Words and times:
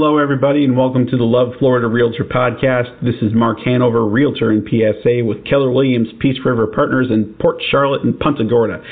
Hello, 0.00 0.16
everybody, 0.16 0.64
and 0.64 0.78
welcome 0.78 1.06
to 1.08 1.16
the 1.18 1.24
Love 1.24 1.52
Florida 1.58 1.86
Realtor 1.86 2.24
Podcast. 2.24 3.04
This 3.04 3.16
is 3.20 3.34
Mark 3.34 3.58
Hanover, 3.66 4.08
Realtor 4.08 4.50
in 4.50 4.64
PSA 4.64 5.22
with 5.26 5.44
Keller 5.44 5.70
Williams, 5.70 6.08
Peace 6.18 6.38
River 6.42 6.66
Partners 6.66 7.08
in 7.10 7.36
Port 7.38 7.60
Charlotte 7.70 8.02
and 8.02 8.18
Punta 8.18 8.44
Gorda. 8.44 8.82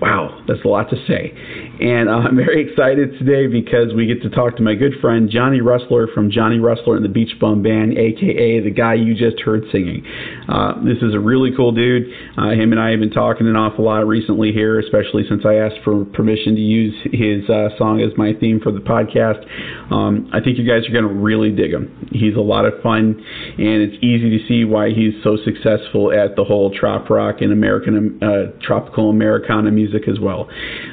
Wow, 0.00 0.44
that's 0.46 0.64
a 0.64 0.68
lot 0.68 0.90
to 0.90 0.96
say. 1.08 1.34
And 1.80 2.08
uh, 2.08 2.12
I'm 2.28 2.36
very 2.36 2.70
excited 2.70 3.18
today 3.18 3.46
because 3.46 3.94
we 3.94 4.06
get 4.06 4.22
to 4.22 4.30
talk 4.30 4.56
to 4.56 4.62
my 4.62 4.74
good 4.74 4.94
friend 5.00 5.28
Johnny 5.30 5.60
Russler 5.60 6.06
from 6.08 6.30
Johnny 6.30 6.58
Russler 6.58 6.96
and 6.96 7.04
the 7.04 7.08
Beach 7.08 7.32
Bum 7.40 7.62
Band, 7.62 7.98
aka 7.98 8.60
the 8.60 8.70
guy 8.70 8.94
you 8.94 9.14
just 9.14 9.40
heard 9.40 9.64
singing. 9.72 10.04
Uh, 10.48 10.74
this 10.84 10.98
is 11.02 11.14
a 11.14 11.20
really 11.20 11.50
cool 11.56 11.72
dude. 11.72 12.06
Uh, 12.38 12.50
him 12.50 12.72
and 12.72 12.80
I 12.80 12.90
have 12.90 13.00
been 13.00 13.10
talking 13.10 13.46
an 13.48 13.56
awful 13.56 13.84
lot 13.84 14.06
recently 14.06 14.52
here, 14.52 14.78
especially 14.78 15.24
since 15.28 15.44
I 15.44 15.54
asked 15.54 15.82
for 15.84 16.04
permission 16.04 16.54
to 16.54 16.60
use 16.60 16.94
his 17.12 17.48
uh, 17.50 17.76
song 17.78 18.00
as 18.00 18.16
my 18.16 18.32
theme 18.38 18.60
for 18.60 18.72
the 18.72 18.80
podcast. 18.80 19.44
Um, 19.92 20.30
I 20.32 20.40
think 20.40 20.58
you 20.58 20.66
guys 20.66 20.88
are 20.88 20.92
going 20.92 21.08
to 21.08 21.14
really 21.14 21.50
dig 21.50 21.72
him. 21.72 22.08
He's 22.12 22.36
a 22.36 22.40
lot 22.40 22.64
of 22.64 22.80
fun, 22.82 23.20
and 23.58 23.82
it's 23.82 23.96
easy 24.02 24.36
to 24.38 24.46
see 24.46 24.64
why 24.64 24.90
he's 24.90 25.14
so 25.22 25.36
successful 25.44 26.12
at 26.12 26.36
the 26.36 26.44
whole 26.44 26.70
trop 26.70 27.08
rock 27.10 27.36
and 27.40 27.52
American 27.52 28.22
uh, 28.22 28.58
tropical 28.62 29.10
Americana 29.10 29.70
music 29.70 30.08
as 30.08 30.18
well. 30.20 30.48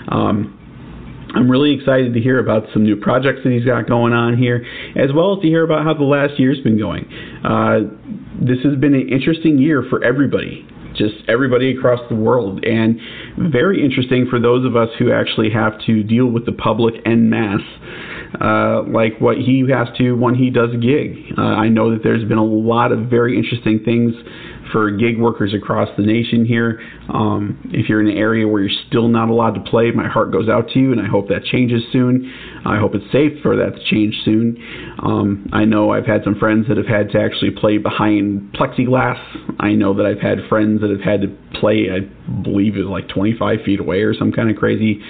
Um, 0.09 0.57
I'm 1.33 1.49
really 1.49 1.73
excited 1.73 2.13
to 2.13 2.19
hear 2.19 2.39
about 2.39 2.65
some 2.73 2.83
new 2.83 2.97
projects 2.97 3.39
that 3.43 3.51
he's 3.51 3.65
got 3.65 3.87
going 3.87 4.13
on 4.13 4.37
here, 4.37 4.65
as 4.95 5.13
well 5.13 5.35
as 5.35 5.41
to 5.41 5.47
hear 5.47 5.63
about 5.63 5.85
how 5.85 5.93
the 5.93 6.03
last 6.03 6.39
year's 6.39 6.59
been 6.59 6.77
going. 6.77 7.05
Uh, 7.43 7.79
this 8.41 8.57
has 8.63 8.75
been 8.79 8.93
an 8.93 9.07
interesting 9.09 9.57
year 9.57 9.83
for 9.89 10.03
everybody, 10.03 10.67
just 10.95 11.15
everybody 11.29 11.75
across 11.77 11.99
the 12.09 12.15
world, 12.15 12.65
and 12.65 12.99
very 13.51 13.83
interesting 13.83 14.27
for 14.29 14.39
those 14.39 14.65
of 14.65 14.75
us 14.75 14.89
who 14.99 15.11
actually 15.11 15.49
have 15.49 15.73
to 15.85 16.03
deal 16.03 16.25
with 16.25 16.45
the 16.45 16.51
public 16.51 16.95
en 17.05 17.29
masse. 17.29 17.61
Uh, 18.39 18.83
like 18.83 19.19
what 19.19 19.35
he 19.37 19.65
has 19.69 19.89
to 19.97 20.13
when 20.13 20.33
he 20.33 20.49
does 20.49 20.69
a 20.73 20.77
gig. 20.77 21.33
Uh, 21.37 21.41
I 21.41 21.67
know 21.67 21.91
that 21.91 21.99
there's 22.01 22.23
been 22.23 22.37
a 22.37 22.45
lot 22.45 22.93
of 22.93 23.09
very 23.09 23.37
interesting 23.37 23.81
things 23.83 24.13
for 24.71 24.91
gig 24.91 25.19
workers 25.19 25.53
across 25.53 25.89
the 25.97 26.03
nation 26.03 26.45
here. 26.45 26.81
Um, 27.13 27.69
if 27.73 27.89
you're 27.89 28.01
in 28.01 28.07
an 28.07 28.17
area 28.17 28.47
where 28.47 28.61
you're 28.61 28.79
still 28.87 29.07
not 29.07 29.29
allowed 29.29 29.55
to 29.55 29.61
play, 29.61 29.91
my 29.91 30.07
heart 30.07 30.31
goes 30.31 30.49
out 30.49 30.69
to 30.69 30.79
you, 30.79 30.91
and 30.91 31.01
I 31.01 31.07
hope 31.07 31.27
that 31.29 31.43
changes 31.45 31.81
soon. 31.91 32.31
I 32.65 32.77
hope 32.77 32.93
it's 32.93 33.11
safe 33.11 33.41
for 33.41 33.55
that 33.55 33.75
to 33.75 33.83
change 33.89 34.15
soon. 34.23 34.57
Um, 34.99 35.49
I 35.51 35.65
know 35.65 35.91
I've 35.91 36.05
had 36.05 36.23
some 36.23 36.35
friends 36.35 36.67
that 36.67 36.77
have 36.77 36.87
had 36.87 37.09
to 37.11 37.19
actually 37.19 37.51
play 37.51 37.77
behind 37.77 38.53
plexiglass. 38.53 39.19
I 39.59 39.73
know 39.73 39.93
that 39.95 40.05
I've 40.05 40.21
had 40.21 40.37
friends 40.47 40.81
that 40.81 40.91
have 40.91 41.01
had 41.01 41.21
to 41.21 41.27
play, 41.59 41.89
I 41.89 42.01
believe 42.43 42.75
it 42.75 42.83
was 42.83 42.89
like 42.89 43.09
25 43.09 43.59
feet 43.65 43.79
away 43.79 44.01
or 44.01 44.13
some 44.13 44.31
kind 44.31 44.49
of 44.49 44.57
crazy 44.57 45.01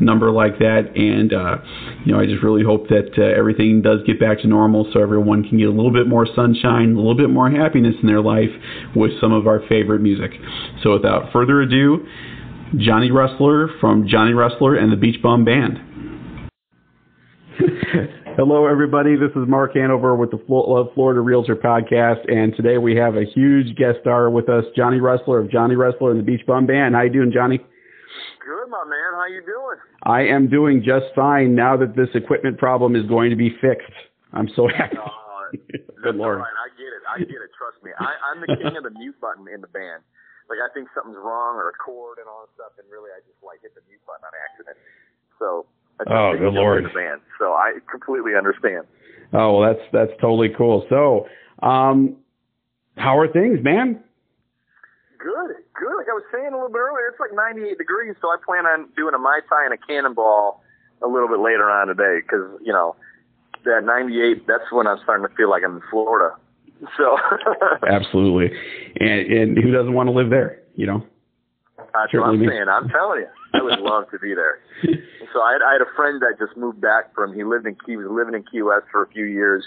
number 0.00 0.30
like 0.30 0.58
that. 0.58 0.92
And, 0.94 1.32
uh, 1.32 1.58
you 2.04 2.12
know, 2.12 2.20
I 2.20 2.26
just 2.26 2.42
really 2.42 2.62
hope 2.62 2.88
that 2.88 3.10
uh, 3.18 3.38
everything 3.38 3.82
does 3.82 4.00
get 4.06 4.20
back 4.20 4.40
to 4.42 4.46
normal 4.46 4.88
so 4.92 5.00
everyone 5.00 5.42
can 5.42 5.58
get 5.58 5.68
a 5.68 5.72
little 5.72 5.92
bit 5.92 6.06
more 6.06 6.26
sunshine, 6.34 6.92
a 6.92 6.96
little 6.96 7.16
bit 7.16 7.30
more 7.30 7.50
happiness 7.50 7.94
in 8.00 8.06
their 8.06 8.22
life 8.22 8.50
with 8.94 9.12
some 9.20 9.32
of 9.32 9.46
our 9.46 9.60
favorite 9.68 10.00
music. 10.00 10.30
So 10.82 10.92
without 10.92 11.32
further 11.32 11.62
ado, 11.62 12.06
Johnny 12.76 13.10
Russler 13.10 13.68
from 13.80 14.08
Johnny 14.08 14.32
Russler 14.32 14.76
and 14.76 14.90
the 14.90 14.96
Beach 14.96 15.20
Bum 15.22 15.44
Band. 15.44 15.91
Hello, 18.36 18.66
everybody. 18.66 19.16
This 19.16 19.30
is 19.30 19.48
Mark 19.48 19.74
Hanover 19.74 20.16
with 20.16 20.30
the 20.30 20.40
Love 20.48 20.88
Florida 20.94 21.20
Realtor 21.20 21.56
Podcast, 21.56 22.24
and 22.32 22.54
today 22.56 22.78
we 22.78 22.96
have 22.96 23.16
a 23.16 23.24
huge 23.24 23.76
guest 23.76 23.98
star 24.00 24.30
with 24.30 24.48
us, 24.48 24.64
Johnny 24.76 25.00
Russler 25.00 25.40
of 25.40 25.50
Johnny 25.50 25.74
Russler 25.74 26.12
and 26.12 26.20
the 26.20 26.24
Beach 26.24 26.40
Bum 26.46 26.66
Band. 26.66 26.94
How 26.94 27.02
you 27.02 27.12
doing, 27.12 27.32
Johnny? 27.32 27.58
Good, 27.58 28.68
my 28.70 28.84
man. 28.88 29.12
How 29.12 29.26
you 29.28 29.42
doing? 29.44 29.76
I 30.04 30.22
am 30.32 30.48
doing 30.48 30.80
just 30.80 31.12
fine 31.14 31.54
now 31.54 31.76
that 31.76 31.94
this 31.94 32.08
equipment 32.14 32.56
problem 32.56 32.96
is 32.96 33.04
going 33.06 33.28
to 33.30 33.36
be 33.36 33.50
fixed. 33.60 33.92
I'm 34.32 34.48
so 34.56 34.68
happy. 34.68 34.96
Uh, 34.96 35.52
Good 36.02 36.16
Lord. 36.16 36.38
Right, 36.40 36.56
I 36.56 36.68
get 36.80 36.88
it. 36.88 37.02
I 37.04 37.18
get 37.20 37.40
it. 37.42 37.52
Trust 37.58 37.84
me. 37.84 37.92
I, 38.00 38.16
I'm 38.32 38.40
the 38.40 38.48
king 38.48 38.76
of 38.80 38.84
the 38.84 38.96
mute 38.96 39.20
button 39.20 39.44
in 39.52 39.60
the 39.60 39.68
band. 39.68 40.00
Like 40.48 40.58
I 40.64 40.72
think 40.72 40.88
something's 40.96 41.20
wrong 41.20 41.60
or 41.60 41.68
a 41.68 41.76
chord 41.76 42.16
and 42.16 42.26
all 42.28 42.48
that 42.48 42.52
stuff, 42.56 42.72
and 42.80 42.88
really 42.88 43.12
I 43.12 43.20
just 43.28 43.40
like 43.44 43.60
hit 43.60 43.76
the 43.76 43.84
mute 43.88 44.00
button 44.08 44.24
on 44.24 44.32
accident. 44.32 44.80
So. 45.36 45.66
Oh, 46.10 46.32
good 46.38 46.52
Lord. 46.52 46.84
band. 46.94 47.20
So 47.38 47.52
I 47.52 47.74
completely 47.90 48.32
understand. 48.36 48.86
Oh, 49.32 49.58
well, 49.58 49.72
that's 49.72 49.84
that's 49.92 50.12
totally 50.20 50.50
cool. 50.56 50.86
So, 50.88 51.26
um, 51.66 52.16
how 52.96 53.18
are 53.18 53.30
things, 53.32 53.58
man? 53.62 54.02
Good, 55.18 55.56
good. 55.78 55.96
Like 55.96 56.08
I 56.10 56.14
was 56.14 56.24
saying 56.32 56.52
a 56.52 56.56
little 56.56 56.68
bit 56.68 56.82
earlier, 56.82 57.08
it's 57.08 57.20
like 57.20 57.32
98 57.32 57.78
degrees, 57.78 58.14
so 58.20 58.28
I 58.28 58.36
plan 58.44 58.66
on 58.66 58.88
doing 58.96 59.14
a 59.14 59.18
mai 59.18 59.40
tai 59.48 59.64
and 59.64 59.72
a 59.72 59.78
cannonball 59.78 60.62
a 61.02 61.08
little 61.08 61.28
bit 61.28 61.38
later 61.38 61.70
on 61.70 61.88
today 61.88 62.20
because 62.20 62.60
you 62.62 62.72
know 62.72 62.96
that 63.64 63.84
98. 63.84 64.46
That's 64.46 64.70
when 64.70 64.86
I'm 64.86 64.98
starting 65.02 65.26
to 65.26 65.34
feel 65.34 65.48
like 65.48 65.62
I'm 65.64 65.76
in 65.76 65.82
Florida. 65.90 66.36
So 66.98 67.16
Absolutely. 67.88 68.56
And 68.98 69.32
and 69.32 69.58
who 69.58 69.70
doesn't 69.70 69.94
want 69.94 70.08
to 70.08 70.12
live 70.12 70.30
there? 70.30 70.60
You 70.74 70.86
know. 70.86 71.06
That's 71.94 72.12
what 72.14 72.22
I'm 72.28 72.38
saying. 72.46 72.66
I'm 72.70 72.88
telling 72.88 73.20
you, 73.20 73.28
I 73.54 73.62
would 73.62 73.78
love 73.90 74.10
to 74.10 74.18
be 74.18 74.34
there. 74.34 74.58
So 75.32 75.40
I 75.40 75.52
had, 75.52 75.62
I 75.62 75.72
had 75.74 75.80
a 75.82 75.90
friend 75.96 76.20
that 76.22 76.38
just 76.38 76.56
moved 76.56 76.80
back 76.80 77.14
from. 77.14 77.32
He 77.34 77.44
lived 77.44 77.66
in 77.66 77.76
Key. 77.86 77.96
Was 77.96 78.06
living 78.10 78.34
in 78.34 78.44
Key 78.50 78.62
West 78.62 78.86
for 78.90 79.02
a 79.02 79.08
few 79.08 79.24
years, 79.24 79.64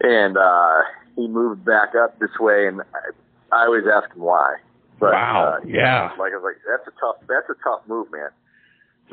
and 0.00 0.36
uh 0.36 0.80
he 1.16 1.26
moved 1.28 1.64
back 1.64 1.94
up 1.94 2.18
this 2.18 2.30
way. 2.38 2.66
And 2.68 2.80
I, 2.82 3.56
I 3.56 3.64
always 3.66 3.84
ask 3.92 4.14
him 4.14 4.22
why. 4.22 4.56
But, 5.00 5.12
Wow, 5.12 5.58
Uh, 5.58 5.66
yeah. 5.66 6.10
Like 6.18 6.32
I 6.32 6.36
was 6.36 6.44
like, 6.44 6.56
that's 6.68 6.86
a 6.88 7.00
tough. 7.00 7.16
That's 7.28 7.48
a 7.50 7.54
tough 7.62 7.80
move, 7.88 8.08
man. 8.12 8.28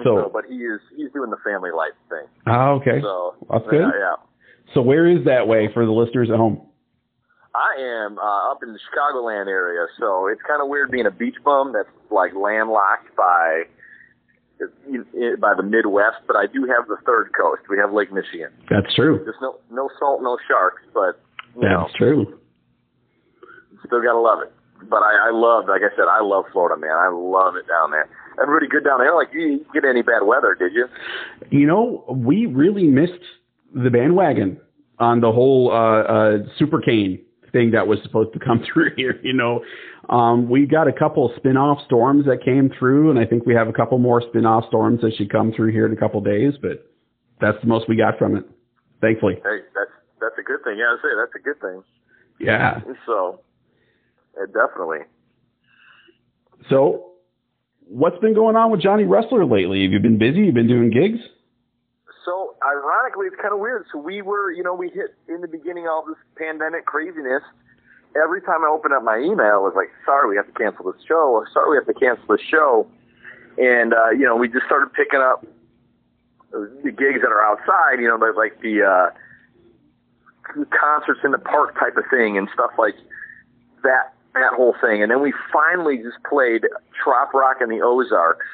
So, 0.04 0.30
but 0.34 0.46
he 0.50 0.56
is. 0.56 0.80
He's 0.96 1.12
doing 1.12 1.30
the 1.30 1.38
family 1.44 1.70
life 1.72 1.94
thing. 2.10 2.26
ah, 2.48 2.70
okay. 2.72 3.00
So 3.02 3.36
That's 3.52 3.66
good. 3.70 3.82
Yeah. 3.82 4.16
So, 4.74 4.82
where 4.82 5.06
is 5.08 5.24
that 5.26 5.48
way 5.48 5.70
for 5.72 5.86
the 5.86 5.92
listeners 5.92 6.30
at 6.32 6.38
home? 6.38 6.62
I 7.56 7.78
am 7.78 8.18
uh, 8.18 8.52
up 8.52 8.64
in 8.64 8.74
the 8.74 8.80
Chicagoland 8.90 9.48
area, 9.48 9.86
so 10.00 10.28
it's 10.28 10.42
kind 10.48 10.62
of 10.62 10.70
weird 10.70 10.90
being 10.90 11.06
a 11.06 11.12
beach 11.12 11.38
bum 11.46 11.72
that's 11.72 11.90
like 12.10 12.34
landlocked 12.34 13.16
by 13.16 13.64
by 15.40 15.54
the 15.56 15.62
Midwest. 15.64 16.26
But 16.26 16.36
I 16.36 16.48
do 16.48 16.66
have 16.66 16.88
the 16.88 16.98
third 17.06 17.30
coast. 17.40 17.62
We 17.70 17.78
have 17.78 17.94
Lake 17.94 18.12
Michigan. 18.12 18.50
That's 18.70 18.94
true. 18.96 19.22
There's 19.24 19.38
no 19.42 19.60
no 19.70 19.90
salt, 20.00 20.24
no 20.24 20.38
sharks, 20.48 20.82
but 20.94 21.22
you 21.56 21.70
know, 21.70 21.86
That's 21.86 21.94
true. 21.94 22.40
still 23.86 24.02
gotta 24.02 24.20
love 24.20 24.40
it. 24.42 24.52
But 24.90 25.04
I, 25.04 25.30
I 25.30 25.32
love, 25.32 25.66
like 25.70 25.82
I 25.82 25.96
said, 25.96 26.06
I 26.10 26.22
love 26.22 26.46
Florida, 26.52 26.76
man. 26.80 26.92
I 26.92 27.10
love 27.14 27.56
it 27.56 27.68
down 27.68 27.92
there. 27.92 28.10
Everybody 28.42 28.68
good 28.68 28.84
down 28.84 28.98
there. 29.00 29.16
Like 29.16 29.30
you 29.32 29.60
didn't 29.60 29.74
get 29.74 29.86
any 29.86 30.02
bad 30.02 30.26
weather, 30.26 30.56
did 30.58 30.74
you? 30.74 30.88
You 31.52 31.68
know, 31.68 32.04
we 32.10 32.48
really 32.48 32.86
missed 32.86 33.22
the 33.76 33.92
bandwagon 33.92 34.60
on 34.98 35.22
the 35.22 35.32
whole 35.32 35.72
uh, 35.72 36.02
uh, 36.02 36.38
super 36.58 36.82
cane 36.82 37.24
thing 37.54 37.72
that 37.72 37.88
was 37.88 38.00
supposed 38.04 38.34
to 38.34 38.40
come 38.40 38.62
through 38.74 38.92
here. 38.98 39.20
You 39.24 39.34
know, 39.34 39.64
um, 40.10 40.50
we 40.50 40.66
got 40.66 40.88
a 40.88 40.92
couple 40.92 41.30
of 41.30 41.38
spin-off 41.38 41.80
storms 41.86 42.26
that 42.26 42.44
came 42.44 42.70
through, 42.78 43.10
and 43.12 43.20
I 43.20 43.26
think 43.26 43.46
we 43.46 43.54
have 43.54 43.70
a 43.70 43.74
couple 43.74 43.98
more 44.00 44.22
spin-off 44.22 44.66
storms 44.68 45.02
that 45.02 45.14
should 45.16 45.32
come 45.32 45.54
through 45.56 45.72
here 45.72 45.86
in 45.86 45.94
a 45.94 45.96
couple 45.96 46.20
of 46.20 46.26
days. 46.26 46.54
But 46.62 46.92
that's 47.40 47.58
the 47.62 47.68
most 47.68 47.88
we 47.88 47.96
got 47.96 48.18
from 48.18 48.36
it, 48.36 48.44
thankfully. 49.00 49.36
Hey, 49.36 49.64
that's 49.74 49.92
that's 50.20 50.36
a 50.38 50.44
good 50.44 50.64
thing. 50.66 50.78
Yeah, 50.78 50.86
I 50.86 50.98
say 51.02 51.10
that's 51.16 51.36
a 51.36 51.44
good 51.44 51.62
thing. 51.62 51.84
Yeah. 52.40 52.82
So, 53.06 53.40
yeah, 54.36 54.46
definitely. 54.48 55.06
So, 56.70 57.12
what's 57.88 58.18
been 58.20 58.34
going 58.34 58.56
on 58.56 58.72
with 58.72 58.82
Johnny 58.82 59.04
Russler 59.04 59.46
lately? 59.46 59.84
Have 59.84 59.92
you 59.92 60.00
been 60.00 60.18
busy? 60.18 60.40
You've 60.40 60.56
been 60.56 60.68
doing 60.68 60.90
gigs? 60.90 61.20
Ironically, 62.66 63.28
it's 63.28 63.36
kind 63.36 63.54
of 63.54 63.60
weird. 63.60 63.86
So 63.92 64.00
we 64.00 64.22
were, 64.22 64.52
you 64.52 64.64
know, 64.64 64.74
we 64.74 64.90
hit 64.90 65.16
in 65.28 65.42
the 65.42 65.48
beginning 65.48 65.88
all 65.88 66.06
this 66.08 66.18
pandemic 66.38 66.86
craziness. 66.86 67.44
Every 68.16 68.42
time 68.42 68.64
I 68.64 68.70
opened 68.70 68.94
up 68.94 69.04
my 69.04 69.18
email, 69.18 69.58
it 69.58 69.66
was 69.68 69.74
like, 69.76 69.90
"Sorry, 70.06 70.30
we 70.30 70.38
have 70.38 70.46
to 70.48 70.54
cancel 70.54 70.92
this 70.92 71.02
show." 71.06 71.34
Or, 71.34 71.48
"Sorry, 71.52 71.72
we 71.72 71.76
have 71.78 71.88
to 71.88 71.94
cancel 71.94 72.26
this 72.30 72.46
show." 72.46 72.88
And 73.58 73.94
uh, 73.94 74.12
you 74.12 74.24
know, 74.26 74.36
we 74.36 74.48
just 74.48 74.66
started 74.66 74.94
picking 74.94 75.20
up 75.20 75.46
the 76.52 76.92
gigs 76.92 77.22
that 77.22 77.32
are 77.32 77.44
outside. 77.44 78.00
You 78.00 78.08
know, 78.08 78.16
like, 78.16 78.36
like 78.36 78.62
the 78.62 78.84
uh, 78.84 79.10
concerts 80.70 81.22
in 81.24 81.32
the 81.32 81.40
park 81.40 81.78
type 81.80 81.98
of 81.98 82.06
thing 82.10 82.38
and 82.38 82.48
stuff 82.54 82.72
like 82.78 82.96
that. 83.84 84.14
That 84.36 84.54
whole 84.54 84.76
thing. 84.82 85.04
And 85.04 85.12
then 85.12 85.22
we 85.22 85.32
finally 85.52 85.98
just 85.98 86.18
played 86.28 86.66
Trop 87.04 87.34
Rock 87.36 87.58
in 87.62 87.70
the 87.70 87.82
Ozarks, 87.82 88.46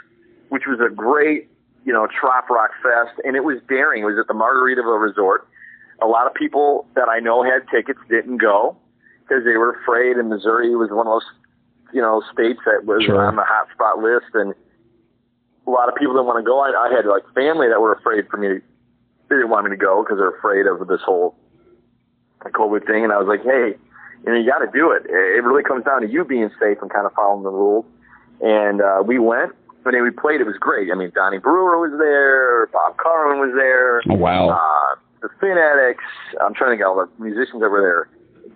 which 0.50 0.64
was 0.68 0.80
a 0.82 0.94
great 0.94 1.48
you 1.90 1.96
know, 1.96 2.06
Trop 2.06 2.48
Rock 2.52 2.70
Fest, 2.84 3.18
and 3.26 3.36
it 3.36 3.44
was 3.44 3.58
daring. 3.68 4.04
It 4.04 4.06
was 4.06 4.20
at 4.22 4.28
the 4.28 4.38
Margaritaville 4.38 5.02
Resort. 5.02 5.48
A 6.04 6.06
lot 6.06 6.28
of 6.28 6.36
people 6.36 6.86
that 6.94 7.10
I 7.10 7.18
know 7.18 7.42
had 7.42 7.66
tickets 7.74 7.98
didn't 8.08 8.38
go 8.38 8.78
because 9.24 9.44
they 9.44 9.58
were 9.58 9.72
afraid. 9.82 10.18
And 10.18 10.30
Missouri 10.30 10.76
was 10.76 10.92
one 10.92 11.08
of 11.08 11.14
those, 11.18 11.26
you 11.92 12.00
know, 12.00 12.22
states 12.32 12.60
that 12.70 12.86
was 12.86 13.02
Sure. 13.02 13.26
on 13.26 13.38
the 13.38 13.44
hot 13.44 13.70
spot 13.74 13.98
list, 13.98 14.30
and 14.36 14.54
a 15.66 15.70
lot 15.72 15.90
of 15.90 15.96
people 15.96 16.14
didn't 16.14 16.28
want 16.28 16.38
to 16.38 16.46
go. 16.46 16.60
I, 16.62 16.70
I 16.78 16.94
had 16.96 17.08
like 17.08 17.24
family 17.34 17.68
that 17.70 17.82
were 17.82 17.94
afraid 17.94 18.30
for 18.30 18.38
me. 18.38 18.50
To, 18.50 18.62
they 19.28 19.36
didn't 19.38 19.50
want 19.50 19.66
me 19.66 19.72
to 19.72 19.82
go 19.82 20.04
because 20.04 20.20
they're 20.20 20.38
afraid 20.38 20.68
of 20.68 20.88
this 20.88 21.02
whole 21.04 21.34
COVID 22.46 22.86
thing. 22.86 23.04
And 23.04 23.12
I 23.12 23.18
was 23.18 23.26
like, 23.28 23.42
hey, 23.42 23.74
you 24.26 24.30
know, 24.32 24.38
you 24.38 24.46
got 24.46 24.60
to 24.60 24.70
do 24.72 24.92
it. 24.92 25.10
It 25.10 25.42
really 25.42 25.64
comes 25.64 25.86
down 25.86 26.02
to 26.02 26.08
you 26.08 26.24
being 26.24 26.52
safe 26.62 26.78
and 26.84 26.94
kind 26.94 27.08
of 27.08 27.14
following 27.14 27.42
the 27.42 27.50
rules. 27.50 27.86
And 28.42 28.80
uh, 28.80 29.02
we 29.04 29.18
went. 29.18 29.54
Then 29.92 30.04
we 30.04 30.12
played. 30.12 30.42
It 30.42 30.48
was 30.48 30.58
great. 30.60 30.92
I 30.92 30.96
mean, 30.96 31.12
Donnie 31.14 31.40
Brewer 31.40 31.80
was 31.80 31.98
there. 31.98 32.68
Bob 32.68 32.98
Carlin 32.98 33.40
was 33.40 33.54
there. 33.56 34.02
Oh, 34.10 34.20
wow. 34.20 34.50
Uh, 34.50 34.96
the 35.22 35.30
Fanatics. 35.40 36.04
I'm 36.40 36.54
trying 36.54 36.78
to 36.78 36.84
of 36.84 36.90
all 36.90 37.06
the 37.06 37.24
musicians 37.24 37.62
that 37.62 37.70
were 37.70 37.82
there. 37.82 38.10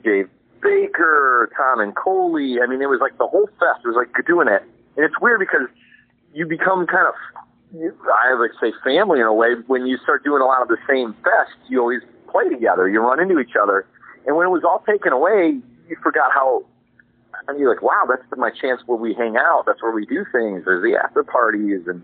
Dave 0.04 0.30
Baker, 0.62 1.52
Tom 1.58 1.80
and 1.80 1.96
Coley. 1.96 2.62
I 2.62 2.68
mean, 2.68 2.82
it 2.82 2.90
was 2.90 3.00
like 3.02 3.18
the 3.18 3.28
whole 3.28 3.48
fest 3.60 3.84
was 3.86 3.96
like 3.96 4.10
doing 4.26 4.48
it. 4.48 4.64
And 4.96 5.06
it's 5.06 5.20
weird 5.20 5.40
because 5.40 5.68
you 6.34 6.46
become 6.46 6.88
kind 6.88 7.08
of, 7.08 7.16
I 7.74 8.34
would 8.34 8.52
say 8.62 8.72
family 8.84 9.20
in 9.20 9.26
a 9.26 9.34
way. 9.34 9.56
When 9.68 9.86
you 9.86 9.98
start 9.98 10.24
doing 10.24 10.42
a 10.42 10.46
lot 10.46 10.62
of 10.62 10.68
the 10.68 10.78
same 10.88 11.14
fest, 11.24 11.58
you 11.68 11.80
always 11.80 12.02
play 12.32 12.48
together. 12.50 12.88
You 12.88 13.02
run 13.02 13.20
into 13.20 13.40
each 13.40 13.56
other. 13.62 13.86
And 14.26 14.38
when 14.38 14.48
it 14.48 14.52
was 14.52 14.64
all 14.64 14.84
taken 14.88 15.12
away, 15.12 15.60
you 15.90 15.98
forgot 16.02 16.32
how, 16.34 16.64
and 17.48 17.60
you're 17.60 17.74
like, 17.74 17.84
wow, 17.84 18.04
that's 18.08 18.24
my 18.38 18.50
chance 18.50 18.82
where 18.86 18.98
we 18.98 19.14
hang 19.14 19.36
out. 19.38 19.64
That's 19.66 19.82
where 19.82 19.92
we 19.92 20.06
do 20.06 20.26
things. 20.32 20.64
There's 20.66 20.84
the 20.84 20.98
after 20.98 21.24
parties 21.24 21.82
and 21.88 22.02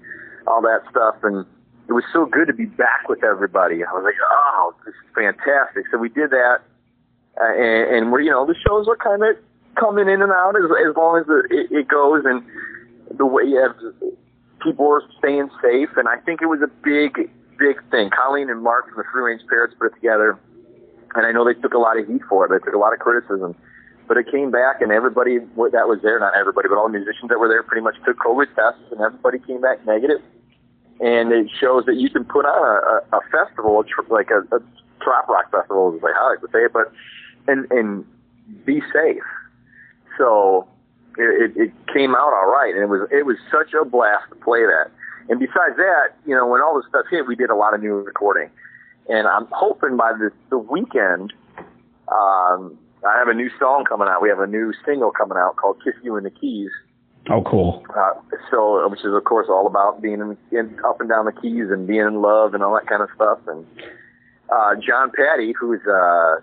all 0.48 0.62
that 0.62 0.82
stuff. 0.90 1.16
And 1.24 1.46
it 1.88 1.94
was 1.94 2.04
so 2.12 2.26
good 2.26 2.48
to 2.48 2.54
be 2.54 2.66
back 2.66 3.08
with 3.10 3.24
everybody. 3.24 3.84
I 3.84 3.92
was 3.94 4.04
like, 4.04 4.20
oh, 4.22 4.76
this 4.86 4.94
is 4.94 5.16
fantastic. 5.16 5.86
So 5.92 5.98
we 5.98 6.10
did 6.10 6.30
that 6.32 6.62
uh, 7.40 7.54
and, 7.54 7.96
and 7.96 8.12
we're 8.12 8.22
you 8.22 8.32
know 8.32 8.46
the 8.46 8.56
shows 8.68 8.88
are 8.88 8.98
kind 8.98 9.24
of 9.24 9.36
coming 9.80 10.10
in 10.10 10.22
and 10.22 10.32
out 10.32 10.56
as 10.56 10.68
as 10.88 10.96
long 10.96 11.20
as 11.20 11.26
it, 11.50 11.72
it 11.72 11.88
goes, 11.88 12.24
and 12.26 12.44
the 13.18 13.26
way 13.26 13.44
you 13.44 13.56
have 13.56 13.76
people 14.62 14.88
are 14.88 15.04
staying 15.18 15.50
safe, 15.62 15.90
and 15.96 16.08
I 16.08 16.18
think 16.18 16.42
it 16.42 16.48
was 16.48 16.60
a 16.62 16.72
big 16.84 17.32
big 17.58 17.80
thing. 17.92 18.10
Colleen 18.10 18.50
and 18.50 18.62
Mark 18.62 18.90
from 18.90 18.98
the 18.98 19.04
Free 19.12 19.24
Range 19.24 19.42
Parrots 19.48 19.74
put 19.78 19.88
it 19.88 19.96
together, 19.96 20.38
and 21.16 21.26
I 21.26 21.32
know 21.32 21.46
they 21.46 21.60
took 21.60 21.74
a 21.74 21.78
lot 21.78 21.98
of 21.98 22.08
heat 22.08 22.22
for 22.28 22.46
it. 22.46 22.50
They 22.50 22.64
took 22.64 22.76
a 22.76 22.80
lot 22.80 22.94
of 22.94 23.00
criticism. 23.00 23.56
But 24.10 24.18
it 24.18 24.30
came 24.32 24.50
back, 24.50 24.82
and 24.82 24.92
everybody 24.92 25.38
that 25.38 25.88
was 25.88 26.00
there, 26.02 26.20
not 26.20 26.34
everybody, 26.36 26.68
but 26.68 26.78
all 26.80 26.90
the 26.90 26.98
musicians 26.98 27.30
that 27.30 27.40
were 27.40 27.48
there 27.48 27.62
pretty 27.62 27.84
much 27.84 27.96
took 28.04 28.18
COVID 28.18 28.48
tests, 28.56 28.82
and 28.92 29.00
everybody 29.00 29.38
came 29.38 29.62
back 29.62 29.86
negative. 29.86 30.20
And 31.00 31.32
it 31.32 31.48
shows 31.62 31.86
that 31.86 31.96
you 31.96 32.10
can 32.10 32.26
put 32.26 32.44
on 32.44 32.58
a, 32.58 33.16
a, 33.16 33.20
a 33.20 33.22
festival, 33.30 33.86
like 34.10 34.32
a, 34.32 34.40
a 34.54 34.60
trop 35.00 35.30
rock 35.30 35.52
festival, 35.52 35.96
is 35.96 36.02
like 36.02 36.16
how 36.16 36.34
I 36.34 36.42
to 36.42 36.48
say 36.52 36.66
it, 36.66 36.74
but 36.74 36.92
and 37.48 37.72
and 37.72 38.04
be 38.66 38.82
safe. 38.92 39.24
So 40.18 40.68
it, 41.18 41.54
it 41.56 41.72
came 41.94 42.16
out 42.16 42.34
all 42.34 42.50
right, 42.50 42.74
and 42.74 42.84
it 42.84 42.90
was 42.90 43.08
it 43.12 43.26
was 43.26 43.38
such 43.52 43.74
a 43.80 43.86
blast 43.86 44.30
to 44.30 44.36
play 44.38 44.62
that. 44.62 44.92
And 45.30 45.40
besides 45.40 45.78
that, 45.78 46.18
you 46.26 46.36
know, 46.36 46.48
when 46.48 46.62
all 46.62 46.76
this 46.76 46.90
stuff 46.90 47.06
hit, 47.12 47.28
we 47.28 47.36
did 47.36 47.52
a 47.52 47.56
lot 47.56 47.76
of 47.76 47.82
new 47.82 47.94
recording, 47.94 48.50
and 49.08 49.28
I'm 49.28 49.48
hoping 49.52 49.98
by 49.98 50.14
the 50.14 50.32
the 50.50 50.58
weekend, 50.58 51.32
um, 52.10 52.78
I 53.06 53.18
have 53.18 53.28
a 53.28 53.34
new 53.34 53.50
song 53.60 53.86
coming 53.88 54.08
out. 54.08 54.22
We 54.22 54.30
have 54.30 54.40
a 54.40 54.48
new 54.48 54.74
single 54.86 55.12
coming 55.12 55.38
out 55.38 55.56
called 55.56 55.82
"Kiss 55.84 55.94
You 56.04 56.18
in 56.18 56.24
the 56.24 56.32
Keys." 56.32 56.72
Oh, 57.30 57.44
cool. 57.44 57.86
Uh, 57.96 58.14
so, 58.50 58.88
which 58.90 59.02
is 59.02 59.14
of 59.14 59.24
course 59.24 59.48
all 59.50 59.68
about 59.68 60.02
being 60.02 60.20
in, 60.20 60.38
in 60.52 60.80
up 60.84 61.00
and 61.00 61.10
down 61.10 61.26
the 61.26 61.32
keys 61.32 61.70
and 61.70 61.86
being 61.86 62.02
in 62.02 62.22
love 62.22 62.54
and 62.54 62.64
all 62.64 62.74
that 62.74 62.88
kind 62.88 63.04
of 63.04 63.10
stuff. 63.16 63.40
And 63.48 63.66
uh, 64.50 64.76
John 64.76 65.12
Patty, 65.16 65.54
who's 65.60 65.82
uh, 65.86 66.38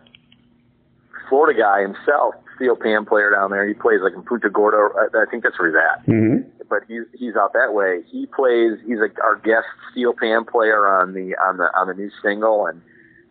Florida 1.28 1.58
guy 1.58 1.82
himself, 1.82 2.34
steel 2.54 2.76
pan 2.76 3.04
player 3.04 3.30
down 3.30 3.50
there. 3.50 3.66
He 3.66 3.74
plays 3.74 4.00
like 4.02 4.14
in 4.14 4.22
Punta 4.22 4.48
Gorda. 4.48 4.88
I, 5.14 5.24
think 5.30 5.42
that's 5.42 5.58
where 5.58 5.68
he's 5.68 5.76
at. 5.76 6.06
Mm-hmm. 6.06 6.48
But 6.68 6.82
he's 6.88 7.02
he's 7.14 7.36
out 7.36 7.52
that 7.52 7.74
way. 7.74 8.02
He 8.10 8.26
plays. 8.26 8.78
He's 8.86 8.98
like 8.98 9.18
our 9.22 9.36
guest 9.36 9.66
steel 9.90 10.14
pan 10.14 10.44
player 10.44 10.86
on 10.86 11.14
the 11.14 11.34
on 11.36 11.56
the 11.58 11.70
on 11.76 11.88
the 11.88 11.94
new 11.94 12.10
single, 12.22 12.66
and 12.66 12.80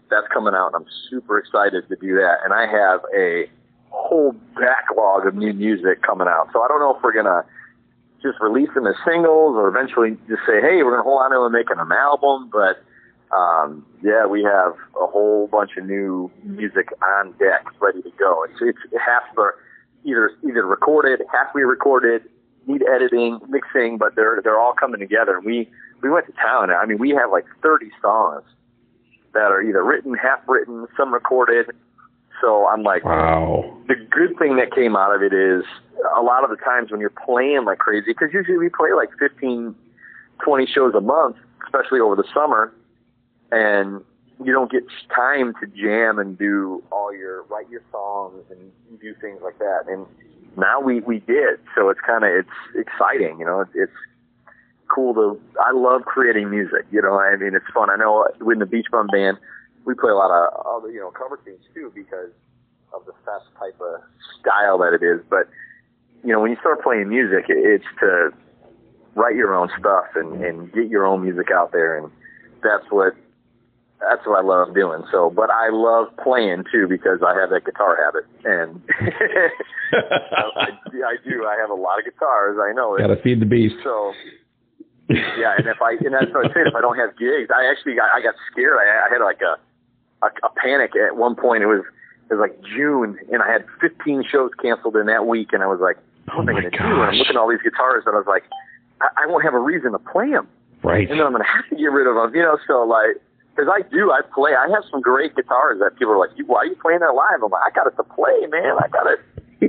that's 0.09 0.27
coming 0.33 0.53
out. 0.53 0.73
And 0.73 0.83
I'm 0.83 0.91
super 1.09 1.37
excited 1.37 1.87
to 1.89 1.95
do 1.95 2.15
that. 2.15 2.37
And 2.43 2.53
I 2.53 2.67
have 2.67 3.01
a 3.15 3.49
whole 3.89 4.35
backlog 4.55 5.25
of 5.25 5.35
new 5.35 5.53
music 5.53 6.01
coming 6.01 6.27
out. 6.27 6.49
So 6.53 6.61
I 6.61 6.67
don't 6.67 6.79
know 6.79 6.95
if 6.95 7.03
we're 7.03 7.13
gonna 7.13 7.45
just 8.21 8.39
release 8.41 8.69
them 8.73 8.87
as 8.87 8.95
singles 9.05 9.55
or 9.55 9.67
eventually 9.67 10.17
just 10.27 10.41
say, 10.47 10.61
hey, 10.61 10.83
we're 10.83 10.91
gonna 10.91 11.03
hold 11.03 11.21
on 11.21 11.31
to 11.31 11.37
them 11.37 11.45
and 11.45 11.53
make 11.53 11.69
them 11.69 11.79
an 11.79 11.91
album, 11.91 12.49
but 12.51 12.83
um, 13.35 13.85
yeah, 14.01 14.25
we 14.25 14.43
have 14.43 14.73
a 15.01 15.07
whole 15.07 15.47
bunch 15.47 15.71
of 15.77 15.85
new 15.85 16.31
music 16.43 16.89
on 17.03 17.31
deck 17.33 17.65
ready 17.81 18.01
to 18.01 18.11
go. 18.17 18.43
It's, 18.43 18.59
it's 18.61 18.79
half 19.03 19.23
the 19.35 19.51
either 20.03 20.31
either 20.47 20.65
recorded, 20.65 21.21
half 21.31 21.53
we 21.53 21.63
recorded, 21.63 22.23
need 22.67 22.83
editing, 22.87 23.39
mixing, 23.49 23.97
but 23.97 24.15
they're 24.15 24.41
they're 24.43 24.59
all 24.59 24.73
coming 24.73 24.99
together. 24.99 25.39
We 25.43 25.69
we 26.01 26.09
went 26.09 26.27
to 26.27 26.33
town. 26.33 26.69
I 26.69 26.85
mean, 26.85 26.99
we 26.99 27.09
have 27.11 27.31
like 27.31 27.45
30 27.61 27.89
songs 28.01 28.43
that 29.35 29.51
are 29.51 29.61
either 29.61 29.83
written, 29.83 30.15
half 30.15 30.39
written, 30.47 30.87
some 30.97 31.13
recorded. 31.13 31.67
So 32.41 32.67
I'm 32.67 32.83
like, 32.83 33.05
wow. 33.05 33.71
The 33.87 33.95
good 33.95 34.37
thing 34.39 34.57
that 34.57 34.73
came 34.73 34.95
out 34.95 35.15
of 35.15 35.21
it 35.21 35.33
is 35.33 35.63
a 36.17 36.21
lot 36.21 36.43
of 36.43 36.49
the 36.49 36.57
times 36.57 36.91
when 36.91 36.99
you're 36.99 37.13
playing 37.25 37.65
like 37.65 37.77
crazy, 37.77 38.07
because 38.07 38.29
usually 38.33 38.57
we 38.57 38.69
play 38.69 38.89
like 38.93 39.09
15, 39.19 39.75
20 40.43 40.65
shows 40.65 40.93
a 40.95 41.01
month, 41.01 41.37
especially 41.63 41.99
over 41.99 42.15
the 42.15 42.25
summer 42.33 42.73
and 43.51 44.01
you 44.43 44.51
don't 44.51 44.71
get 44.71 44.83
time 45.15 45.53
to 45.61 45.67
jam 45.67 46.19
and 46.19 46.37
do 46.37 46.83
all 46.91 47.13
your 47.13 47.43
write 47.43 47.69
your 47.69 47.81
songs 47.91 48.43
and 48.49 48.99
do 48.99 49.13
things 49.21 49.39
like 49.41 49.57
that. 49.59 49.83
And 49.87 50.05
now 50.57 50.81
we 50.81 50.99
we 51.01 51.19
did, 51.19 51.59
so 51.75 51.89
it's 51.89 52.01
kind 52.05 52.23
of 52.23 52.31
it's 52.31 52.49
exciting, 52.75 53.39
you 53.39 53.45
know. 53.45 53.61
It's, 53.61 53.71
it's 53.75 53.91
cool 54.95 55.13
to. 55.13 55.41
I 55.59 55.71
love 55.75 56.03
creating 56.05 56.49
music, 56.49 56.87
you 56.91 57.01
know. 57.01 57.19
I 57.19 57.35
mean, 57.35 57.53
it's 57.53 57.67
fun. 57.73 57.89
I 57.89 57.97
know 57.97 58.23
uh, 58.23 58.49
in 58.49 58.59
the 58.59 58.65
Beach 58.65 58.87
Bum 58.89 59.07
Band, 59.11 59.37
we 59.85 59.93
play 59.93 60.11
a 60.11 60.15
lot 60.15 60.31
of 60.31 60.65
other 60.65 60.91
you 60.91 60.99
know 60.99 61.11
cover 61.11 61.39
tunes 61.43 61.65
too 61.73 61.91
because 61.93 62.31
of 62.93 63.05
the 63.05 63.13
fast 63.25 63.45
type 63.59 63.75
of 63.81 64.01
style 64.39 64.77
that 64.79 64.93
it 64.93 65.03
is. 65.03 65.19
But 65.29 65.49
you 66.23 66.31
know, 66.31 66.39
when 66.39 66.51
you 66.51 66.57
start 66.59 66.81
playing 66.81 67.09
music, 67.09 67.45
it's 67.49 67.85
to 67.99 68.31
write 69.15 69.35
your 69.35 69.53
own 69.53 69.69
stuff 69.77 70.05
and 70.15 70.43
and 70.43 70.71
get 70.73 70.87
your 70.87 71.05
own 71.05 71.21
music 71.21 71.51
out 71.53 71.71
there, 71.71 71.97
and 71.97 72.09
that's 72.63 72.85
what 72.89 73.13
that's 73.99 74.25
what 74.25 74.39
I 74.39 74.45
love 74.45 74.73
doing. 74.73 75.03
So, 75.11 75.29
but 75.29 75.49
I 75.49 75.69
love 75.71 76.07
playing 76.21 76.65
too 76.71 76.87
because 76.87 77.19
I 77.25 77.33
have 77.39 77.49
that 77.49 77.65
guitar 77.65 77.97
habit, 77.97 78.25
and 78.43 78.81
I, 79.93 80.71
I, 81.05 81.15
do. 81.23 81.45
I 81.45 81.57
have 81.59 81.69
a 81.69 81.79
lot 81.79 81.99
of 81.99 82.05
guitars. 82.05 82.57
I 82.61 82.73
know. 82.73 82.97
Got 82.97 83.07
to 83.07 83.21
feed 83.21 83.41
the 83.41 83.45
beast. 83.45 83.75
So, 83.83 84.13
yeah, 85.09 85.53
and 85.57 85.67
if 85.67 85.81
I 85.81 85.97
and 86.01 86.13
that's 86.13 86.33
what 86.33 86.49
I 86.49 86.53
said. 86.53 86.67
If 86.67 86.75
I 86.75 86.81
don't 86.81 86.97
have 86.97 87.17
gigs, 87.17 87.49
I 87.53 87.69
actually 87.69 87.95
got 87.95 88.09
I 88.09 88.21
got 88.21 88.33
scared. 88.51 88.77
I, 88.81 89.05
I 89.05 89.13
had 89.13 89.21
like 89.21 89.41
a, 89.41 89.57
a 90.25 90.29
a 90.45 90.49
panic 90.57 90.91
at 90.95 91.15
one 91.15 91.35
point. 91.35 91.61
It 91.61 91.67
was 91.67 91.85
it 92.29 92.33
was 92.33 92.41
like 92.41 92.57
June, 92.65 93.19
and 93.31 93.41
I 93.41 93.51
had 93.51 93.65
15 93.81 94.25
shows 94.25 94.49
canceled 94.61 94.95
in 94.95 95.05
that 95.05 95.27
week, 95.27 95.53
and 95.53 95.61
I 95.61 95.67
was 95.67 95.79
like, 95.79 95.97
what 96.33 96.41
am 96.41 96.49
I 96.49 96.57
oh 96.57 96.61
going 96.61 96.71
to 96.71 96.77
do? 96.77 96.83
And 96.83 97.05
I'm 97.05 97.15
looking 97.21 97.37
at 97.37 97.39
all 97.39 97.49
these 97.49 97.61
guitars, 97.61 98.03
and 98.09 98.15
I 98.15 98.17
was 98.17 98.27
like, 98.27 98.49
I, 99.01 99.23
I 99.23 99.27
won't 99.27 99.45
have 99.45 99.53
a 99.53 99.61
reason 99.61 99.91
to 99.93 99.99
play 99.99 100.31
them. 100.31 100.49
Right. 100.81 101.05
And 101.05 101.19
then 101.19 101.25
I'm 101.25 101.33
going 101.33 101.45
to 101.45 101.53
have 101.53 101.69
to 101.69 101.77
get 101.77 101.93
rid 101.93 102.09
of 102.09 102.17
them, 102.17 102.33
you 102.33 102.41
know. 102.41 102.57
So 102.65 102.81
like 102.81 103.21
because 103.55 103.69
I 103.69 103.85
do, 103.93 104.11
I 104.11 104.21
play. 104.33 104.51
I 104.57 104.67
have 104.73 104.83
some 104.91 105.01
great 105.01 105.35
guitars 105.35 105.79
that 105.79 105.95
people 105.97 106.13
are 106.13 106.19
like, 106.19 106.33
"Why 106.45 106.65
are 106.65 106.65
you 106.65 106.75
playing 106.81 106.99
that 106.99 107.13
live?" 107.13 107.45
I'm 107.45 107.53
like, 107.53 107.63
"I 107.65 107.71
got 107.71 107.87
it 107.87 107.95
to 107.95 108.03
play, 108.03 108.49
man. 108.49 108.75
I 108.81 108.87
got 108.89 109.07
it." 109.07 109.21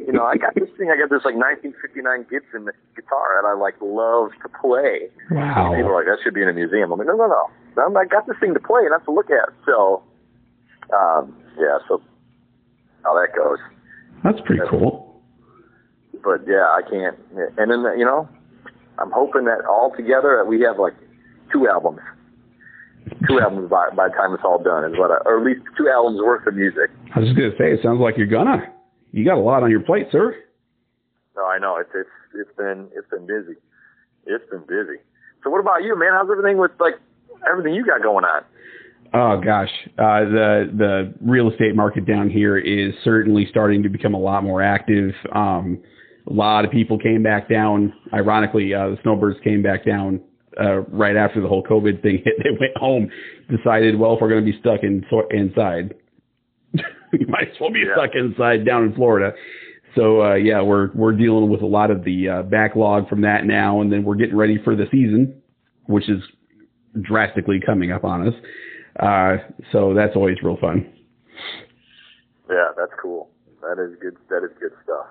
You 0.07 0.12
know, 0.12 0.25
I 0.25 0.37
got 0.37 0.55
this 0.55 0.69
thing. 0.76 0.91
I 0.91 0.97
got 0.99 1.09
this 1.09 1.25
like 1.25 1.38
1959 1.38 2.26
Gibson 2.29 2.69
guitar, 2.95 3.38
and 3.38 3.47
I 3.47 3.55
like 3.55 3.75
love 3.81 4.31
to 4.43 4.49
play. 4.49 5.09
Wow. 5.31 5.73
And 5.73 5.81
people 5.81 5.93
are 5.93 5.97
like, 5.97 6.07
"That 6.07 6.19
should 6.23 6.35
be 6.35 6.43
in 6.43 6.49
a 6.49 6.53
museum." 6.53 6.93
I'm 6.93 6.99
like, 6.99 7.09
"No, 7.09 7.17
no, 7.17 7.26
no. 7.26 7.45
I'm, 7.81 7.97
I 7.97 8.05
got 8.05 8.26
this 8.26 8.37
thing 8.41 8.55
to 8.55 8.61
play, 8.61 8.85
and 8.85 8.93
that's 8.93 9.05
to 9.07 9.12
look 9.12 9.31
at." 9.31 9.49
So, 9.65 10.03
um, 10.93 11.37
yeah. 11.57 11.79
So 11.88 12.03
how 13.05 13.15
that 13.15 13.35
goes. 13.37 13.59
That's 14.25 14.41
pretty 14.45 14.61
that's, 14.61 14.71
cool. 14.71 15.23
But 16.25 16.45
yeah, 16.47 16.67
I 16.69 16.83
can't. 16.83 17.17
And 17.57 17.71
then 17.71 17.85
you 17.97 18.05
know, 18.05 18.29
I'm 18.99 19.11
hoping 19.11 19.45
that 19.47 19.65
all 19.65 19.93
together 19.97 20.45
we 20.45 20.61
have 20.62 20.79
like 20.79 20.95
two 21.53 21.69
albums 21.69 22.00
two 23.29 23.41
albums 23.41 23.71
by 23.71 23.88
by 23.95 24.09
the 24.09 24.15
time 24.15 24.35
it's 24.35 24.43
all 24.45 24.62
done 24.62 24.85
is 24.85 24.99
what, 24.99 25.11
I, 25.11 25.19
or 25.25 25.38
at 25.38 25.47
least 25.47 25.62
two 25.76 25.88
albums 25.88 26.21
worth 26.21 26.47
of 26.47 26.55
music. 26.55 26.91
I 27.15 27.21
was 27.21 27.29
just 27.29 27.38
gonna 27.38 27.57
say, 27.59 27.73
it 27.73 27.81
sounds 27.83 28.00
like 28.00 28.17
you're 28.17 28.26
gonna. 28.26 28.73
You 29.17 29.25
got 29.25 29.39
a 29.39 29.41
lot 29.41 29.63
on 29.63 29.71
your 29.71 29.81
plate, 29.81 30.09
sir. 30.13 30.37
No, 31.35 31.47
I 31.47 31.59
know 31.59 31.79
it's 31.79 31.89
it's 31.95 32.09
it's 32.35 32.57
been 32.59 32.89
it's 32.95 33.09
been 33.09 33.27
busy. 33.27 33.59
It's 34.27 34.45
been 34.51 34.61
busy. 34.61 35.01
So 35.43 35.49
what 35.49 35.61
about 35.61 35.83
you, 35.83 35.99
man? 35.99 36.11
How's 36.13 36.29
everything 36.31 36.59
with 36.59 36.73
like 36.79 36.97
everything 37.51 37.73
you 37.73 37.87
got 37.87 38.03
going 38.03 38.27
on? 38.27 38.43
Oh 39.15 39.41
gosh, 39.43 39.71
uh, 39.99 40.21
the 40.29 40.71
the 40.77 41.15
real 41.23 41.51
estate 41.51 41.75
market 41.75 42.05
down 42.05 42.29
here 42.29 42.59
is 42.59 42.93
certainly 43.05 43.47
starting 43.49 43.83
to 43.85 43.89
become 43.89 44.13
a 44.13 44.19
lot 44.19 44.45
more 44.45 44.61
active. 44.61 45.15
Um, 45.35 45.83
a 46.29 46.33
lot 46.33 46.67
of 46.67 46.71
people 46.71 46.99
came 46.99 47.23
back 47.23 47.49
down. 47.49 47.95
Ironically, 48.13 48.75
uh, 48.75 48.91
the 48.91 48.99
snowbirds 49.03 49.39
came 49.43 49.63
back 49.63 49.87
down 49.87 50.21
uh, 50.61 50.81
right 50.93 51.17
after 51.17 51.41
the 51.41 51.49
whole 51.49 51.63
COVID 51.63 52.03
thing 52.03 52.19
hit, 52.25 52.35
they 52.43 52.51
went 52.51 52.77
home, 52.77 53.11
decided, 53.49 53.99
well, 53.99 54.15
if 54.15 54.21
we're 54.21 54.29
going 54.29 54.45
to 54.45 54.53
be 54.53 54.59
stuck 54.59 54.83
in, 54.83 55.05
inside, 55.31 55.95
we 57.13 57.25
might 57.27 57.49
as 57.49 57.61
well 57.61 57.71
be 57.71 57.81
yeah. 57.81 57.95
stuck 57.95 58.15
inside 58.15 58.65
down 58.65 58.85
in 58.85 58.95
Florida. 58.95 59.33
So 59.95 60.23
uh, 60.23 60.35
yeah, 60.35 60.61
we're 60.61 60.91
we're 60.95 61.13
dealing 61.13 61.49
with 61.49 61.63
a 61.63 61.67
lot 61.67 61.91
of 61.91 62.05
the 62.05 62.29
uh, 62.29 62.43
backlog 62.43 63.09
from 63.09 63.23
that 63.23 63.45
now, 63.45 63.81
and 63.81 63.93
then 63.93 64.05
we're 64.05 64.17
getting 64.17 64.37
ready 64.37 64.59
for 64.63 64.77
the 64.77 64.85
season, 64.91 65.41
which 65.87 66.09
is 66.09 66.23
drastically 67.01 67.61
coming 67.65 67.93
up 67.93 68.05
on 68.05 68.29
us. 68.29 68.35
Uh, 69.01 69.37
so 69.73 69.95
that's 69.95 70.15
always 70.15 70.37
real 70.43 70.59
fun. 70.59 70.87
Yeah, 72.49 72.69
that's 72.77 72.93
cool. 73.01 73.31
That 73.63 73.83
is 73.83 73.97
good. 74.01 74.17
That 74.29 74.45
is 74.45 74.51
good 74.61 74.73
stuff. 74.85 75.07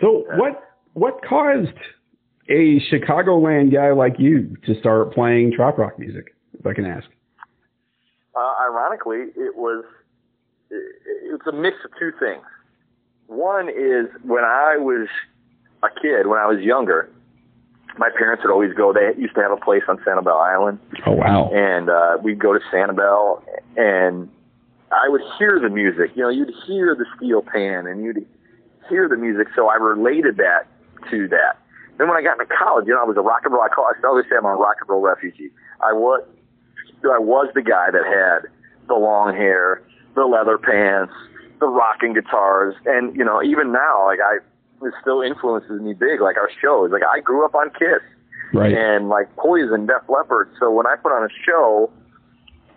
So 0.00 0.24
yeah. 0.28 0.38
what 0.38 0.62
what 0.92 1.24
caused 1.26 1.76
a 2.50 2.80
Chicagoland 2.92 3.72
guy 3.72 3.92
like 3.92 4.16
you 4.18 4.56
to 4.66 4.78
start 4.80 5.14
playing 5.14 5.52
trop 5.56 5.78
rock 5.78 5.98
music, 5.98 6.34
if 6.58 6.66
I 6.66 6.74
can 6.74 6.84
ask? 6.84 7.06
uh, 8.38 8.54
ironically, 8.62 9.32
it 9.36 9.56
was 9.56 9.84
it's 10.70 11.46
a 11.46 11.52
mix 11.52 11.76
of 11.84 11.90
two 11.98 12.12
things. 12.18 12.44
One 13.26 13.68
is 13.68 14.06
when 14.24 14.44
I 14.44 14.76
was 14.78 15.08
a 15.82 15.88
kid, 16.00 16.26
when 16.26 16.38
I 16.38 16.46
was 16.46 16.60
younger, 16.60 17.10
my 17.98 18.10
parents 18.16 18.42
would 18.44 18.52
always 18.52 18.72
go. 18.74 18.92
They 18.92 19.20
used 19.20 19.34
to 19.34 19.42
have 19.42 19.50
a 19.50 19.56
place 19.56 19.82
on 19.88 19.98
Sanibel 19.98 20.40
Island. 20.40 20.78
Oh 21.06 21.12
wow! 21.12 21.50
And 21.52 21.90
uh, 21.90 22.18
we'd 22.22 22.38
go 22.38 22.52
to 22.52 22.60
Sanibel, 22.72 23.42
and 23.76 24.28
I 24.90 25.08
would 25.08 25.22
hear 25.38 25.60
the 25.60 25.68
music. 25.68 26.12
You 26.14 26.22
know, 26.22 26.28
you'd 26.28 26.52
hear 26.66 26.94
the 26.94 27.04
steel 27.16 27.42
pan, 27.42 27.86
and 27.86 28.02
you'd 28.02 28.26
hear 28.88 29.08
the 29.08 29.16
music. 29.16 29.48
So 29.54 29.68
I 29.68 29.74
related 29.74 30.36
that 30.38 30.66
to 31.10 31.28
that. 31.28 31.58
Then 31.98 32.08
when 32.08 32.16
I 32.16 32.22
got 32.22 32.40
into 32.40 32.54
college, 32.54 32.86
you 32.86 32.94
know, 32.94 33.02
I 33.02 33.04
was 33.04 33.16
a 33.16 33.20
rock 33.20 33.42
and 33.44 33.52
roll. 33.52 33.62
I, 33.62 33.68
call, 33.68 33.84
I 33.84 34.06
always 34.06 34.24
say 34.30 34.36
I'm 34.36 34.44
a 34.46 34.54
rock 34.54 34.76
and 34.80 34.88
roll 34.88 35.02
refugee. 35.02 35.50
I 35.80 35.92
was, 35.92 36.22
I 37.02 37.18
was 37.18 37.50
the 37.54 37.62
guy 37.62 37.90
that 37.90 38.06
had 38.06 38.50
the 38.86 38.94
long 38.94 39.34
hair, 39.34 39.82
the 40.18 40.26
leather 40.26 40.58
pants, 40.58 41.12
the 41.60 41.66
rocking 41.66 42.14
guitars, 42.14 42.74
and 42.86 43.14
you 43.16 43.24
know, 43.24 43.42
even 43.42 43.72
now, 43.72 44.06
like 44.06 44.18
I, 44.20 44.38
it 44.86 44.94
still 45.00 45.22
influences 45.22 45.80
me 45.80 45.94
big. 45.94 46.20
Like 46.20 46.36
our 46.36 46.50
shows, 46.60 46.90
like 46.92 47.02
I 47.02 47.20
grew 47.20 47.44
up 47.44 47.54
on 47.54 47.70
Kiss, 47.70 48.02
right? 48.52 48.72
And 48.72 49.08
like 49.08 49.34
Poison, 49.36 49.86
Def 49.86 50.02
Leppard. 50.08 50.50
So 50.60 50.70
when 50.70 50.86
I 50.86 50.96
put 50.96 51.12
on 51.12 51.24
a 51.24 51.32
show, 51.44 51.90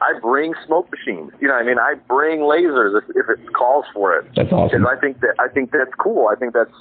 I 0.02 0.18
bring 0.20 0.54
smoke 0.66 0.90
machines. 0.92 1.32
You 1.40 1.48
know, 1.48 1.54
what 1.54 1.64
I 1.64 1.66
mean, 1.66 1.78
I 1.78 1.94
bring 2.08 2.40
lasers 2.40 2.98
if, 2.98 3.10
if 3.16 3.30
it 3.30 3.54
calls 3.54 3.86
for 3.94 4.18
it. 4.18 4.26
That's 4.36 4.52
awesome. 4.52 4.82
Because 4.82 4.98
I 4.98 5.00
think 5.00 5.22
that 5.22 5.36
I 5.40 5.48
think 5.48 5.72
that's 5.72 5.94
cool. 6.00 6.28
I 6.28 6.36
think 6.36 6.54
that's 6.54 6.74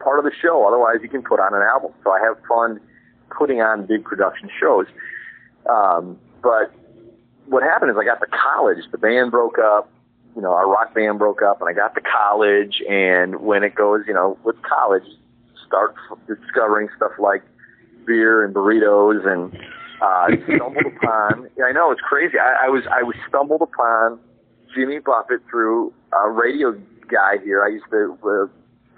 part 0.00 0.18
of 0.18 0.24
the 0.24 0.32
show. 0.40 0.66
Otherwise, 0.66 0.98
you 1.02 1.08
can 1.08 1.22
put 1.22 1.40
on 1.40 1.54
an 1.54 1.62
album. 1.62 1.92
So 2.04 2.10
I 2.10 2.20
have 2.20 2.36
fun 2.46 2.80
putting 3.30 3.60
on 3.60 3.86
big 3.86 4.04
production 4.04 4.50
shows. 4.58 4.86
Um, 5.68 6.18
but 6.42 6.72
what 7.46 7.62
happened 7.62 7.90
is 7.90 7.96
I 7.98 8.04
got 8.04 8.20
to 8.20 8.26
college. 8.26 8.78
The 8.92 8.98
band 8.98 9.30
broke 9.30 9.58
up. 9.58 9.90
You 10.38 10.42
know, 10.42 10.52
our 10.52 10.70
rock 10.70 10.94
band 10.94 11.18
broke 11.18 11.42
up, 11.42 11.60
and 11.60 11.68
I 11.68 11.72
got 11.72 11.96
to 11.96 12.00
college. 12.00 12.80
And 12.88 13.40
when 13.40 13.64
it 13.64 13.74
goes, 13.74 14.04
you 14.06 14.14
know, 14.14 14.38
with 14.44 14.54
college, 14.62 15.02
start 15.66 15.96
discovering 16.28 16.88
stuff 16.96 17.10
like 17.18 17.42
beer 18.06 18.44
and 18.44 18.54
burritos 18.54 19.26
and 19.26 19.52
uh, 20.00 20.28
stumbled 20.44 20.86
upon. 21.02 21.50
yeah, 21.58 21.64
I 21.64 21.72
know 21.72 21.90
it's 21.90 22.00
crazy. 22.00 22.38
I, 22.38 22.66
I 22.66 22.68
was 22.68 22.84
I 22.88 23.02
was 23.02 23.16
stumbled 23.28 23.62
upon 23.62 24.20
Jimmy 24.72 25.00
Buffett 25.00 25.40
through 25.50 25.92
a 26.12 26.30
radio 26.30 26.70
guy 27.10 27.38
here. 27.42 27.64
I 27.64 27.70
used 27.70 27.86
to 27.90 28.16
uh, 28.22 28.46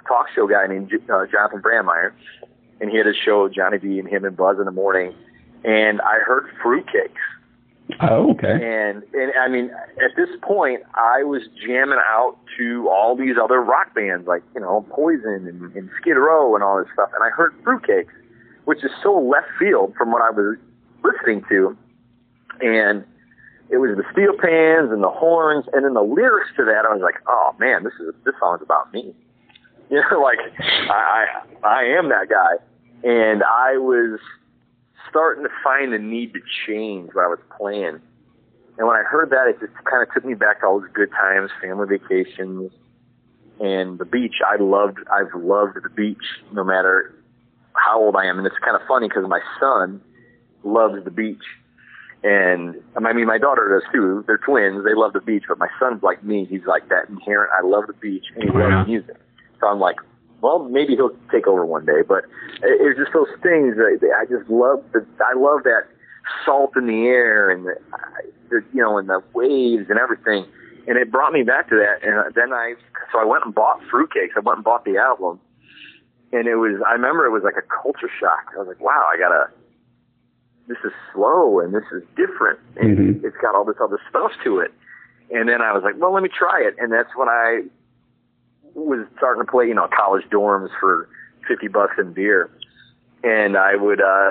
talk 0.07 0.27
show 0.35 0.47
guy 0.47 0.67
named 0.67 0.93
uh, 0.93 1.25
Jonathon 1.25 1.63
Brandmeier, 1.63 2.13
and 2.83 2.91
he 2.91 2.99
had 2.99 3.07
a 3.07 3.15
show 3.15 3.49
Johnny 3.49 3.79
B 3.79 3.99
and 3.99 4.07
him 4.07 4.27
and 4.27 4.37
Buzz 4.37 4.59
in 4.59 4.67
the 4.67 4.73
morning, 4.73 5.15
and 5.65 6.03
I 6.03 6.19
heard 6.19 6.51
Fruitcakes. 6.63 7.17
Oh, 8.03 8.31
okay. 8.31 8.53
And 8.53 9.03
and 9.13 9.33
I 9.39 9.49
mean, 9.49 9.71
at 10.03 10.17
this 10.17 10.31
point, 10.43 10.83
I 10.95 11.23
was 11.23 11.43
jamming 11.67 11.99
out 12.09 12.39
to 12.57 12.89
all 12.89 13.15
these 13.15 13.35
other 13.43 13.61
rock 13.61 13.95
bands 13.95 14.27
like 14.27 14.43
you 14.55 14.61
know 14.61 14.87
Poison 14.91 15.47
and, 15.47 15.77
and 15.77 15.91
Skid 16.01 16.17
Row 16.17 16.55
and 16.55 16.65
all 16.65 16.79
this 16.79 16.89
stuff, 16.95 17.11
and 17.15 17.23
I 17.23 17.29
heard 17.29 17.53
Fruitcakes, 17.63 18.13
which 18.65 18.83
is 18.85 18.91
so 19.03 19.19
left 19.21 19.49
field 19.59 19.95
from 19.99 20.13
what 20.13 20.23
I 20.23 20.31
was 20.31 20.57
listening 21.05 21.45
to, 21.51 21.77
and 22.61 23.05
it 23.69 23.77
was 23.77 23.97
the 23.97 24.05
steel 24.13 24.33
pans 24.33 24.91
and 24.91 25.03
the 25.03 25.11
horns, 25.11 25.67
and 25.75 25.85
then 25.85 25.93
the 25.93 26.03
lyrics 26.03 26.49
to 26.57 26.65
that. 26.65 26.87
I 26.89 26.95
was 26.95 27.03
like, 27.03 27.21
oh 27.27 27.55
man, 27.59 27.85
this 27.85 27.93
is 28.01 28.15
this 28.25 28.35
song's 28.41 28.63
about 28.63 28.93
me. 28.93 29.15
You 29.91 30.01
know, 30.09 30.21
like 30.21 30.39
I 30.89 31.27
I, 31.65 31.67
I 31.67 31.83
am 31.83 32.11
that 32.11 32.29
guy, 32.31 32.63
and 33.03 33.43
I 33.43 33.77
was 33.77 34.21
starting 35.11 35.45
to 35.45 35.51
find 35.63 35.93
the 35.93 35.99
need 35.99 36.33
to 36.33 36.41
change 36.67 37.11
what 37.13 37.25
I 37.25 37.29
was 37.29 37.41
playing. 37.57 38.01
And 38.79 38.87
when 38.89 38.97
I 38.97 39.03
heard 39.03 39.31
that, 39.31 39.47
it 39.49 39.61
just 39.61 39.75
kind 39.85 40.03
of 40.03 40.13
took 40.15 40.25
me 40.25 40.35
back 40.35 40.61
to 40.61 40.67
all 40.67 40.81
those 40.81 40.89
good 40.95 41.11
times, 41.11 41.51
family 41.61 41.87
vacations, 41.99 42.73
and 43.61 43.99
the 43.99 44.07
beach. 44.07 44.37
I 44.47 44.57
loved, 44.63 44.99
I've 45.13 45.35
loved 45.35 45.77
the 45.83 45.91
beach 45.91 46.25
no 46.53 46.65
matter 46.65 47.15
how 47.75 48.01
old 48.01 48.17
I 48.17 48.25
am. 48.27 48.39
And 48.39 48.47
it's 48.47 48.57
kind 48.65 48.75
of 48.75 48.83
funny 48.89 49.09
because 49.09 49.29
my 49.29 49.41
son 49.61 50.01
loves 50.65 51.05
the 51.05 51.11
beach. 51.11 51.45
And 52.23 52.77
I 52.97 53.13
mean, 53.13 53.27
my 53.27 53.39
daughter 53.39 53.81
does 53.81 53.93
too. 53.93 54.25
They're 54.27 54.39
twins. 54.39 54.85
They 54.85 54.95
love 54.95 55.13
the 55.15 55.21
beach, 55.21 55.45
but 55.49 55.59
my 55.59 55.69
son's 55.79 56.03
like 56.03 56.23
me. 56.23 56.47
He's 56.49 56.65
like 56.67 56.89
that 56.89 57.09
inherent. 57.09 57.51
I 57.57 57.67
love 57.67 57.87
the 57.87 57.95
beach 57.95 58.25
and 58.35 58.45
he 58.45 58.51
loves 58.51 58.87
music. 58.87 59.17
So 59.59 59.69
I'm 59.69 59.81
like, 59.81 59.97
well, 60.41 60.69
maybe 60.69 60.95
he'll 60.95 61.17
take 61.31 61.47
over 61.47 61.65
one 61.65 61.87
day. 61.87 62.03
But 62.07 62.25
it, 62.63 62.81
it's 62.81 62.99
just 62.99 63.13
those 63.13 63.31
things 63.43 63.77
that 63.77 63.99
I 64.17 64.25
just 64.27 64.49
love. 64.51 64.85
The, 64.93 65.07
I 65.21 65.39
love 65.39 65.65
that 65.65 65.87
salt 66.45 66.77
in 66.77 66.87
the 66.87 67.07
air 67.07 67.51
and 67.51 67.67
the, 67.67 67.75
the, 68.51 68.65
you 68.73 68.83
know, 68.83 68.99
and 68.99 69.09
the 69.09 69.23
waves 69.35 69.87
and 69.89 69.99
everything. 69.99 70.47
And 70.87 70.97
it 70.97 71.11
brought 71.11 71.33
me 71.33 71.43
back 71.43 71.69
to 71.69 71.77
that. 71.77 72.03
And 72.03 72.35
then 72.35 72.53
I, 72.53 72.75
so 73.13 73.21
I 73.21 73.25
went 73.25 73.45
and 73.45 73.55
bought 73.55 73.81
Fruitcakes. 73.93 74.37
I 74.37 74.41
went 74.41 74.59
and 74.59 74.65
bought 74.65 74.85
the 74.85 74.97
album. 74.97 75.41
And 76.33 76.47
it 76.47 76.57
was, 76.57 76.81
I 76.87 76.93
remember 76.93 77.27
it 77.27 77.31
was 77.31 77.43
like 77.43 77.59
a 77.59 77.67
culture 77.83 78.11
shock. 78.21 78.55
I 78.55 78.59
was 78.59 78.69
like, 78.69 78.81
wow, 78.81 79.09
I 79.13 79.19
gotta, 79.19 79.51
this 80.69 80.79
is 80.85 80.93
slow 81.13 81.59
and 81.59 81.75
this 81.75 81.83
is 81.93 82.03
different 82.15 82.61
and 82.77 82.97
mm-hmm. 82.97 83.27
it's 83.27 83.37
got 83.43 83.57
all 83.57 83.65
this 83.65 83.77
other 83.83 83.99
stuff 84.09 84.31
to 84.45 84.61
it. 84.61 84.73
And 85.31 85.49
then 85.49 85.61
I 85.63 85.73
was 85.73 85.83
like, 85.83 85.95
well, 85.99 86.13
let 86.15 86.23
me 86.23 86.29
try 86.29 86.63
it. 86.63 86.77
And 86.79 86.93
that's 86.93 87.11
when 87.17 87.29
I 87.29 87.63
was 88.75 89.07
starting 89.17 89.45
to 89.45 89.51
play, 89.51 89.67
you 89.67 89.75
know, 89.75 89.89
college 89.97 90.25
dorms 90.31 90.71
for 90.79 91.09
50 91.49 91.69
bucks 91.69 91.95
in 91.99 92.13
beer. 92.13 92.51
And 93.23 93.57
I 93.57 93.77
would, 93.77 94.01
uh, 94.01 94.31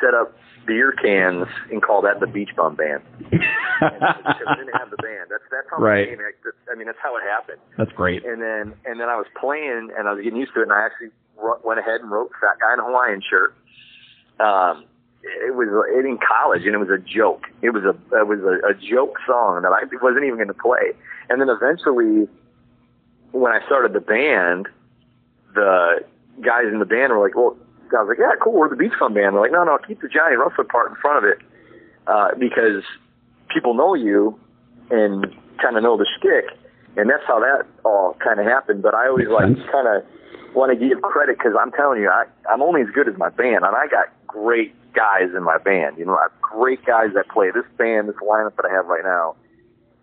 set 0.00 0.14
up 0.14 0.34
beer 0.66 0.92
cans 0.92 1.46
and 1.70 1.82
call 1.82 2.02
that 2.02 2.20
the 2.20 2.26
Beach 2.26 2.50
Bum 2.56 2.76
Band. 2.76 3.02
we 3.20 3.38
didn't 3.38 4.76
have 4.78 4.90
the 4.90 5.00
band. 5.02 5.28
That's 5.30 5.44
that's 5.50 5.66
how 5.70 5.78
right. 5.78 6.08
it 6.08 6.16
came. 6.16 6.26
I 6.70 6.76
mean, 6.76 6.86
that's 6.86 6.98
how 7.02 7.16
it 7.16 7.22
happened. 7.22 7.58
That's 7.76 7.92
great. 7.92 8.24
And 8.24 8.42
then 8.42 8.74
and 8.84 9.00
then 9.00 9.08
I 9.08 9.16
was 9.16 9.26
playing 9.38 9.90
and 9.96 10.08
I 10.08 10.12
was 10.12 10.22
getting 10.22 10.38
used 10.38 10.54
to 10.54 10.60
it, 10.60 10.64
and 10.64 10.72
I 10.72 10.84
actually 10.84 11.10
went 11.64 11.80
ahead 11.80 12.00
and 12.00 12.10
wrote 12.10 12.30
"Fat 12.40 12.60
Guy 12.60 12.74
in 12.74 12.80
a 12.80 12.84
Hawaiian 12.84 13.22
Shirt." 13.22 13.54
Um, 14.38 14.84
it 15.22 15.54
was 15.54 15.68
it 15.92 16.06
in 16.06 16.18
college 16.18 16.64
and 16.64 16.74
it 16.74 16.78
was 16.78 16.88
a 16.88 16.98
joke. 16.98 17.44
It 17.62 17.70
was 17.70 17.84
a 17.84 17.96
it 18.16 18.26
was 18.26 18.40
a, 18.40 18.68
a 18.68 18.74
joke 18.74 19.16
song 19.26 19.62
that 19.62 19.72
I 19.72 19.84
wasn't 20.02 20.24
even 20.24 20.36
going 20.36 20.48
to 20.48 20.54
play. 20.54 20.92
And 21.28 21.40
then 21.40 21.48
eventually, 21.48 22.28
when 23.32 23.52
I 23.52 23.64
started 23.66 23.92
the 23.92 24.00
band, 24.00 24.68
the 25.54 26.04
guys 26.40 26.66
in 26.72 26.78
the 26.78 26.84
band 26.84 27.12
were 27.12 27.22
like, 27.22 27.36
"Well," 27.36 27.56
I 27.92 28.02
was 28.02 28.08
like, 28.08 28.18
"Yeah, 28.18 28.32
cool, 28.40 28.54
we're 28.54 28.68
the 28.68 28.76
Beach 28.76 28.92
Bum 28.98 29.14
Band." 29.14 29.34
They're 29.34 29.42
like, 29.42 29.52
"No, 29.52 29.64
no, 29.64 29.78
keep 29.78 30.00
the 30.00 30.08
Johnny 30.08 30.36
Russler 30.36 30.64
part 30.64 30.90
in 30.90 30.96
front 30.96 31.24
of 31.24 31.30
it 31.30 31.38
uh, 32.06 32.34
because 32.38 32.84
people 33.48 33.74
know 33.74 33.94
you 33.94 34.38
and 34.90 35.26
kind 35.62 35.76
of 35.76 35.82
know 35.82 35.96
the 35.96 36.06
shtick." 36.18 36.56
And 36.96 37.08
that's 37.08 37.22
how 37.26 37.38
that 37.40 37.66
all 37.84 38.16
kind 38.22 38.40
of 38.40 38.46
happened. 38.46 38.82
But 38.82 38.94
I 38.94 39.08
always 39.08 39.28
like 39.28 39.46
kind 39.70 39.86
of 39.86 40.04
want 40.54 40.72
to 40.72 40.88
give 40.88 41.00
credit 41.02 41.38
because 41.38 41.52
I'm 41.58 41.70
telling 41.72 42.00
you, 42.00 42.10
I, 42.10 42.24
I'm 42.50 42.62
only 42.62 42.82
as 42.82 42.88
good 42.90 43.08
as 43.08 43.16
my 43.16 43.28
band, 43.28 43.64
and 43.64 43.76
I 43.76 43.86
got 43.86 44.06
great 44.26 44.74
guys 44.92 45.30
in 45.36 45.42
my 45.42 45.58
band. 45.58 45.98
You 45.98 46.06
know, 46.06 46.16
I 46.16 46.22
have 46.22 46.40
great 46.40 46.84
guys 46.84 47.10
that 47.14 47.28
play 47.28 47.50
this 47.50 47.64
band, 47.78 48.08
this 48.08 48.16
lineup 48.16 48.56
that 48.56 48.66
I 48.66 48.72
have 48.72 48.86
right 48.86 49.04
now. 49.04 49.36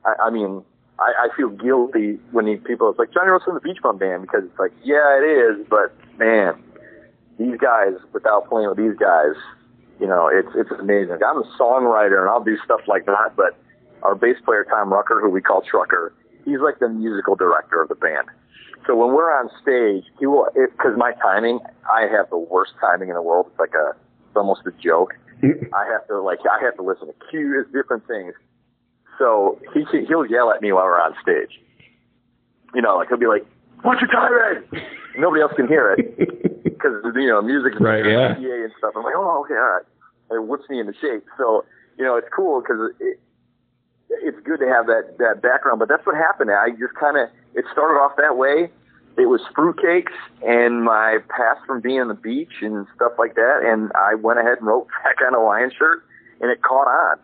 I, 0.05 0.27
I 0.27 0.29
mean, 0.29 0.63
I, 0.99 1.27
I 1.27 1.35
feel 1.35 1.49
guilty 1.49 2.19
when 2.31 2.45
these 2.45 2.59
people, 2.65 2.89
it's 2.89 2.99
like 2.99 3.13
Johnny 3.13 3.31
and 3.31 3.55
the 3.55 3.61
Beach 3.61 3.77
Bum 3.81 3.97
Band 3.97 4.23
because 4.23 4.43
it's 4.45 4.59
like, 4.59 4.71
yeah, 4.83 5.17
it 5.17 5.25
is, 5.25 5.65
but 5.69 5.93
man, 6.17 6.61
these 7.37 7.57
guys, 7.59 7.93
without 8.13 8.49
playing 8.49 8.69
with 8.69 8.77
these 8.77 8.97
guys, 8.97 9.35
you 9.99 10.07
know, 10.07 10.27
it's 10.27 10.49
it's 10.55 10.69
amazing. 10.79 11.17
I'm 11.25 11.41
a 11.41 11.49
songwriter 11.59 12.21
and 12.21 12.29
I'll 12.29 12.43
do 12.43 12.57
stuff 12.63 12.81
like 12.87 13.05
that, 13.05 13.33
but 13.35 13.57
our 14.03 14.15
bass 14.15 14.37
player 14.45 14.65
Tom 14.69 14.93
Rucker, 14.93 15.19
who 15.21 15.29
we 15.29 15.41
call 15.41 15.61
Trucker, 15.61 16.13
he's 16.45 16.59
like 16.59 16.79
the 16.79 16.89
musical 16.89 17.35
director 17.35 17.81
of 17.81 17.89
the 17.89 17.95
band. 17.95 18.27
So 18.85 18.95
when 18.95 19.13
we're 19.13 19.31
on 19.31 19.49
stage, 19.61 20.05
he 20.19 20.25
will 20.25 20.47
because 20.53 20.97
my 20.97 21.13
timing, 21.21 21.59
I 21.91 22.07
have 22.07 22.29
the 22.29 22.37
worst 22.37 22.73
timing 22.79 23.09
in 23.09 23.15
the 23.15 23.21
world. 23.21 23.47
It's 23.49 23.59
like 23.59 23.73
a 23.73 23.89
it's 23.89 24.35
almost 24.35 24.61
a 24.65 24.71
joke. 24.71 25.13
I 25.43 25.85
have 25.91 26.07
to 26.07 26.21
like 26.21 26.39
I 26.49 26.63
have 26.63 26.75
to 26.77 26.83
listen 26.83 27.07
to 27.07 27.13
cues, 27.29 27.65
different 27.73 28.07
things. 28.07 28.33
So 29.17 29.59
he 29.73 29.85
he'll 30.07 30.25
yell 30.25 30.51
at 30.51 30.61
me 30.61 30.71
while 30.71 30.85
we're 30.85 31.01
on 31.01 31.15
stage. 31.21 31.59
You 32.73 32.81
know, 32.81 32.97
like 32.97 33.09
he'll 33.09 33.17
be 33.17 33.27
like, 33.27 33.45
"What's 33.81 34.01
your 34.01 34.11
tirade?" 34.11 34.63
Nobody 35.17 35.41
else 35.41 35.53
can 35.55 35.67
hear 35.67 35.93
it 35.93 36.63
because 36.63 37.01
you 37.15 37.27
know 37.27 37.41
music's 37.41 37.79
right, 37.79 38.05
yeah, 38.05 38.35
PA 38.35 38.41
and 38.41 38.71
stuff. 38.77 38.93
I'm 38.95 39.03
like, 39.03 39.15
"Oh, 39.15 39.43
okay, 39.45 39.55
all 39.55 39.81
right." 39.81 39.85
It 40.29 40.45
whips 40.45 40.69
me 40.69 40.79
into 40.79 40.93
shape. 40.99 41.25
So 41.37 41.65
you 41.97 42.03
know, 42.03 42.15
it's 42.17 42.27
cool 42.35 42.61
because 42.61 42.91
it, 42.99 43.19
it's 44.09 44.37
good 44.45 44.59
to 44.59 44.67
have 44.67 44.85
that 44.87 45.17
that 45.17 45.41
background. 45.41 45.79
But 45.79 45.89
that's 45.89 46.05
what 46.05 46.15
happened. 46.15 46.51
I 46.51 46.69
just 46.71 46.93
kind 46.99 47.17
of 47.17 47.29
it 47.55 47.65
started 47.71 47.97
off 47.97 48.17
that 48.17 48.37
way 48.37 48.69
it 49.17 49.25
was 49.25 49.41
fruitcakes 49.57 50.13
and 50.45 50.83
my 50.83 51.17
past 51.29 51.65
from 51.65 51.81
being 51.81 51.99
on 51.99 52.07
the 52.07 52.13
beach 52.13 52.61
and 52.61 52.85
stuff 52.95 53.13
like 53.17 53.33
that. 53.33 53.61
And 53.65 53.91
I 53.95 54.13
went 54.13 54.39
ahead 54.39 54.59
and 54.59 54.67
wrote 54.67 54.87
back 55.03 55.15
on 55.25 55.33
a 55.33 55.43
lion 55.43 55.71
shirt 55.77 56.03
and 56.39 56.51
it 56.51 56.61
caught 56.61 56.87
on. 56.87 57.17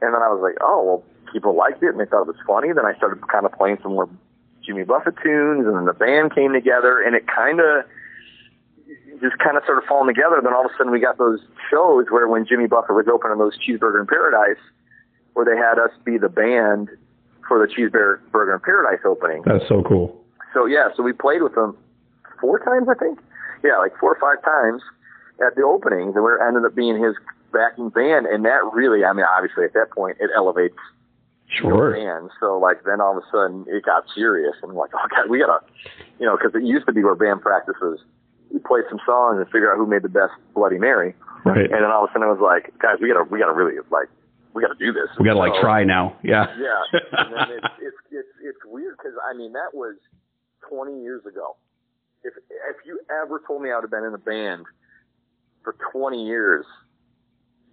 And 0.00 0.14
then 0.14 0.22
I 0.22 0.28
was 0.28 0.40
like, 0.42 0.56
oh, 0.60 0.82
well, 0.84 1.04
people 1.32 1.56
liked 1.56 1.82
it 1.82 1.90
and 1.90 2.00
they 2.00 2.06
thought 2.06 2.22
it 2.22 2.26
was 2.28 2.42
funny. 2.46 2.72
Then 2.72 2.86
I 2.86 2.94
started 2.96 3.26
kind 3.28 3.44
of 3.44 3.52
playing 3.52 3.78
some 3.82 3.92
more 3.92 4.08
Jimmy 4.64 4.84
Buffett 4.84 5.14
tunes 5.22 5.66
and 5.66 5.76
then 5.76 5.84
the 5.86 5.92
band 5.92 6.34
came 6.34 6.52
together 6.52 7.02
and 7.02 7.14
it 7.14 7.26
kind 7.26 7.60
of 7.60 7.84
just 9.20 9.38
kind 9.38 9.56
of 9.56 9.64
started 9.64 9.86
falling 9.88 10.12
together. 10.14 10.40
Then 10.42 10.54
all 10.54 10.64
of 10.64 10.70
a 10.70 10.74
sudden 10.78 10.92
we 10.92 11.00
got 11.00 11.18
those 11.18 11.40
shows 11.70 12.06
where 12.10 12.28
when 12.28 12.46
Jimmy 12.46 12.66
Buffett 12.66 12.94
was 12.94 13.06
opening 13.10 13.38
those 13.38 13.58
Cheeseburger 13.58 14.00
in 14.00 14.06
Paradise, 14.06 14.60
where 15.34 15.44
they 15.44 15.56
had 15.56 15.78
us 15.78 15.90
be 16.04 16.18
the 16.18 16.28
band 16.28 16.88
for 17.46 17.58
the 17.58 17.66
Cheeseburger 17.66 18.54
in 18.54 18.60
Paradise 18.60 19.00
opening. 19.04 19.42
That's 19.44 19.66
so 19.68 19.82
cool. 19.82 20.14
So 20.54 20.66
yeah, 20.66 20.88
so 20.96 21.02
we 21.02 21.12
played 21.12 21.42
with 21.42 21.54
them 21.54 21.76
four 22.40 22.58
times, 22.60 22.88
I 22.88 22.94
think. 22.94 23.18
Yeah, 23.64 23.78
like 23.78 23.96
four 23.98 24.14
or 24.14 24.20
five 24.20 24.42
times 24.44 24.82
at 25.44 25.56
the 25.56 25.62
openings, 25.62 26.14
and 26.14 26.24
we 26.24 26.30
ended 26.40 26.64
up 26.64 26.74
being 26.74 27.02
his 27.02 27.14
backing 27.52 27.88
band. 27.90 28.26
And 28.26 28.44
that 28.44 28.60
really, 28.72 29.04
I 29.04 29.12
mean, 29.12 29.24
obviously 29.24 29.64
at 29.64 29.72
that 29.74 29.90
point, 29.90 30.16
it 30.20 30.30
elevates 30.36 30.76
Sure. 31.48 31.92
band. 31.92 32.30
So 32.40 32.58
like 32.58 32.84
then 32.84 33.00
all 33.00 33.16
of 33.16 33.24
a 33.24 33.26
sudden 33.32 33.64
it 33.68 33.82
got 33.84 34.04
serious, 34.14 34.54
and 34.62 34.74
like, 34.74 34.90
oh 34.94 35.06
god, 35.08 35.30
we 35.30 35.38
gotta, 35.38 35.60
you 36.20 36.26
know, 36.26 36.36
because 36.36 36.54
it 36.54 36.62
used 36.62 36.84
to 36.86 36.92
be 36.92 37.02
where 37.02 37.14
band 37.14 37.40
practices, 37.40 38.00
we 38.52 38.58
played 38.60 38.84
some 38.90 39.00
songs 39.06 39.38
and 39.40 39.46
figure 39.46 39.72
out 39.72 39.78
who 39.78 39.86
made 39.86 40.02
the 40.02 40.10
best 40.10 40.32
Bloody 40.54 40.78
Mary, 40.78 41.14
Right. 41.46 41.64
and 41.64 41.72
then 41.72 41.84
all 41.84 42.04
of 42.04 42.10
a 42.10 42.12
sudden 42.12 42.28
it 42.28 42.30
was 42.32 42.40
like, 42.44 42.76
guys, 42.78 42.96
we 43.00 43.08
gotta, 43.08 43.24
we 43.24 43.38
gotta 43.38 43.54
really 43.54 43.80
like, 43.90 44.08
we 44.52 44.60
gotta 44.60 44.74
do 44.78 44.92
this. 44.92 45.08
We 45.18 45.24
gotta 45.24 45.38
like 45.38 45.54
So- 45.54 45.62
try 45.62 45.84
now. 45.84 46.16
Yeah. 46.22 46.52
yeah, 46.58 47.00
and 47.16 47.32
then 47.32 47.48
it's 47.56 47.66
it's 47.80 47.96
it's, 48.12 48.28
it's 48.42 48.58
weird 48.66 48.98
because 48.98 49.16
I 49.24 49.32
mean 49.32 49.52
that 49.54 49.72
was 49.72 49.96
20 50.68 51.00
years 51.02 51.24
ago. 51.24 51.56
If 52.24 52.34
if 52.36 52.76
you 52.84 53.00
ever 53.24 53.40
told 53.46 53.62
me 53.62 53.70
I 53.70 53.76
would 53.76 53.84
have 53.84 53.90
been 53.90 54.04
in 54.04 54.12
a 54.12 54.18
band 54.18 54.66
for 55.64 55.74
20 55.92 56.26
years, 56.26 56.66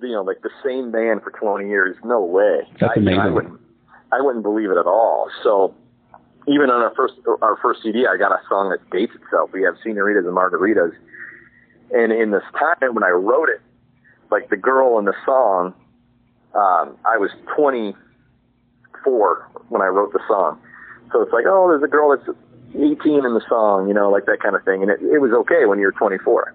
you 0.02 0.12
know, 0.12 0.24
like 0.24 0.42
the 0.42 0.50
same 0.64 0.92
band 0.92 1.22
for 1.24 1.32
20 1.32 1.68
years, 1.68 1.96
no 2.04 2.22
way. 2.22 2.68
That's 2.80 2.94
I, 2.96 3.00
amazing. 3.00 3.20
I 3.20 3.30
wouldn't 3.30 3.60
I 4.12 4.22
wouldn't 4.22 4.44
believe 4.44 4.70
it 4.70 4.78
at 4.78 4.86
all. 4.86 5.30
So 5.44 5.74
even 6.48 6.70
on 6.70 6.82
our 6.82 6.94
first 6.96 7.16
our 7.42 7.58
first 7.62 7.82
CD, 7.84 8.06
I 8.08 8.18
got 8.18 8.32
a 8.32 8.40
song 8.48 8.70
that 8.70 8.90
dates 8.92 9.14
itself. 9.16 9.52
We 9.54 9.64
have 9.64 9.76
Senoritas 9.84 10.26
and 10.26 10.36
Margaritas, 10.36 10.94
and 11.92 12.12
in 12.12 12.32
this 12.32 12.44
time 12.58 12.94
when 12.94 13.04
I 13.04 13.10
wrote 13.10 13.50
it, 13.50 13.62
like 14.32 14.50
the 14.50 14.58
girl 14.58 15.00
in 15.00 15.06
the 15.06 15.16
song, 15.26 15.74
um, 16.54 16.98
I 17.06 17.18
was 17.18 17.32
24 17.56 19.50
when 19.70 19.82
I 19.82 19.88
wrote 19.88 20.14
the 20.14 20.22
song. 20.28 20.60
So 21.12 21.22
it's 21.22 21.32
like, 21.32 21.46
oh, 21.48 21.68
there's 21.70 21.84
a 21.84 21.88
girl 21.88 22.10
that's 22.16 22.28
18 22.76 23.26
in 23.26 23.34
the 23.34 23.42
song, 23.48 23.88
you 23.88 23.94
know, 23.94 24.10
like 24.10 24.26
that 24.26 24.42
kind 24.42 24.56
of 24.56 24.64
thing. 24.64 24.82
And 24.82 24.92
it, 24.92 25.00
it 25.02 25.20
was 25.20 25.32
okay 25.32 25.66
when 25.66 25.80
you're 25.80 25.92
24. 25.92 26.54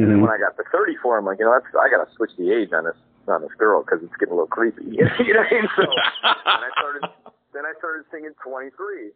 And 0.00 0.08
then 0.10 0.20
when 0.24 0.30
I 0.30 0.38
got 0.40 0.56
to 0.56 0.64
34, 0.72 1.18
I'm 1.18 1.24
like, 1.28 1.38
you 1.38 1.44
know, 1.44 1.52
that's, 1.52 1.68
I 1.76 1.92
got 1.92 2.00
to 2.04 2.08
switch 2.16 2.32
the 2.38 2.48
age 2.50 2.72
on 2.72 2.84
this 2.84 2.96
on 3.28 3.42
this 3.42 3.52
girl 3.56 3.84
because 3.84 4.02
it's 4.02 4.16
getting 4.18 4.32
a 4.32 4.36
little 4.36 4.48
creepy. 4.50 4.82
you 4.88 5.04
know 5.04 5.44
what 5.44 5.52
I 5.52 5.54
mean? 5.54 5.68
So 5.76 5.84
then 6.24 6.64
I 6.64 6.70
started 6.74 7.04
then 7.52 7.64
I 7.68 7.72
started 7.78 8.04
singing 8.10 8.32
23. 8.42 9.12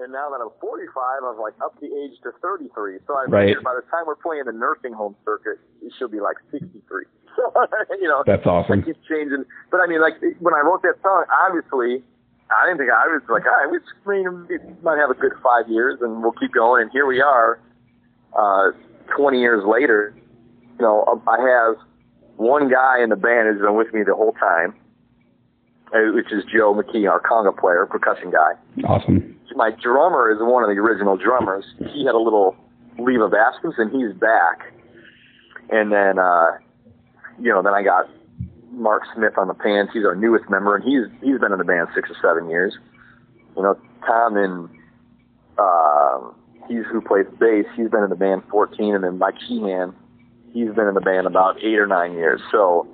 And 0.00 0.10
now 0.10 0.26
that 0.30 0.42
I'm 0.42 0.50
45, 0.58 0.90
I'm 1.22 1.38
like 1.38 1.54
up 1.62 1.78
the 1.78 1.86
age 1.86 2.18
to 2.22 2.30
33. 2.42 2.98
So 3.06 3.14
I 3.14 3.26
Right. 3.26 3.46
figured 3.54 3.62
by 3.62 3.74
the 3.74 3.86
time 3.90 4.06
we're 4.06 4.18
playing 4.18 4.46
the 4.46 4.52
nursing 4.54 4.92
home 4.92 5.14
circuit, 5.24 5.58
she'll 5.98 6.08
be 6.10 6.20
like 6.20 6.36
63. 6.50 7.04
So 7.34 7.50
you 7.98 8.06
know, 8.06 8.22
That's 8.24 8.46
awesome. 8.46 8.82
keep 8.86 8.94
changing. 9.10 9.44
But 9.70 9.80
I 9.82 9.86
mean, 9.90 10.00
like 10.00 10.14
when 10.38 10.54
I 10.54 10.62
wrote 10.62 10.82
that 10.82 11.02
song, 11.02 11.26
obviously, 11.46 11.98
I 12.46 12.66
didn't 12.66 12.78
think 12.78 12.90
I 12.94 13.10
was 13.10 13.22
like, 13.28 13.42
all 13.42 13.58
right, 13.58 13.66
we 14.06 14.22
might 14.86 14.98
have 14.98 15.10
a 15.10 15.18
good 15.18 15.32
five 15.42 15.66
years, 15.68 15.98
and 16.00 16.22
we'll 16.22 16.38
keep 16.38 16.52
going. 16.54 16.82
And 16.82 16.90
here 16.92 17.06
we 17.06 17.20
are, 17.20 17.58
uh, 18.38 18.70
20 19.16 19.38
years 19.38 19.64
later. 19.66 20.14
You 20.78 20.84
know, 20.84 21.04
um, 21.06 21.22
I 21.28 21.40
have 21.40 21.76
one 22.36 22.70
guy 22.70 23.02
in 23.02 23.10
the 23.10 23.16
band 23.16 23.48
who's 23.48 23.62
been 23.62 23.76
with 23.76 23.92
me 23.94 24.02
the 24.04 24.14
whole 24.14 24.32
time, 24.32 24.74
uh, 25.94 26.12
which 26.12 26.32
is 26.32 26.44
Joe 26.44 26.74
McKee, 26.74 27.08
our 27.10 27.20
conga 27.20 27.56
player, 27.56 27.86
percussion 27.86 28.30
guy. 28.30 28.52
Awesome. 28.84 29.38
My 29.56 29.70
drummer 29.70 30.32
is 30.32 30.38
one 30.40 30.64
of 30.64 30.68
the 30.68 30.80
original 30.80 31.16
drummers. 31.16 31.64
He 31.92 32.04
had 32.04 32.14
a 32.14 32.18
little 32.18 32.56
leave 32.98 33.20
of 33.20 33.32
absence, 33.34 33.74
and 33.78 33.90
he's 33.90 34.12
back. 34.18 34.72
And 35.70 35.92
then, 35.92 36.18
uh, 36.18 36.58
you 37.40 37.50
know, 37.50 37.62
then 37.62 37.72
I 37.72 37.82
got 37.82 38.10
Mark 38.72 39.04
Smith 39.14 39.38
on 39.38 39.48
the 39.48 39.54
pants. 39.54 39.92
He's 39.94 40.04
our 40.04 40.16
newest 40.16 40.50
member, 40.50 40.74
and 40.74 40.84
he's 40.84 41.06
he's 41.22 41.38
been 41.38 41.52
in 41.52 41.58
the 41.58 41.64
band 41.64 41.88
six 41.94 42.10
or 42.10 42.16
seven 42.20 42.50
years. 42.50 42.76
You 43.56 43.62
know, 43.62 43.78
Tom 44.06 44.36
and 44.36 44.68
uh, 45.56 46.32
he's 46.68 46.84
who 46.90 47.00
plays 47.00 47.26
bass. 47.38 47.66
He's 47.76 47.88
been 47.88 48.02
in 48.02 48.10
the 48.10 48.16
band 48.16 48.42
14, 48.50 48.94
and 48.94 49.04
then 49.04 49.18
Mike 49.18 49.34
Sheehan, 49.46 49.94
he's 50.52 50.70
been 50.70 50.86
in 50.86 50.94
the 50.94 51.00
band 51.00 51.26
about 51.26 51.62
eight 51.62 51.78
or 51.78 51.86
nine 51.86 52.14
years. 52.14 52.40
So, 52.50 52.86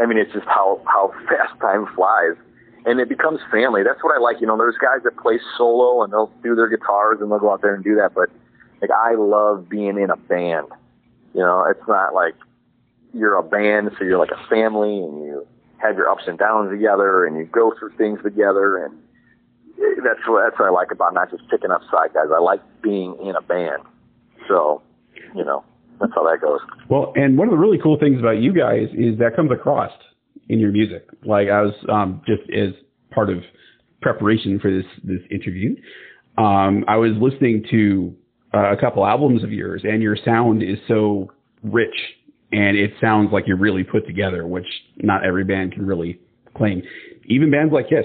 I 0.00 0.06
mean, 0.06 0.18
it's 0.18 0.32
just 0.32 0.46
how 0.46 0.80
how 0.86 1.12
fast 1.28 1.58
time 1.60 1.86
flies, 1.94 2.36
and 2.84 3.00
it 3.00 3.08
becomes 3.08 3.40
family. 3.50 3.82
That's 3.82 4.02
what 4.02 4.14
I 4.14 4.20
like. 4.20 4.40
You 4.40 4.46
know, 4.46 4.56
there's 4.56 4.78
guys 4.80 5.02
that 5.04 5.16
play 5.16 5.38
solo 5.56 6.02
and 6.02 6.12
they'll 6.12 6.32
do 6.42 6.54
their 6.54 6.68
guitars 6.68 7.18
and 7.20 7.30
they'll 7.30 7.40
go 7.40 7.52
out 7.52 7.62
there 7.62 7.74
and 7.74 7.84
do 7.84 7.96
that, 7.96 8.14
but 8.14 8.30
like 8.80 8.90
I 8.90 9.14
love 9.14 9.68
being 9.68 9.98
in 9.98 10.10
a 10.10 10.16
band. 10.16 10.66
You 11.34 11.40
know, 11.40 11.64
it's 11.68 11.86
not 11.88 12.14
like 12.14 12.34
you're 13.12 13.36
a 13.36 13.42
band, 13.42 13.90
so 13.98 14.04
you're 14.04 14.18
like 14.18 14.30
a 14.30 14.48
family, 14.48 14.98
and 14.98 15.24
you 15.24 15.46
have 15.78 15.96
your 15.96 16.08
ups 16.08 16.24
and 16.26 16.38
downs 16.38 16.70
together, 16.70 17.26
and 17.26 17.36
you 17.36 17.44
go 17.44 17.72
through 17.78 17.92
things 17.96 18.20
together, 18.22 18.84
and 18.84 18.98
that's 20.04 20.20
what 20.26 20.42
that's 20.44 20.58
what 20.58 20.68
I 20.68 20.70
like 20.70 20.90
about 20.90 21.14
not 21.14 21.30
just 21.30 21.48
picking 21.50 21.70
up 21.70 21.82
side 21.90 22.14
guys. 22.14 22.26
I 22.34 22.40
like 22.40 22.60
being 22.82 23.16
in 23.22 23.34
a 23.36 23.42
band. 23.42 23.82
So, 24.48 24.82
you 25.34 25.44
know, 25.44 25.64
that's 26.00 26.12
how 26.14 26.24
that 26.24 26.40
goes. 26.40 26.60
Well, 26.88 27.12
and 27.16 27.36
one 27.36 27.48
of 27.48 27.52
the 27.52 27.58
really 27.58 27.78
cool 27.82 27.98
things 27.98 28.18
about 28.18 28.38
you 28.38 28.52
guys 28.52 28.88
is 28.94 29.18
that 29.18 29.36
comes 29.36 29.50
across 29.52 29.92
in 30.48 30.58
your 30.58 30.72
music. 30.72 31.08
Like 31.24 31.48
I 31.48 31.62
was 31.62 31.74
um, 31.88 32.22
just 32.26 32.42
as 32.50 32.72
part 33.10 33.30
of 33.30 33.38
preparation 34.00 34.58
for 34.60 34.70
this 34.70 34.86
this 35.04 35.20
interview, 35.30 35.76
um, 36.36 36.84
I 36.88 36.96
was 36.96 37.12
listening 37.20 37.64
to 37.70 38.14
uh, 38.54 38.72
a 38.72 38.76
couple 38.76 39.04
albums 39.04 39.44
of 39.44 39.52
yours, 39.52 39.82
and 39.84 40.02
your 40.02 40.16
sound 40.24 40.62
is 40.62 40.78
so 40.86 41.30
rich, 41.62 41.94
and 42.52 42.76
it 42.76 42.92
sounds 43.00 43.30
like 43.32 43.44
you're 43.46 43.58
really 43.58 43.84
put 43.84 44.06
together, 44.06 44.46
which 44.46 44.66
not 44.98 45.24
every 45.24 45.44
band 45.44 45.72
can 45.72 45.86
really 45.86 46.20
claim. 46.56 46.82
Even 47.26 47.50
bands 47.50 47.72
like 47.72 47.88
Kiss. 47.88 48.04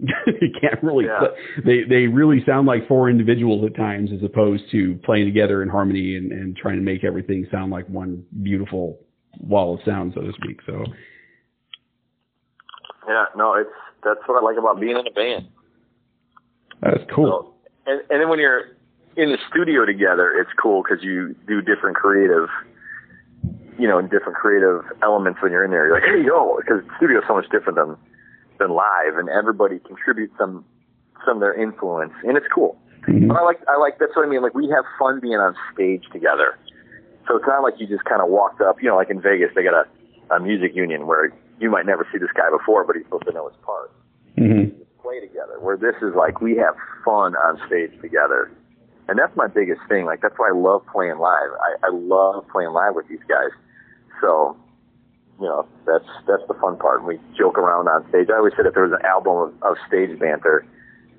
you 0.40 0.48
can't 0.60 0.82
really 0.82 1.04
Yeah. 1.06 1.28
they 1.64 1.84
they 1.88 2.06
really 2.08 2.42
sound 2.44 2.66
like 2.66 2.86
four 2.88 3.08
individuals 3.08 3.64
at 3.64 3.76
times 3.76 4.10
as 4.12 4.22
opposed 4.24 4.64
to 4.72 4.96
playing 5.04 5.24
together 5.26 5.62
in 5.62 5.68
harmony 5.68 6.16
and, 6.16 6.32
and 6.32 6.56
trying 6.56 6.76
to 6.76 6.82
make 6.82 7.04
everything 7.04 7.46
sound 7.50 7.70
like 7.70 7.88
one 7.88 8.24
beautiful 8.42 8.98
wall 9.40 9.74
of 9.74 9.80
sound 9.84 10.12
so 10.14 10.20
to 10.22 10.32
speak 10.32 10.58
so 10.66 10.84
Yeah, 13.06 13.24
no, 13.36 13.54
it's 13.54 13.70
that's 14.02 14.20
what 14.26 14.42
I 14.42 14.44
like 14.44 14.58
about 14.58 14.80
being 14.80 14.96
in 14.96 15.06
a 15.06 15.10
band. 15.10 15.48
that's 16.82 17.04
cool 17.14 17.26
So, 17.26 17.54
and 17.86 18.00
and 18.10 18.20
then 18.20 18.28
when 18.28 18.38
you're 18.38 18.76
in 19.16 19.30
the 19.30 19.38
studio 19.48 19.84
together, 19.86 20.32
it's 20.40 20.50
cool 20.60 20.82
because 20.82 21.04
you 21.04 21.36
do 21.46 21.60
different 21.62 21.96
creative, 21.96 22.48
you 23.78 23.86
know, 23.86 24.02
different 24.02 24.34
creative 24.34 24.82
elements 25.04 25.38
when 25.40 25.52
you're 25.52 25.64
in 25.64 25.70
there. 25.70 25.86
You're 25.86 25.94
like, 26.00 26.08
hey, 26.08 26.24
yo, 26.26 26.56
because 26.58 26.82
studio 26.96 27.18
is 27.18 27.24
so 27.28 27.34
much 27.34 27.46
different 27.52 27.76
than 27.78 27.96
than 28.58 28.70
live, 28.70 29.16
and 29.18 29.28
everybody 29.28 29.78
contributes 29.80 30.34
some 30.38 30.64
some 31.24 31.36
of 31.36 31.40
their 31.40 31.54
influence, 31.54 32.12
and 32.24 32.36
it's 32.36 32.46
cool. 32.54 32.76
Mhm. 33.08 33.28
But 33.28 33.36
I 33.38 33.42
like 33.42 33.60
I 33.68 33.76
like 33.76 33.98
that's 33.98 34.14
what 34.16 34.26
I 34.26 34.28
mean. 34.28 34.42
Like 34.42 34.54
we 34.54 34.68
have 34.70 34.84
fun 34.98 35.20
being 35.20 35.36
on 35.38 35.54
stage 35.72 36.04
together. 36.12 36.56
So 37.26 37.36
it's 37.36 37.46
not 37.46 37.62
like 37.62 37.74
you 37.80 37.86
just 37.86 38.04
kind 38.04 38.20
of 38.20 38.28
walked 38.28 38.60
up, 38.60 38.82
you 38.82 38.88
know, 38.88 38.96
like 38.96 39.08
in 39.08 39.18
Vegas, 39.20 39.50
they 39.54 39.62
got 39.62 39.72
a, 39.72 40.34
a 40.34 40.40
music 40.40 40.74
union 40.76 41.06
where 41.06 41.32
you 41.58 41.70
might 41.70 41.86
never 41.86 42.06
see 42.12 42.18
this 42.18 42.28
guy 42.36 42.50
before, 42.50 42.84
but 42.84 42.96
he's 42.96 43.04
supposed 43.06 43.24
to 43.24 43.32
know 43.32 43.48
his 43.48 43.56
part 43.64 43.90
Mhm. 44.36 44.74
play 45.02 45.20
together. 45.20 45.58
Where 45.60 45.76
this 45.78 45.96
is 46.02 46.14
like 46.14 46.40
we 46.42 46.56
have 46.56 46.76
fun 47.04 47.34
on 47.36 47.58
stage 47.66 47.98
together, 48.02 48.50
and 49.08 49.18
that's 49.18 49.34
my 49.36 49.46
biggest 49.46 49.80
thing. 49.88 50.04
Like 50.04 50.20
that's 50.20 50.38
why 50.38 50.48
I 50.48 50.52
love 50.52 50.84
playing 50.92 51.18
live. 51.18 51.50
I, 51.60 51.86
I 51.86 51.90
love 51.90 52.46
playing 52.48 52.70
live 52.70 52.94
with 52.94 53.08
these 53.08 53.22
guys. 53.28 53.50
So, 54.20 54.56
you 55.40 55.46
know, 55.46 55.66
that's 55.86 56.08
that's 56.26 56.42
the 56.48 56.54
fun 56.54 56.78
part. 56.78 57.04
We 57.04 57.18
joke 57.36 57.58
around 57.58 57.88
on 57.88 58.08
stage. 58.08 58.28
I 58.32 58.38
always 58.38 58.52
said 58.56 58.66
if 58.66 58.74
there 58.74 58.84
was 58.84 58.96
an 58.98 59.04
album 59.04 59.54
of, 59.62 59.72
of 59.72 59.76
stage 59.88 60.18
banter, 60.18 60.64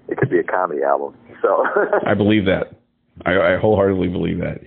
it 0.08 0.18
could 0.18 0.30
be 0.30 0.40
a 0.40 0.44
comedy 0.44 0.84
album. 0.84 1.16
So 1.42 1.66
i 2.06 2.14
believe 2.14 2.46
that 2.46 2.74
I, 3.26 3.54
I 3.54 3.58
wholeheartedly 3.58 4.08
believe 4.08 4.40
that 4.40 4.62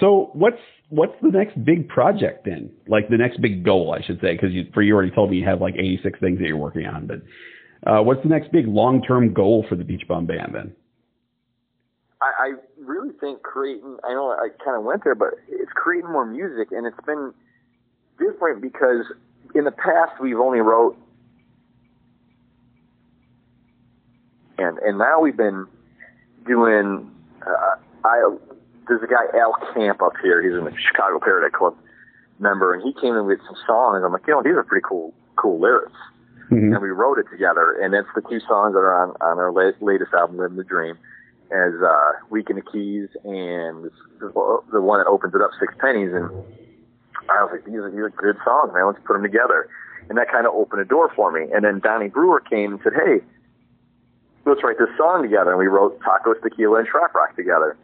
so 0.00 0.30
what's 0.34 0.60
what's 0.88 1.14
the 1.22 1.30
next 1.30 1.62
big 1.64 1.88
project 1.88 2.44
then 2.44 2.70
like 2.86 3.08
the 3.08 3.16
next 3.16 3.40
big 3.40 3.64
goal 3.64 3.94
i 3.96 4.04
should 4.04 4.20
say 4.20 4.32
because 4.32 4.52
you 4.52 4.64
for 4.72 4.82
you 4.82 4.94
already 4.94 5.10
told 5.10 5.30
me 5.30 5.38
you 5.38 5.46
have 5.46 5.60
like 5.60 5.74
86 5.74 6.18
things 6.20 6.38
that 6.38 6.46
you're 6.46 6.56
working 6.56 6.86
on 6.86 7.06
but 7.06 7.22
uh, 7.90 8.02
what's 8.02 8.22
the 8.22 8.28
next 8.28 8.52
big 8.52 8.66
long 8.66 9.02
term 9.02 9.32
goal 9.32 9.64
for 9.68 9.76
the 9.76 9.84
beach 9.84 10.02
bum 10.08 10.26
band 10.26 10.54
then 10.54 10.72
I, 12.18 12.32
I 12.48 12.52
really 12.80 13.12
think 13.20 13.42
creating. 13.42 13.98
I 14.02 14.14
know 14.14 14.30
I 14.30 14.48
kind 14.64 14.74
of 14.74 14.84
went 14.84 15.04
there, 15.04 15.14
but 15.14 15.34
it's 15.50 15.70
creating 15.74 16.10
more 16.10 16.24
music, 16.24 16.68
and 16.72 16.86
it's 16.86 16.96
been 17.04 17.34
different 18.18 18.60
because 18.60 19.04
in 19.54 19.64
the 19.64 19.70
past 19.70 20.20
we've 20.20 20.38
only 20.38 20.60
wrote, 20.60 20.96
and 24.58 24.78
and 24.78 24.98
now 24.98 25.20
we've 25.20 25.36
been 25.36 25.66
doing. 26.46 27.10
Uh, 27.46 27.76
I 28.04 28.36
there's 28.88 29.02
a 29.02 29.06
guy 29.06 29.38
Al 29.38 29.54
Camp 29.74 30.00
up 30.02 30.12
here. 30.22 30.42
He's 30.42 30.56
in 30.56 30.64
the 30.64 30.72
Chicago 30.78 31.18
Parrot 31.18 31.42
Head 31.44 31.52
Club 31.52 31.76
member, 32.38 32.72
and 32.74 32.82
he 32.82 32.92
came 33.00 33.14
in 33.16 33.26
with 33.26 33.40
some 33.46 33.56
songs. 33.66 34.02
I'm 34.04 34.12
like, 34.12 34.26
you 34.26 34.34
know, 34.34 34.42
these 34.42 34.52
are 34.52 34.62
pretty 34.62 34.84
cool, 34.86 35.12
cool 35.36 35.58
lyrics 35.58 35.92
Mhm. 36.50 36.72
and 36.74 36.80
we 36.82 36.90
wrote 36.90 37.18
it 37.18 37.26
together. 37.30 37.72
And 37.82 37.92
it's 37.94 38.08
the 38.14 38.20
two 38.22 38.38
songs 38.40 38.74
that 38.74 38.78
are 38.80 38.94
on 39.02 39.10
on 39.20 39.38
our 39.38 39.50
la- 39.50 39.72
latest 39.80 40.14
album, 40.14 40.36
"Living 40.36 40.56
the 40.56 40.62
Dream," 40.64 40.96
as 41.50 41.74
uh, 41.82 42.12
"Week 42.30 42.48
in 42.50 42.56
the 42.56 42.62
Keys" 42.62 43.08
and 43.24 43.90
the 44.20 44.80
one 44.80 45.00
that 45.00 45.06
opens 45.08 45.34
it 45.34 45.40
up, 45.40 45.50
Six 45.58 45.74
Pennies. 45.78 46.12
And 46.12 46.30
I 47.28 47.42
was 47.42 47.50
like, 47.52 47.64
these 47.64 47.76
are, 47.76 47.90
these 47.90 48.00
are 48.00 48.10
good 48.10 48.36
songs, 48.44 48.72
man. 48.74 48.86
Let's 48.86 48.98
put 49.04 49.14
them 49.14 49.22
together. 49.22 49.68
and 50.08 50.18
that 50.18 50.30
kind 50.30 50.46
of 50.46 50.54
opened 50.54 50.80
a 50.80 50.84
door 50.84 51.10
for 51.14 51.32
me. 51.32 51.50
And 51.52 51.64
then 51.64 51.80
Donnie 51.80 52.08
Brewer 52.08 52.40
came 52.40 52.72
and 52.72 52.80
said, 52.82 52.92
"Hey, 52.94 53.20
let's 54.44 54.62
write 54.62 54.78
this 54.78 54.88
song 54.96 55.22
together." 55.22 55.50
And 55.50 55.58
we 55.58 55.66
wrote 55.66 55.98
Tacos, 56.00 56.40
Tequila, 56.42 56.78
and 56.80 56.88
Trop 56.88 57.14
Rock 57.14 57.36
together. 57.36 57.76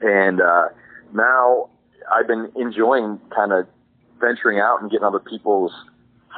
And 0.00 0.40
uh, 0.40 0.68
now 1.12 1.68
I've 2.14 2.26
been 2.26 2.50
enjoying 2.56 3.20
kind 3.34 3.52
of 3.52 3.66
venturing 4.20 4.60
out 4.60 4.80
and 4.80 4.90
getting 4.90 5.04
other 5.04 5.20
people's 5.20 5.72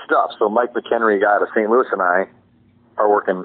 stuff. 0.05 0.31
So 0.38 0.49
Mike 0.49 0.73
McHenry, 0.73 1.18
a 1.18 1.21
guy 1.21 1.35
out 1.35 1.42
of 1.42 1.49
St. 1.55 1.68
Louis, 1.68 1.87
and 1.92 2.03
I 2.03 2.27
are 2.97 3.09
working 3.09 3.44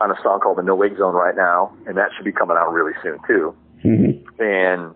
on 0.00 0.10
a 0.10 0.14
song 0.22 0.40
called 0.40 0.58
The 0.58 0.62
No 0.62 0.74
Wake 0.74 0.96
Zone 0.96 1.14
right 1.14 1.34
now, 1.34 1.74
and 1.86 1.96
that 1.96 2.10
should 2.16 2.24
be 2.24 2.32
coming 2.32 2.56
out 2.56 2.72
really 2.72 2.92
soon 3.02 3.18
too. 3.26 3.54
Mm-hmm. 3.84 4.42
And 4.42 4.94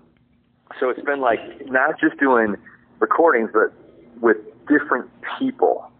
so 0.79 0.91
it's 0.91 1.03
been 1.03 1.21
like 1.21 1.41
not 1.67 1.99
just 2.01 2.19
doing 2.19 2.57
recordings, 3.03 3.51
but 3.53 3.73
with 4.23 4.39
different 4.69 5.11
people. 5.39 5.91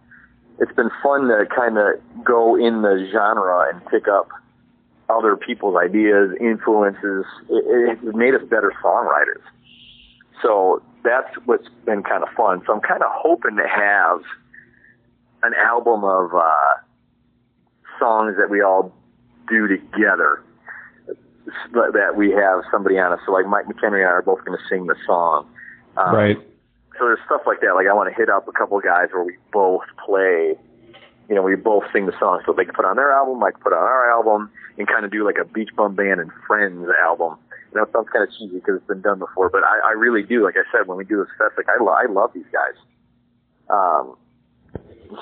It's 0.59 0.71
been 0.73 0.89
fun 1.03 1.27
to 1.27 1.45
kind 1.53 1.77
of 1.77 1.99
go 2.23 2.55
in 2.55 2.81
the 2.81 3.09
genre 3.11 3.69
and 3.71 3.85
pick 3.87 4.07
up 4.07 4.29
other 5.09 5.35
people's 5.35 5.75
ideas, 5.75 6.31
influences. 6.39 7.25
It, 7.49 7.99
it 8.03 8.15
made 8.15 8.33
us 8.33 8.41
better 8.49 8.71
songwriters. 8.83 9.43
So 10.41 10.81
that's 11.03 11.29
what's 11.45 11.67
been 11.85 12.03
kind 12.03 12.23
of 12.23 12.29
fun. 12.29 12.61
So 12.65 12.73
I'm 12.73 12.81
kind 12.81 13.03
of 13.03 13.09
hoping 13.11 13.57
to 13.57 13.67
have 13.67 14.21
an 15.43 15.53
album 15.55 16.03
of 16.03 16.33
uh, 16.33 16.73
songs 17.99 18.35
that 18.37 18.49
we 18.49 18.61
all 18.61 18.93
do 19.49 19.67
together 19.67 20.41
that 21.73 22.13
we 22.15 22.31
have 22.31 22.61
somebody 22.71 22.97
on 22.97 23.11
us. 23.11 23.19
So 23.25 23.33
like 23.33 23.45
Mike 23.45 23.65
McHenry 23.65 23.99
and 23.99 24.07
I 24.07 24.11
are 24.11 24.21
both 24.21 24.45
going 24.45 24.57
to 24.57 24.63
sing 24.69 24.87
the 24.87 24.95
song. 25.05 25.47
Um, 25.97 26.15
right. 26.15 26.37
So 26.97 27.05
there's 27.05 27.19
stuff 27.25 27.41
like 27.45 27.61
that. 27.61 27.73
Like 27.73 27.87
I 27.87 27.93
want 27.93 28.09
to 28.09 28.15
hit 28.15 28.29
up 28.29 28.47
a 28.47 28.51
couple 28.51 28.79
guys 28.79 29.09
where 29.11 29.23
we 29.23 29.37
both 29.51 29.83
play, 30.05 30.55
you 31.29 31.35
know, 31.35 31.41
we 31.41 31.55
both 31.55 31.83
sing 31.91 32.05
the 32.05 32.13
song 32.19 32.41
so 32.45 32.53
they 32.53 32.65
can 32.65 32.73
put 32.73 32.85
on 32.85 32.97
their 32.97 33.11
album, 33.11 33.39
Mike 33.39 33.59
put 33.59 33.73
on 33.73 33.79
our 33.79 34.11
album, 34.11 34.51
and 34.77 34.87
kind 34.87 35.05
of 35.05 35.11
do 35.11 35.25
like 35.25 35.37
a 35.41 35.45
Beach 35.45 35.69
Bum 35.75 35.95
Band 35.95 36.19
and 36.19 36.31
Friends 36.45 36.87
album. 37.01 37.37
You 37.71 37.77
know, 37.77 37.83
it 37.83 37.89
sounds 37.93 38.09
kind 38.13 38.27
of 38.27 38.29
cheesy 38.37 38.55
because 38.55 38.77
it's 38.77 38.87
been 38.87 39.01
done 39.01 39.17
before, 39.17 39.49
but 39.49 39.63
I, 39.63 39.89
I 39.89 39.91
really 39.93 40.21
do. 40.21 40.43
Like 40.43 40.55
I 40.55 40.69
said, 40.71 40.87
when 40.87 40.97
we 40.97 41.05
do 41.05 41.17
this 41.17 41.33
fest, 41.37 41.53
like 41.57 41.67
I, 41.67 41.81
lo- 41.81 41.97
I 41.97 42.05
love 42.05 42.29
these 42.33 42.45
guys. 42.53 42.77
Um, 43.69 44.15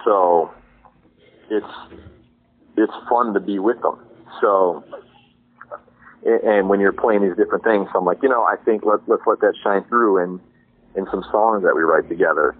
so 0.03 0.51
it's 1.49 1.65
it's 2.75 2.93
fun 3.09 3.33
to 3.33 3.39
be 3.39 3.59
with 3.59 3.81
them. 3.81 3.99
So 4.41 4.83
and 6.23 6.69
when 6.69 6.79
you're 6.79 6.91
playing 6.91 7.21
these 7.21 7.35
different 7.37 7.63
things, 7.63 7.87
so 7.91 7.99
I'm 7.99 8.05
like, 8.05 8.21
you 8.21 8.29
know, 8.29 8.43
I 8.43 8.55
think 8.63 8.83
let 8.85 8.99
let's 9.07 9.23
let 9.25 9.39
that 9.39 9.53
shine 9.63 9.83
through 9.85 10.23
in 10.23 10.39
in 10.95 11.05
some 11.11 11.23
songs 11.31 11.63
that 11.63 11.75
we 11.75 11.81
write 11.81 12.07
together. 12.09 12.55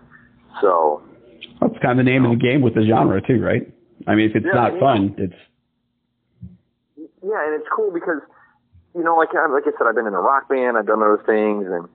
So 0.61 1.01
that's 1.59 1.77
kind 1.81 1.99
of 1.99 2.05
the 2.05 2.11
name 2.11 2.25
of 2.25 2.31
the 2.31 2.41
game 2.43 2.61
with 2.61 2.75
the 2.75 2.85
genre 2.87 3.21
too, 3.21 3.41
right? 3.41 3.71
I 4.07 4.15
mean, 4.15 4.29
if 4.29 4.35
it's 4.35 4.45
yeah, 4.45 4.53
not 4.53 4.79
fun, 4.79 5.15
it's 5.17 5.33
yeah, 7.23 7.45
and 7.45 7.53
it's 7.59 7.67
cool 7.73 7.91
because 7.91 8.21
you 8.95 9.03
know, 9.03 9.15
like 9.15 9.33
like 9.33 9.63
I 9.63 9.77
said, 9.77 9.87
I've 9.87 9.95
been 9.95 10.07
in 10.07 10.13
a 10.13 10.21
rock 10.21 10.49
band, 10.49 10.77
I've 10.77 10.87
done 10.87 10.99
those 10.99 11.21
things, 11.25 11.67
and 11.67 11.87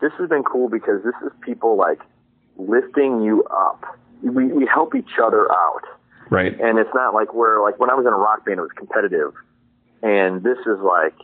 this 0.00 0.12
has 0.18 0.28
been 0.28 0.42
cool 0.42 0.68
because 0.68 1.02
this 1.04 1.14
is 1.24 1.32
people 1.44 1.76
like 1.76 2.00
lifting 2.56 3.22
you 3.22 3.44
up. 3.44 3.84
We 4.22 4.46
we 4.46 4.66
help 4.66 4.94
each 4.94 5.18
other 5.22 5.50
out, 5.50 5.82
right? 6.30 6.58
And 6.60 6.78
it's 6.78 6.94
not 6.94 7.14
like 7.14 7.32
we're 7.34 7.62
like 7.62 7.78
when 7.78 7.90
I 7.90 7.94
was 7.94 8.06
in 8.06 8.12
a 8.12 8.16
rock 8.16 8.44
band, 8.44 8.58
it 8.58 8.62
was 8.62 8.72
competitive 8.76 9.34
and 10.02 10.42
this 10.42 10.58
is 10.66 10.78
like, 10.82 11.14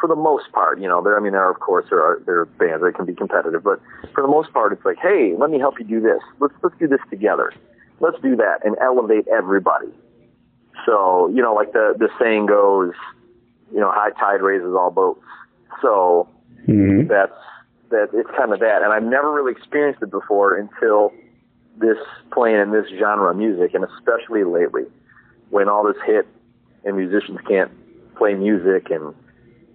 for 0.00 0.08
the 0.08 0.16
most 0.16 0.50
part, 0.52 0.80
you 0.80 0.88
know, 0.88 1.02
there, 1.02 1.16
I 1.16 1.20
mean, 1.20 1.32
there 1.32 1.44
are, 1.44 1.50
of 1.50 1.60
course, 1.60 1.86
there 1.90 2.00
are, 2.00 2.22
there 2.24 2.40
are 2.40 2.46
bands 2.46 2.82
that 2.82 2.94
can 2.94 3.04
be 3.04 3.14
competitive, 3.14 3.62
but 3.62 3.80
for 4.14 4.22
the 4.22 4.28
most 4.28 4.52
part, 4.52 4.72
it's 4.72 4.84
like, 4.84 4.98
hey, 5.00 5.34
let 5.38 5.50
me 5.50 5.58
help 5.58 5.78
you 5.78 5.84
do 5.84 6.00
this. 6.00 6.20
Let's, 6.40 6.54
let's 6.62 6.74
do 6.78 6.88
this 6.88 7.00
together. 7.10 7.52
Let's 8.00 8.20
do 8.22 8.34
that 8.36 8.64
and 8.64 8.76
elevate 8.80 9.28
everybody. 9.28 9.92
So, 10.86 11.28
you 11.28 11.42
know, 11.42 11.52
like 11.52 11.72
the, 11.72 11.94
the 11.98 12.08
saying 12.18 12.46
goes, 12.46 12.94
you 13.72 13.78
know, 13.78 13.90
high 13.92 14.10
tide 14.18 14.40
raises 14.40 14.74
all 14.74 14.90
boats. 14.90 15.20
So 15.82 16.28
mm-hmm. 16.66 17.06
that's, 17.06 17.36
that 17.90 18.08
it's 18.14 18.30
kind 18.36 18.52
of 18.52 18.60
that. 18.60 18.82
And 18.82 18.92
I've 18.92 19.02
never 19.02 19.30
really 19.30 19.52
experienced 19.52 20.02
it 20.02 20.10
before 20.10 20.56
until 20.56 21.12
this 21.78 21.98
playing 22.32 22.60
in 22.60 22.72
this 22.72 22.86
genre 22.98 23.30
of 23.30 23.36
music 23.36 23.74
and 23.74 23.84
especially 23.84 24.44
lately 24.44 24.84
when 25.50 25.68
all 25.68 25.84
this 25.84 26.00
hit 26.06 26.26
and 26.84 26.96
musicians 26.96 27.38
can't 27.48 27.70
play 28.16 28.34
music 28.34 28.90
and 28.90 29.14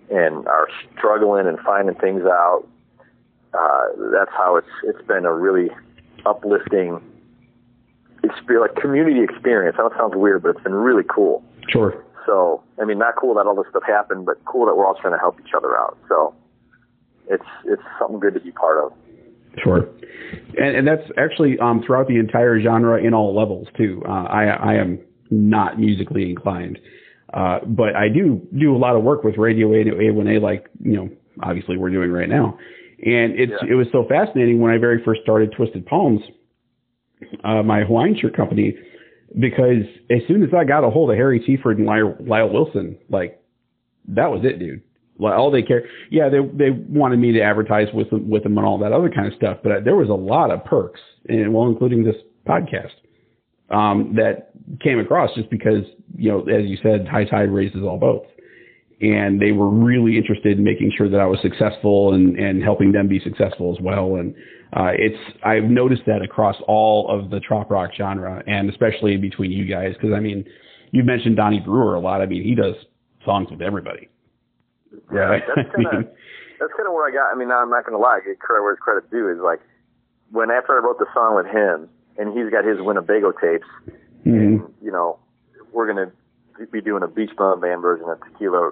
and 0.10 0.48
are 0.48 0.68
struggling 0.98 1.48
and 1.48 1.60
finding 1.60 1.96
things 1.96 2.24
out. 2.26 2.68
Uh, 3.54 3.86
that's 4.12 4.32
how 4.36 4.58
it's 4.58 4.68
it's 4.84 5.06
been 5.08 5.26
a 5.26 5.34
really 5.34 5.70
uplifting 6.26 7.02
experience, 8.24 8.72
like 8.74 8.82
community 8.82 9.24
experience. 9.24 9.78
I 9.80 9.84
know 9.84 9.88
it 9.88 9.94
sounds 9.98 10.14
weird, 10.16 10.44
but 10.44 10.50
it's 10.50 10.64
been 10.64 10.74
really 10.74 11.04
cool. 11.08 11.44
Sure. 11.70 12.04
So, 12.26 12.64
I 12.82 12.86
mean, 12.86 12.98
not 12.98 13.16
cool 13.16 13.36
that 13.36 13.46
all 13.46 13.56
this 13.56 13.68
stuff 13.70 13.84
happened, 13.86 14.26
but 14.26 14.44
cool 14.46 14.66
that 14.66 14.76
we're 14.76 14.86
all 14.86 14.96
trying 14.96 15.14
to 15.14 15.20
help 15.20 15.40
each 15.40 15.54
other 15.56 15.78
out. 15.78 15.98
So, 16.10 16.34
it's 17.30 17.46
it's 17.66 17.82
something 18.00 18.20
good 18.20 18.34
to 18.34 18.40
be 18.40 18.52
part 18.52 18.84
of. 18.84 18.94
Sure, 19.64 19.88
and, 20.58 20.76
and 20.76 20.88
that's 20.88 21.10
actually 21.18 21.58
um, 21.60 21.82
throughout 21.86 22.08
the 22.08 22.18
entire 22.18 22.60
genre 22.62 23.02
in 23.02 23.14
all 23.14 23.36
levels 23.36 23.68
too. 23.78 24.02
Uh, 24.08 24.24
I 24.24 24.46
I 24.46 24.74
am 24.76 25.00
not 25.30 25.80
musically 25.80 26.30
inclined, 26.30 26.80
uh, 27.36 27.60
but 27.66 27.96
I 27.98 28.08
do 28.08 28.42
do 28.58 28.76
a 28.76 28.80
lot 28.80 28.96
of 28.96 29.04
work 29.04 29.24
with 29.26 29.38
Radio 29.38 29.70
A1A, 29.70 30.42
like 30.42 30.70
you 30.82 30.96
know, 30.96 31.10
obviously 31.44 31.78
we're 31.78 31.90
doing 31.90 32.10
right 32.10 32.30
now. 32.30 32.58
And 33.06 33.38
it's 33.38 33.52
yeah. 33.52 33.72
it 33.72 33.76
was 33.76 33.88
so 33.92 34.06
fascinating 34.08 34.62
when 34.62 34.72
I 34.72 34.78
very 34.78 35.04
first 35.04 35.22
started 35.22 35.52
Twisted 35.52 35.86
Palms, 35.86 36.22
uh, 37.44 37.62
my 37.62 37.82
Hawaiian 37.82 38.18
shirt 38.18 38.38
company, 38.38 38.74
because 39.38 39.84
as 40.10 40.22
soon 40.30 40.44
as 40.44 40.50
I 40.58 40.64
got 40.64 40.86
a 40.86 40.90
hold 40.90 41.12
of 41.12 41.18
Harry 41.18 41.42
Tieford 41.42 41.76
and 41.78 41.86
Lyle, 41.86 42.16
Lyle 42.22 42.50
Wilson, 42.50 42.98
like 43.10 43.44
that 44.08 44.32
was 44.32 44.46
it, 44.46 44.58
dude. 44.58 44.82
Like 45.20 45.38
all 45.38 45.52
they 45.52 45.62
care, 45.62 45.84
yeah, 46.10 46.30
they 46.30 46.40
they 46.40 46.72
wanted 46.72 47.20
me 47.20 47.34
to 47.34 47.42
advertise 47.42 47.88
with 47.94 48.12
them, 48.12 48.30
with 48.30 48.44
them 48.44 48.58
and 48.58 48.66
all 48.66 48.78
that 48.78 48.94
other 48.94 49.10
kind 49.10 49.28
of 49.28 49.34
stuff, 49.34 49.58
but 49.62 49.84
there 49.84 49.98
was 49.98 50.10
a 50.10 50.14
lot 50.14 50.52
of 50.52 50.64
perks, 50.64 51.02
and 51.28 51.54
well, 51.54 51.68
including 51.68 52.06
this 52.06 52.16
podcast 52.48 52.92
um, 53.70 54.16
that 54.16 54.52
came 54.82 55.00
across 55.00 55.34
just 55.36 55.50
because, 55.50 55.84
you 56.16 56.32
know, 56.32 56.42
as 56.42 56.66
you 56.66 56.78
said, 56.82 57.08
high 57.08 57.26
tide 57.26 57.52
raises 57.52 57.84
all 57.84 57.98
boats. 57.98 58.28
And 59.02 59.42
they 59.42 59.52
were 59.52 59.70
really 59.70 60.18
interested 60.18 60.58
in 60.58 60.64
making 60.64 60.94
sure 60.98 61.10
that 61.10 61.20
I 61.20 61.26
was 61.26 61.40
successful 61.42 62.14
and, 62.14 62.38
and 62.40 62.64
helping 62.64 62.94
them 62.94 63.08
be 63.08 63.20
successful 63.20 63.76
as 63.76 63.84
well. 63.84 64.16
And 64.16 64.34
uh, 64.74 64.92
it's 64.98 65.18
I've 65.44 65.66
noticed 65.66 66.04
that 66.08 66.22
across 66.22 66.56
all 66.68 67.10
of 67.10 67.30
the 67.30 67.40
trop 67.40 67.70
rock 67.70 67.92
genre, 67.96 68.42
and 68.48 68.70
especially 68.70 69.18
between 69.18 69.52
you 69.52 69.66
guys, 69.66 69.94
because 69.94 70.14
I 70.16 70.20
mean, 70.20 70.46
you 70.92 71.04
mentioned 71.04 71.36
Donnie 71.36 71.60
Brewer 71.60 71.96
a 71.96 72.00
lot. 72.00 72.22
I 72.22 72.26
mean, 72.26 72.44
he 72.44 72.56
does 72.56 72.76
songs 73.26 73.50
with 73.52 73.62
everybody. 73.62 74.08
Yeah, 75.14 75.40
that's 75.56 75.70
kind 75.76 75.88
of 75.88 76.12
that's 76.60 76.74
kind 76.76 76.88
of 76.88 76.94
where 76.94 77.08
I 77.08 77.12
got. 77.12 77.32
I 77.32 77.36
mean, 77.36 77.52
I'm 77.52 77.70
not 77.70 77.86
going 77.86 77.98
to 77.98 78.02
lie. 78.02 78.20
I 78.22 78.26
get 78.26 78.40
credit 78.40 78.64
where 78.64 78.76
credit's 78.76 79.12
due. 79.12 79.30
Is 79.30 79.40
like 79.44 79.60
when 80.32 80.52
after 80.52 80.78
I 80.78 80.84
wrote 80.84 81.00
the 81.00 81.08
song 81.14 81.36
with 81.36 81.48
him, 81.48 81.90
and 82.18 82.38
he's 82.38 82.50
got 82.52 82.66
his 82.66 82.80
Winnebago 82.80 83.32
tapes. 83.32 83.68
Mm-hmm. 84.26 84.38
And, 84.38 84.74
you 84.82 84.92
know, 84.92 85.20
we're 85.72 85.92
going 85.92 86.08
to 86.08 86.66
be 86.68 86.82
doing 86.82 87.04
a 87.04 87.08
Beach 87.08 87.32
Bum 87.38 87.60
Band 87.62 87.82
version 87.82 88.08
of 88.10 88.20
Tequila, 88.22 88.72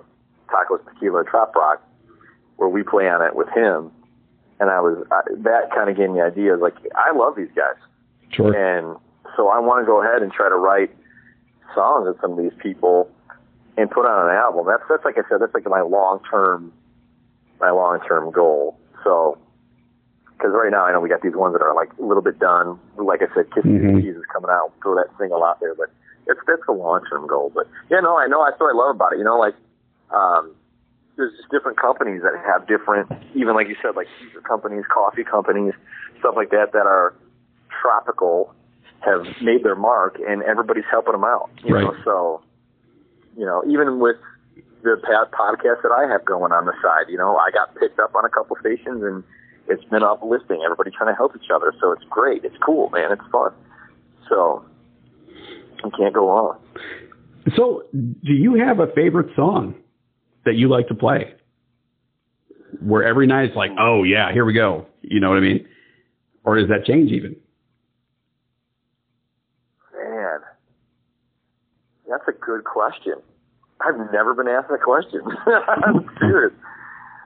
Tacos, 0.50 0.84
Tequila, 0.94 1.24
Trop 1.26 1.56
Rock, 1.56 1.82
where 2.58 2.70
we 2.70 2.84
play 2.84 3.08
on 3.10 3.22
it 3.22 3.36
with 3.36 3.50
him. 3.50 3.92
And 4.60 4.70
I 4.70 4.80
was, 4.80 5.06
I, 5.12 5.22
that 5.44 5.72
kind 5.76 5.90
of 5.90 5.98
gave 5.98 6.10
me 6.10 6.22
ideas. 6.22 6.60
Like, 6.62 6.76
I 6.96 7.16
love 7.16 7.36
these 7.36 7.52
guys. 7.56 7.76
Sure. 8.32 8.56
And 8.56 8.98
so 9.36 9.50
I 9.50 9.60
want 9.60 9.84
to 9.84 9.86
go 9.86 10.02
ahead 10.02 10.22
and 10.22 10.32
try 10.32 10.48
to 10.48 10.56
write 10.56 10.96
songs 11.76 12.08
with 12.08 12.22
some 12.22 12.34
of 12.34 12.38
these 12.38 12.58
people 12.60 13.10
and 13.78 13.90
put 13.90 14.06
on 14.06 14.30
an 14.30 14.36
album. 14.36 14.66
That's, 14.68 14.84
that's 14.90 15.04
like 15.04 15.18
I 15.18 15.28
said, 15.28 15.42
that's 15.42 15.54
like 15.54 15.66
my 15.66 15.82
long 15.82 16.22
term, 16.30 16.72
my 17.60 17.72
long 17.72 18.00
term 18.08 18.32
goal. 18.32 18.78
So 19.04 19.38
because 20.44 20.60
right 20.60 20.72
now 20.76 20.84
I 20.84 20.92
know 20.92 21.00
we 21.00 21.08
got 21.08 21.22
these 21.24 21.40
ones 21.40 21.56
that 21.56 21.64
are 21.64 21.74
like 21.74 21.88
a 21.96 22.04
little 22.04 22.22
bit 22.22 22.38
done. 22.38 22.76
Like 23.00 23.24
I 23.24 23.32
said, 23.32 23.48
Kissing 23.56 23.80
mm-hmm. 23.80 24.04
Cheese 24.04 24.20
is 24.20 24.28
coming 24.28 24.52
out. 24.52 24.76
Throw 24.84 24.96
that 25.00 25.08
single 25.18 25.40
out 25.40 25.62
there, 25.62 25.74
but 25.74 25.88
it's 26.28 26.40
that's 26.44 26.68
a 26.68 26.76
long 26.76 27.00
term 27.10 27.28
goal. 27.28 27.50
But 27.56 27.72
yeah, 27.90 28.04
no, 28.04 28.20
I 28.20 28.28
know. 28.28 28.44
That's 28.44 28.60
what 28.60 28.76
I 28.76 28.78
love 28.78 29.00
about 29.00 29.14
it. 29.16 29.20
You 29.20 29.24
know, 29.24 29.40
like 29.40 29.56
um, 30.12 30.52
there's 31.16 31.32
just 31.40 31.48
different 31.48 31.80
companies 31.80 32.28
that 32.28 32.36
have 32.44 32.68
different, 32.68 33.08
even 33.40 33.56
like 33.56 33.72
you 33.72 33.80
said, 33.82 33.96
like 33.96 34.12
companies, 34.44 34.84
coffee 34.92 35.24
companies, 35.24 35.72
stuff 36.20 36.36
like 36.36 36.52
that 36.52 36.76
that 36.76 36.84
are 36.92 37.16
tropical 37.72 38.54
have 39.00 39.24
made 39.42 39.64
their 39.64 39.80
mark, 39.80 40.20
and 40.28 40.44
everybody's 40.44 40.88
helping 40.92 41.14
them 41.14 41.24
out. 41.24 41.52
You 41.64 41.76
right. 41.76 41.88
know, 41.88 41.96
so 42.04 42.42
you 43.40 43.46
know, 43.46 43.64
even 43.72 44.00
with 44.00 44.18
the 44.84 45.00
podcast 45.32 45.88
that 45.88 45.96
I 45.96 46.12
have 46.12 46.26
going 46.26 46.52
on 46.52 46.66
the 46.66 46.76
side, 46.84 47.08
you 47.08 47.18
know, 47.18 47.38
I 47.38 47.48
got 47.52 47.74
picked 47.80 48.00
up 48.00 48.14
on 48.14 48.26
a 48.26 48.30
couple 48.30 48.58
stations 48.60 49.04
and 49.04 49.24
it's 49.68 49.84
been 49.86 50.04
uplifting. 50.04 50.62
Everybody 50.64 50.92
trying 50.92 51.14
to 51.14 51.16
help 51.16 51.36
each 51.36 51.50
other, 51.54 51.74
so 51.80 51.92
it's 51.92 52.04
great. 52.10 52.44
It's 52.44 52.56
cool, 52.66 52.90
man. 52.90 53.12
It's 53.12 53.22
fun. 53.32 53.52
So 54.30 54.66
I 55.84 55.90
can't 55.98 56.14
go 56.14 56.30
on. 56.30 56.60
So, 57.56 57.84
do 57.92 58.34
you 58.34 58.56
have 58.56 58.80
a 58.80 58.88
favorite 58.94 59.36
song 59.36 59.76
that 60.46 60.56
you 60.56 60.70
like 60.70 60.88
to 60.88 60.96
play? 60.96 61.34
Where 62.82 63.04
every 63.04 63.28
night 63.28 63.46
it's 63.46 63.56
like, 63.56 63.72
oh 63.80 64.04
yeah, 64.04 64.32
here 64.32 64.46
we 64.46 64.54
go. 64.54 64.88
You 65.02 65.20
know 65.20 65.30
what 65.30 65.38
I 65.38 65.42
mean? 65.42 65.68
Or 66.44 66.58
does 66.58 66.70
that 66.70 66.86
change 66.86 67.12
even? 67.12 67.36
Man, 69.94 70.40
that's 72.10 72.24
a 72.28 72.32
good 72.32 72.64
question. 72.64 73.16
I've 73.82 73.98
never 74.12 74.34
been 74.34 74.48
asked 74.48 74.70
that 74.70 74.82
question. 74.82 75.22
I'm 75.46 76.10
serious. 76.20 76.54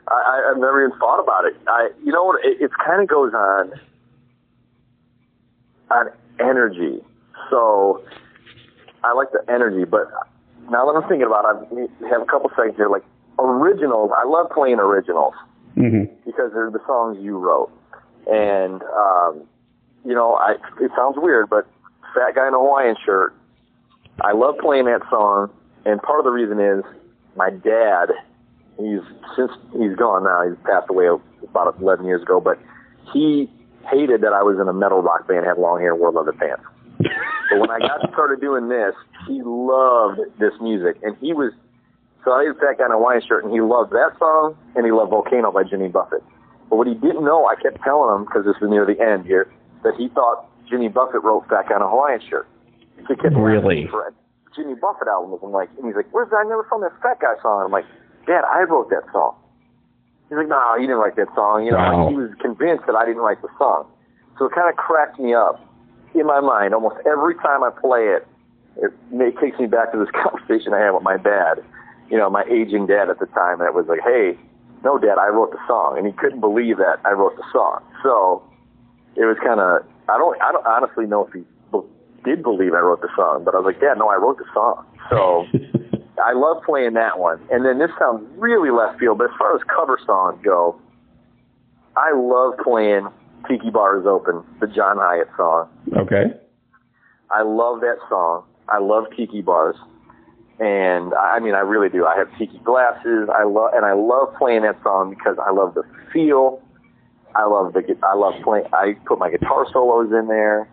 I, 0.10 0.52
I've 0.52 0.58
never 0.60 0.86
even 0.86 0.98
thought 1.00 1.22
about 1.22 1.46
it. 1.46 1.56
I, 1.67 1.89
you 2.04 2.12
know 2.12 2.24
what? 2.24 2.43
It, 2.46 2.62
it 2.62 2.72
kind 2.86 3.02
of 3.02 3.08
goes 3.08 3.34
on 3.34 3.72
on 5.91 6.08
energy. 6.39 7.00
So 7.50 8.04
I 9.04 9.13
like 9.13 9.32
the 9.32 9.43
energy, 9.52 9.86
but 9.86 10.08
now 10.70 10.86
that 10.86 11.00
I'm 11.02 11.08
thinking 11.08 11.28
about 11.28 11.46
it, 11.46 11.89
I 12.06 12.10
have 12.10 12.22
a 12.22 12.26
couple 12.26 12.50
seconds 12.56 12.76
here. 12.76 12.89
Like 12.89 13.04
originals, 13.39 14.12
I 14.17 14.28
love 14.28 14.50
playing 14.54 14.80
originals 14.80 15.34
Mm-hmm. 15.78 16.12
because 16.26 16.52
they're 16.54 16.72
the 16.72 16.82
songs 16.88 17.20
you 17.22 17.38
wrote. 17.38 17.70
And 18.26 18.82
um, 18.82 19.43
you 20.04 20.15
know, 20.15 20.34
I 20.34 20.54
it 20.82 20.89
sounds 20.98 21.17
weird, 21.17 21.52
but 21.52 21.67
Fat 22.15 22.34
Guy 22.34 22.48
in 22.48 22.56
a 22.56 22.58
Hawaiian 22.58 22.96
Shirt, 23.06 23.36
I 24.22 24.32
love 24.32 24.56
playing 24.60 24.86
that 24.86 25.02
song, 25.12 25.52
and 25.86 26.02
part 26.02 26.17
of 26.20 26.26
the 26.26 26.32
reason 26.32 26.60
is 26.60 26.84
my 27.36 27.52
dad. 27.52 28.10
He's 28.78 29.02
since 29.36 29.52
he's 29.74 29.96
gone 29.96 30.24
now. 30.24 30.48
He's 30.48 30.58
passed 30.66 30.90
away 30.90 31.08
about 31.44 31.80
11 31.80 32.06
years 32.06 32.22
ago, 32.22 32.40
but 32.40 32.60
he 33.13 33.50
hated 33.90 34.22
that 34.22 34.34
I 34.34 34.44
was 34.44 34.58
in 34.60 34.68
a 34.68 34.74
metal 34.74 35.02
rock 35.02 35.28
band, 35.28 35.46
had 35.46 35.58
long 35.58 35.80
hair, 35.80 35.92
and 35.92 36.00
wore 36.00 36.12
leather 36.12 36.34
pants. 36.34 36.63
But 37.50 37.60
when 37.60 37.72
I 37.72 37.80
got 37.80 38.02
started 38.12 38.42
doing 38.42 38.68
this, 38.70 38.94
he 39.28 39.42
loved 39.44 40.20
this 40.40 40.54
music, 40.62 40.98
and 41.04 41.16
he 41.22 41.34
was 41.34 41.54
so 42.26 42.34
I 42.34 42.44
had 42.44 42.58
that 42.60 42.76
Guy 42.78 42.86
in 42.86 42.92
a 42.92 42.96
Hawaiian 43.00 43.22
Shirt, 43.26 43.46
and 43.46 43.54
he 43.54 43.62
loved 43.62 43.92
that 43.94 44.12
song, 44.20 44.58
and 44.76 44.86
he 44.86 44.92
loved 44.92 45.12
Volcano 45.12 45.52
by 45.52 45.63
Jimmy 45.63 45.88
Buffett. 45.88 46.22
But 46.70 46.76
what 46.76 46.88
he 46.88 46.94
didn't 46.94 47.24
know, 47.24 47.48
I 47.48 47.56
kept 47.56 47.82
telling 47.84 48.13
him 48.13 48.26
because 48.26 48.44
this 48.44 48.60
was 48.60 48.70
near 48.70 48.86
the 48.86 49.00
end 49.00 49.26
here, 49.26 49.48
that 49.84 49.96
he 49.96 50.10
thought 50.10 50.46
Jimmy 50.70 50.90
Buffett 50.90 51.24
wrote 51.24 51.48
Fat 51.48 51.70
Guy 51.70 51.78
in 51.78 51.82
a 51.82 51.88
Hawaiian 51.88 52.20
Shirt. 52.28 52.46
He 53.08 53.16
kept 53.16 53.34
Really? 53.36 53.88
for 53.88 54.08
a 54.08 54.12
Jimmy 54.54 54.76
Buffett 54.76 55.08
album. 55.08 55.40
I'm 55.42 55.52
like, 55.56 55.70
and 55.78 55.86
he's 55.88 55.96
like, 55.96 56.12
"Where's 56.12 56.30
that? 56.32 56.44
I 56.44 56.50
never 56.50 56.68
found 56.70 56.84
that 56.84 56.92
Fat 57.02 57.22
Guy 57.22 57.40
song." 57.42 57.63
I'm 57.63 57.72
like, 57.72 57.86
"Dad, 58.28 58.44
I 58.46 58.63
wrote 58.63 58.90
that 58.90 59.04
song." 59.12 59.36
He's 60.30 60.38
like, 60.38 60.48
"No, 60.48 60.76
you 60.76 60.82
didn't 60.88 60.98
write 61.00 61.16
that 61.16 61.34
song." 61.34 61.66
You 61.66 61.72
know, 61.72 61.78
Wow. 61.78 62.04
like 62.04 62.10
he 62.12 62.16
was 62.16 62.32
convinced 62.40 62.86
that 62.86 62.96
I 62.96 63.06
didn't 63.06 63.22
write 63.24 63.42
the 63.42 63.50
song. 63.58 63.88
So 64.38 64.46
it 64.46 64.52
kind 64.54 64.70
of 64.70 64.76
cracked 64.76 65.20
me 65.20 65.34
up 65.34 65.60
in 66.13 66.26
my 66.28 66.40
mind. 66.42 66.74
Almost 66.74 66.98
every 67.08 67.36
time 67.36 67.63
I 67.63 67.70
play 67.72 68.10
it, 68.10 68.28
it, 68.78 68.92
it 69.13 69.38
takes 69.40 69.58
me 69.60 69.66
back 69.66 69.92
to 69.94 69.98
this 69.98 70.10
conversation 70.24 70.74
I 70.74 70.80
had 70.80 70.92
with 70.92 71.04
my 71.04 71.18
dad. 71.18 71.63
You 72.10 72.18
know, 72.18 72.30
my 72.30 72.44
aging 72.44 72.86
dad 72.88 73.10
at 73.10 73.20
the 73.20 73.26
time. 73.28 73.60
That 73.60 73.74
was 73.74 73.88
like, 73.88 74.02
"Hey, 74.04 74.38
no, 74.84 74.98
Dad, 74.98 75.18
I 75.18 75.28
wrote 75.28 75.52
the 75.52 75.60
song," 75.68 75.98
and 75.98 76.06
he 76.06 76.13
couldn't 76.13 76.40
believe 76.40 76.78
that 76.78 77.00
I 77.04 77.12
wrote 77.12 77.36
the 77.36 77.44
song. 77.52 77.82
So 78.04 78.44
it 79.16 79.26
was 79.26 79.38
kind 79.44 79.60
of. 79.60 79.84
I 80.10 80.18
don't. 80.18 80.40
I 80.42 80.52
don't 80.52 80.66
honestly 80.66 81.06
know 81.06 81.26
if 81.26 81.34
he 81.34 81.44
be- 81.72 81.88
did 82.24 82.44
believe 82.44 82.74
I 82.74 82.80
wrote 82.80 83.02
the 83.02 83.10
song, 83.16 83.44
but 83.44 83.56
I 83.56 83.58
was 83.60 83.66
like, 83.66 83.82
Dad, 83.82 83.98
no, 83.98 84.08
I 84.10 84.16
wrote 84.16 84.38
the 84.38 84.46
song. 84.54 84.86
So 85.10 85.46
I 86.24 86.34
love 86.34 86.64
playing 86.64 86.94
that 86.94 87.20
one. 87.20 87.40
And 87.52 87.66
then 87.66 87.80
this 87.80 87.92
sounds 88.00 88.26
really 88.38 88.72
left 88.72 89.00
field, 89.00 89.18
but 89.18 89.26
as 89.26 89.38
far 89.38 89.56
as 89.56 89.62
cover 89.64 90.00
songs 90.06 90.40
go, 90.44 90.80
I 91.96 92.14
love 92.16 92.54
playing 92.64 93.08
Tiki 93.48 93.70
Bar 93.70 94.00
is 94.00 94.06
Open, 94.06 94.44
the 94.60 94.68
John 94.68 94.98
Hiatt 94.98 95.30
song. 95.38 95.70
okay. 95.96 96.34
I 97.30 97.42
love 97.42 97.82
that 97.82 97.98
song. 98.10 98.46
I 98.70 98.80
love 98.80 99.06
tiki 99.16 99.42
bars. 99.42 99.76
And 100.60 101.14
I 101.14 101.36
I 101.36 101.40
mean, 101.40 101.56
I 101.56 101.60
really 101.60 101.90
do. 101.90 102.06
I 102.06 102.18
have 102.18 102.30
tiki 102.38 102.58
glasses. 102.60 103.30
I 103.34 103.44
love, 103.44 103.72
and 103.74 103.86
I 103.86 103.94
love 103.94 104.34
playing 104.38 104.62
that 104.64 104.82
song 104.82 105.10
because 105.10 105.38
I 105.46 105.52
love 105.52 105.74
the 105.74 105.84
feel. 106.14 106.62
I 107.36 107.46
love 107.46 107.74
the, 107.74 107.84
I 108.04 108.16
love 108.16 108.34
playing, 108.44 108.66
I 108.74 108.96
put 109.06 109.20
my 109.20 109.30
guitar 109.30 109.68
solos 109.72 110.12
in 110.12 110.28
there. 110.28 110.68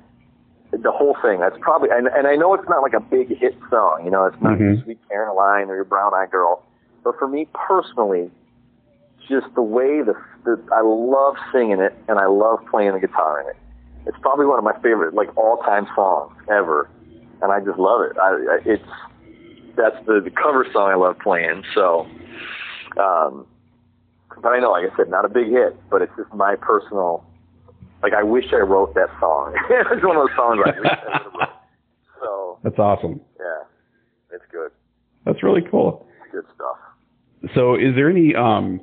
The 0.82 0.90
whole 0.90 1.16
thing. 1.22 1.40
That's 1.40 1.56
probably, 1.60 1.90
and, 1.92 2.08
and 2.08 2.26
I 2.26 2.36
know 2.36 2.54
it's 2.54 2.68
not 2.68 2.82
like 2.82 2.94
a 2.94 3.00
big 3.00 3.28
hit 3.38 3.56
song, 3.70 4.02
you 4.04 4.10
know, 4.10 4.24
it's 4.24 4.40
not 4.40 4.58
Mhm. 4.58 4.82
Sweet 4.82 4.98
Caroline 5.08 5.70
or 5.70 5.76
Your 5.76 5.84
Brown 5.84 6.12
Eyed 6.14 6.30
Girl. 6.30 6.62
But 7.04 7.18
for 7.18 7.28
me 7.28 7.46
personally, 7.54 8.30
just 9.28 9.46
the 9.54 9.62
way 9.62 10.02
the, 10.02 10.14
the, 10.44 10.60
I 10.72 10.80
love 10.82 11.36
singing 11.52 11.80
it 11.80 11.94
and 12.08 12.18
I 12.18 12.26
love 12.26 12.60
playing 12.70 12.92
the 12.92 13.00
guitar 13.00 13.40
in 13.40 13.48
it. 13.48 13.56
It's 14.06 14.18
probably 14.20 14.46
one 14.46 14.58
of 14.58 14.64
my 14.64 14.74
favorite, 14.82 15.14
like, 15.14 15.34
all-time 15.36 15.86
songs 15.94 16.34
ever, 16.50 16.88
and 17.40 17.52
I 17.52 17.60
just 17.60 17.78
love 17.78 18.02
it. 18.02 18.18
I, 18.18 18.28
I 18.28 18.58
it's 18.64 18.88
that's 19.76 19.96
the, 20.06 20.20
the 20.20 20.30
cover 20.30 20.66
song 20.72 20.90
I 20.90 20.94
love 20.94 21.18
playing. 21.18 21.64
So, 21.74 22.06
um, 22.96 23.46
but 24.42 24.50
I 24.50 24.60
know, 24.60 24.70
like 24.72 24.90
I 24.90 24.96
said, 24.96 25.08
not 25.08 25.24
a 25.24 25.28
big 25.28 25.48
hit, 25.48 25.76
but 25.90 26.02
it's 26.02 26.12
just 26.16 26.32
my 26.34 26.56
personal. 26.56 27.24
Like, 28.04 28.12
I 28.12 28.22
wish 28.22 28.44
I 28.52 28.56
wrote 28.56 28.94
that 28.96 29.08
song. 29.18 29.54
it's 29.70 30.04
one 30.04 30.16
of 30.18 30.28
those 30.28 30.36
songs 30.36 30.60
I 30.62 30.78
wish 30.78 30.90
I 30.92 31.38
wrote. 31.38 31.48
So, 32.20 32.58
That's 32.62 32.78
awesome. 32.78 33.20
yeah, 33.38 34.34
it's 34.34 34.44
good. 34.50 34.70
That's 35.26 35.42
really 35.42 35.60
cool. 35.70 36.06
Good 36.32 36.44
stuff. 36.54 37.50
So, 37.54 37.74
is 37.74 37.94
there 37.94 38.08
any 38.08 38.34
um, 38.34 38.80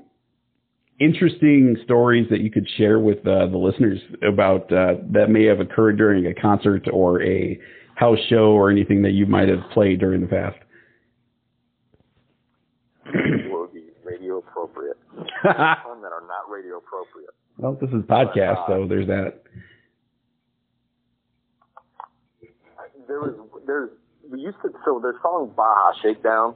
interesting 0.99 1.75
stories 1.83 2.27
that 2.29 2.41
you 2.41 2.51
could 2.51 2.67
share 2.77 2.99
with 2.99 3.17
uh, 3.25 3.47
the 3.47 3.57
listeners 3.57 3.99
about 4.21 4.71
uh, 4.71 4.95
that 5.11 5.29
may 5.29 5.45
have 5.45 5.59
occurred 5.59 5.97
during 5.97 6.27
a 6.27 6.35
concert 6.35 6.87
or 6.93 7.21
a 7.23 7.59
house 7.95 8.19
show 8.29 8.51
or 8.51 8.69
anything 8.69 9.01
that 9.01 9.11
you 9.11 9.25
might 9.25 9.49
have 9.49 9.61
played 9.73 9.99
during 9.99 10.21
the 10.21 10.27
past? 10.27 10.57
Would 13.07 13.73
be 13.73 13.85
radio 14.03 14.37
appropriate. 14.37 14.97
Some 15.15 16.01
that 16.01 16.11
are 16.13 16.25
not 16.27 16.47
radio 16.47 16.77
appropriate. 16.77 17.30
Well, 17.61 17.77
this 17.79 17.91
is 17.91 18.01
podcast, 18.09 18.65
so 18.67 18.87
there's 18.89 19.07
that. 19.07 19.43
There 23.07 23.19
was 23.19 23.35
there's 23.67 23.89
we 24.31 24.39
used 24.39 24.57
to 24.63 24.69
so 24.83 24.99
the 24.99 25.13
song 25.21 25.53
Baja 25.55 25.93
Shakedown. 26.01 26.55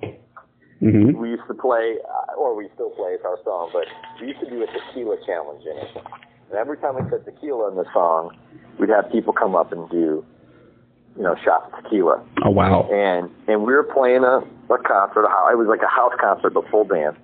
Hmm 0.80 1.18
we 1.18 1.30
used 1.30 1.48
to 1.48 1.54
play 1.54 1.96
uh, 2.04 2.34
or 2.38 2.56
we 2.56 2.68
still 2.74 2.90
play 2.92 3.12
it's 3.12 3.24
our 3.24 3.38
song 3.46 3.70
but 3.72 3.86
we 4.20 4.28
used 4.28 4.40
to 4.42 4.50
do 4.50 4.62
a 4.62 4.68
tequila 4.68 5.16
challenge 5.26 5.64
in 5.64 5.78
it. 5.78 6.04
And 6.50 6.60
every 6.60 6.78
time 6.78 6.96
we 6.96 7.10
said 7.10 7.24
tequila 7.24 7.70
in 7.70 7.76
the 7.76 7.86
song 7.94 8.38
we'd 8.78 8.90
have 8.90 9.10
people 9.12 9.32
come 9.32 9.56
up 9.56 9.72
and 9.72 9.90
do 9.90 10.26
you 11.16 11.24
know 11.24 11.36
shots 11.46 11.72
of 11.72 11.84
tequila. 11.84 12.22
Oh 12.44 12.50
wow. 12.50 12.90
and 12.92 13.32
and 13.48 13.64
we 13.64 13.74
were 13.74 13.84
playing 13.84 14.24
a, 14.24 14.40
a 14.74 14.78
concert 14.84 15.26
it 15.26 15.58
was 15.58 15.68
like 15.70 15.82
a 15.82 15.88
house 15.88 16.14
concert 16.20 16.54
but 16.54 16.70
full 16.70 16.84
band. 16.84 17.16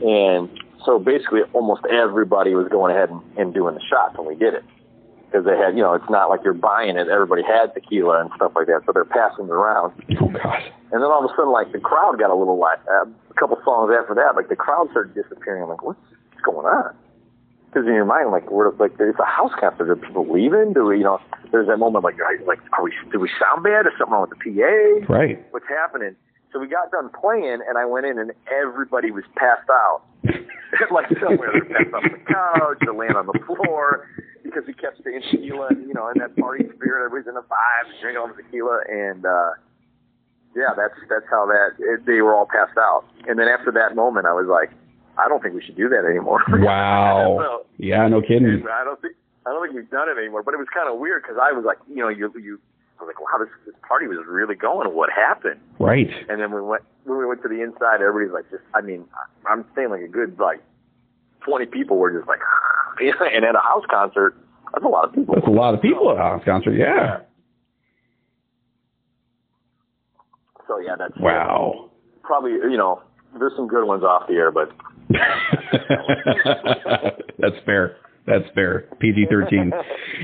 And 0.00 0.48
so 0.84 0.98
basically 0.98 1.40
almost 1.52 1.82
everybody 1.90 2.54
was 2.54 2.68
going 2.68 2.94
ahead 2.94 3.10
and, 3.10 3.20
and 3.36 3.54
doing 3.54 3.74
the 3.74 3.80
shots 3.88 4.16
when 4.18 4.26
we 4.28 4.34
did 4.34 4.54
it 4.54 4.64
because 5.26 5.44
they 5.44 5.56
had 5.56 5.76
you 5.76 5.82
know 5.82 5.94
it's 5.94 6.08
not 6.10 6.28
like 6.30 6.40
you're 6.44 6.52
buying 6.54 6.96
it 6.96 7.08
everybody 7.08 7.42
had 7.42 7.72
tequila 7.74 8.20
and 8.20 8.30
stuff 8.36 8.52
like 8.54 8.66
that 8.66 8.80
so 8.86 8.92
they're 8.92 9.04
passing 9.04 9.46
it 9.46 9.50
around 9.50 9.92
Oh 10.20 10.28
god. 10.28 10.62
and 10.92 11.02
then 11.02 11.10
all 11.10 11.24
of 11.24 11.30
a 11.30 11.34
sudden, 11.34 11.50
like 11.52 11.72
the 11.72 11.80
crowd 11.80 12.18
got 12.18 12.30
a 12.30 12.34
little 12.36 12.58
like 12.58 12.78
uh, 12.88 13.04
a 13.06 13.34
couple 13.34 13.58
songs 13.64 13.90
after 13.98 14.14
that, 14.14 14.36
like 14.36 14.48
the 14.48 14.56
crowd 14.56 14.88
started 14.90 15.14
disappearing. 15.14 15.62
I'm 15.64 15.68
like, 15.68 15.82
what's 15.82 15.98
going 16.44 16.66
on? 16.66 16.94
Because 17.66 17.88
in 17.88 17.94
your 17.94 18.04
mind, 18.04 18.30
like 18.30 18.48
we're 18.52 18.70
like 18.76 18.92
it's 19.00 19.18
a 19.18 19.24
house 19.26 19.50
concert. 19.58 19.90
Are 19.90 19.96
people 19.96 20.24
leaving? 20.30 20.72
Do 20.72 20.84
we, 20.84 20.98
you 20.98 21.02
know? 21.04 21.18
There's 21.50 21.66
that 21.66 21.78
moment 21.78 22.04
like, 22.04 22.14
are- 22.20 22.38
like, 22.46 22.60
are 22.78 22.84
we? 22.84 22.92
Do 23.10 23.18
we 23.18 23.28
sound 23.40 23.64
bad? 23.64 23.86
Is 23.86 23.92
something 23.98 24.12
wrong 24.12 24.28
with 24.30 24.38
the 24.38 24.38
PA? 24.38 25.12
Right. 25.12 25.42
What's 25.50 25.66
happening? 25.68 26.14
So 26.54 26.60
we 26.60 26.68
got 26.68 26.92
done 26.92 27.10
playing, 27.10 27.58
and 27.66 27.76
I 27.76 27.84
went 27.84 28.06
in, 28.06 28.16
and 28.16 28.30
everybody 28.46 29.10
was 29.10 29.24
passed 29.34 29.66
out, 29.68 30.06
like 30.94 31.10
somewhere. 31.18 31.50
They're 31.50 31.66
passed 31.66 31.92
off 31.92 32.04
the 32.06 32.22
couch, 32.30 32.78
they're 32.80 32.94
laying 32.94 33.18
on 33.18 33.26
the 33.26 33.36
floor, 33.42 34.06
because 34.44 34.62
we 34.64 34.72
kept 34.72 35.02
saying 35.02 35.22
tequila, 35.32 35.74
and, 35.74 35.88
you 35.88 35.94
know, 35.94 36.08
in 36.14 36.22
that 36.22 36.36
party 36.38 36.62
spirit, 36.78 37.04
everybody's 37.04 37.26
in 37.26 37.34
the 37.34 37.42
vibe, 37.42 37.90
drinking 38.00 38.22
all 38.22 38.30
the 38.30 38.40
tequila, 38.40 38.86
and 38.86 39.26
uh 39.26 39.58
yeah, 40.54 40.70
that's 40.76 40.94
that's 41.10 41.26
how 41.28 41.46
that 41.46 41.74
it, 41.82 42.06
they 42.06 42.22
were 42.22 42.34
all 42.34 42.46
passed 42.46 42.78
out. 42.78 43.04
And 43.26 43.38
then 43.38 43.48
after 43.48 43.72
that 43.72 43.96
moment, 43.96 44.26
I 44.26 44.32
was 44.32 44.46
like, 44.46 44.70
I 45.18 45.28
don't 45.28 45.42
think 45.42 45.54
we 45.54 45.62
should 45.62 45.76
do 45.76 45.88
that 45.88 46.06
anymore. 46.06 46.42
Wow. 46.48 47.38
So, 47.42 47.66
Yeah, 47.78 48.06
no 48.08 48.22
kidding. 48.22 48.62
I 48.70 48.84
don't 48.84 49.00
think 49.02 49.16
I 49.46 49.50
don't 49.50 49.62
think 49.66 49.74
we've 49.74 49.90
done 49.90 50.08
it 50.08 50.18
anymore. 50.18 50.42
But 50.42 50.54
it 50.54 50.58
was 50.58 50.68
kind 50.72 50.88
of 50.88 50.98
weird 50.98 51.22
because 51.22 51.36
I 51.42 51.52
was 51.52 51.64
like, 51.66 51.78
you 51.88 51.96
know, 51.96 52.08
you 52.08 52.32
you. 52.38 52.60
I 53.04 53.06
was 53.06 53.12
like, 53.12 53.20
wow, 53.20 53.36
this, 53.44 53.52
this 53.66 53.74
party 53.86 54.06
was 54.08 54.24
really 54.26 54.54
going. 54.54 54.88
What 54.88 55.10
happened? 55.12 55.60
Right. 55.78 56.08
And 56.28 56.40
then 56.40 56.52
we 56.54 56.62
went 56.62 56.82
when 57.04 57.18
we 57.18 57.26
went 57.26 57.42
to 57.42 57.48
the 57.48 57.60
inside. 57.60 58.00
Everybody's 58.00 58.32
like, 58.32 58.48
just 58.50 58.64
I 58.74 58.80
mean, 58.80 59.04
I'm 59.48 59.64
saying 59.76 59.90
like 59.90 60.00
a 60.00 60.08
good 60.08 60.38
like 60.40 60.62
twenty 61.44 61.66
people 61.66 61.98
were 61.98 62.10
just 62.16 62.26
like, 62.26 62.40
and 63.00 63.44
at 63.44 63.54
a 63.54 63.60
house 63.60 63.84
concert, 63.90 64.34
that's 64.72 64.84
a 64.84 64.88
lot 64.88 65.04
of 65.04 65.12
people. 65.14 65.34
That's 65.34 65.46
a 65.46 65.50
lot 65.50 65.74
of 65.74 65.82
people 65.82 66.10
at 66.10 66.16
a 66.16 66.20
house 66.20 66.42
concert. 66.44 66.72
Yeah. 66.72 67.18
So 70.66 70.78
yeah, 70.80 70.96
that's 70.98 71.12
Wow. 71.20 71.90
probably 72.22 72.52
you 72.52 72.78
know 72.78 73.02
there's 73.38 73.52
some 73.56 73.68
good 73.68 73.84
ones 73.86 74.02
off 74.02 74.28
the 74.28 74.34
air, 74.34 74.50
but 74.50 74.70
That's 77.38 77.56
fair. 77.66 77.96
That's 78.26 78.44
fair. 78.54 78.88
PG 79.00 79.26
thirteen. 79.28 79.70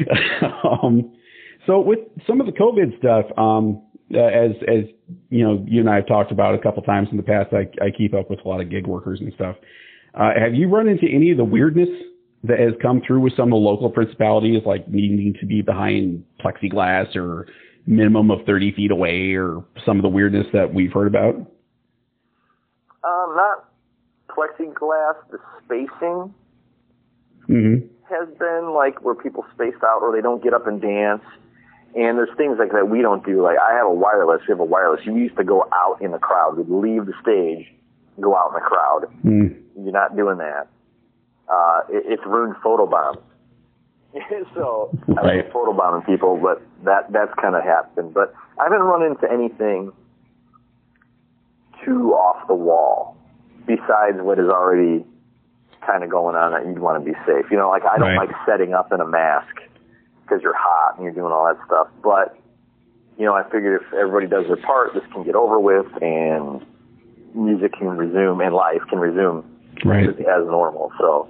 um, 0.82 1.12
so 1.70 1.80
with 1.80 2.00
some 2.26 2.40
of 2.40 2.46
the 2.46 2.52
COVID 2.52 2.98
stuff, 2.98 3.26
um, 3.38 3.82
uh, 4.12 4.18
as 4.18 4.50
as 4.66 4.84
you 5.28 5.44
know, 5.44 5.64
you 5.68 5.80
and 5.80 5.88
I 5.88 5.96
have 5.96 6.08
talked 6.08 6.32
about 6.32 6.54
a 6.54 6.58
couple 6.58 6.82
times 6.82 7.08
in 7.12 7.16
the 7.16 7.22
past. 7.22 7.52
I, 7.52 7.68
I 7.84 7.90
keep 7.96 8.12
up 8.12 8.28
with 8.28 8.40
a 8.44 8.48
lot 8.48 8.60
of 8.60 8.70
gig 8.70 8.86
workers 8.86 9.20
and 9.20 9.32
stuff. 9.34 9.56
Uh, 10.14 10.30
have 10.36 10.54
you 10.54 10.68
run 10.68 10.88
into 10.88 11.06
any 11.06 11.30
of 11.30 11.36
the 11.36 11.44
weirdness 11.44 11.88
that 12.42 12.58
has 12.58 12.72
come 12.82 13.00
through 13.06 13.20
with 13.20 13.36
some 13.36 13.44
of 13.44 13.50
the 13.50 13.56
local 13.56 13.88
principalities, 13.88 14.62
like 14.66 14.88
needing 14.88 15.34
to 15.38 15.46
be 15.46 15.62
behind 15.62 16.24
plexiglass 16.44 17.14
or 17.14 17.46
minimum 17.86 18.30
of 18.32 18.40
30 18.46 18.72
feet 18.72 18.90
away 18.90 19.34
or 19.34 19.64
some 19.86 19.96
of 19.96 20.02
the 20.02 20.08
weirdness 20.08 20.46
that 20.52 20.74
we've 20.74 20.92
heard 20.92 21.06
about? 21.06 21.36
Um, 23.04 23.36
not 23.36 23.68
plexiglass. 24.28 25.14
The 25.30 25.38
spacing 25.64 26.34
Mm-hmm. 27.50 27.86
has 28.08 28.28
been 28.38 28.72
like 28.74 29.02
where 29.02 29.16
people 29.16 29.44
spaced 29.54 29.82
out 29.82 30.02
or 30.02 30.14
they 30.14 30.22
don't 30.22 30.42
get 30.42 30.54
up 30.54 30.68
and 30.68 30.80
dance. 30.80 31.22
And 31.94 32.16
there's 32.18 32.30
things 32.36 32.56
like 32.58 32.70
that 32.72 32.88
we 32.88 33.02
don't 33.02 33.24
do. 33.24 33.42
Like 33.42 33.58
I 33.58 33.74
have 33.74 33.86
a 33.86 33.92
wireless. 33.92 34.42
We 34.46 34.52
have 34.52 34.60
a 34.60 34.64
wireless. 34.64 35.00
You 35.04 35.16
used 35.16 35.36
to 35.36 35.44
go 35.44 35.66
out 35.74 36.00
in 36.00 36.12
the 36.12 36.18
crowd. 36.18 36.56
We'd 36.56 36.68
leave 36.68 37.06
the 37.06 37.14
stage, 37.20 37.66
go 38.20 38.36
out 38.36 38.48
in 38.50 38.54
the 38.54 38.60
crowd. 38.60 39.06
Mm. 39.24 39.62
You're 39.82 39.92
not 39.92 40.16
doing 40.16 40.38
that. 40.38 40.68
Uh, 41.48 41.80
it, 41.88 42.04
it's 42.06 42.22
ruined 42.26 42.54
photobomb. 42.64 43.20
so 44.54 44.96
I 45.08 45.12
Right. 45.12 45.36
like 45.44 45.52
photobombing 45.52 46.06
people, 46.06 46.36
but 46.40 46.62
that 46.84 47.10
that's 47.12 47.32
kind 47.40 47.56
of 47.56 47.64
happened. 47.64 48.14
But 48.14 48.34
I 48.58 48.64
haven't 48.64 48.82
run 48.82 49.02
into 49.02 49.30
anything 49.30 49.92
too 51.84 52.12
off 52.12 52.46
the 52.46 52.54
wall 52.54 53.16
besides 53.66 54.18
what 54.20 54.38
is 54.38 54.48
already 54.48 55.04
kind 55.86 56.04
of 56.04 56.10
going 56.10 56.36
on 56.36 56.52
that 56.52 56.66
you'd 56.66 56.78
want 56.78 57.02
to 57.04 57.10
be 57.10 57.16
safe. 57.26 57.50
You 57.50 57.56
know, 57.56 57.68
like 57.70 57.82
I 57.84 57.98
don't 57.98 58.14
Right. 58.16 58.28
like 58.28 58.36
setting 58.46 58.74
up 58.74 58.92
in 58.92 59.00
a 59.00 59.06
mask 59.06 59.56
because 60.30 60.42
you're 60.42 60.56
hot 60.56 60.94
and 60.96 61.04
you're 61.04 61.12
doing 61.12 61.32
all 61.32 61.46
that 61.52 61.58
stuff. 61.66 61.88
But 62.02 62.36
you 63.18 63.26
know, 63.26 63.34
I 63.34 63.42
figured 63.44 63.82
if 63.82 63.92
everybody 63.92 64.26
does 64.26 64.46
their 64.46 64.56
part, 64.56 64.94
this 64.94 65.02
can 65.12 65.24
get 65.24 65.34
over 65.34 65.60
with 65.60 65.86
and 66.00 66.64
music 67.34 67.74
can 67.74 67.88
resume 67.88 68.40
and 68.40 68.54
life 68.54 68.80
can 68.88 68.98
resume 68.98 69.44
Right. 69.84 70.08
as 70.08 70.46
normal. 70.46 70.92
So, 70.98 71.28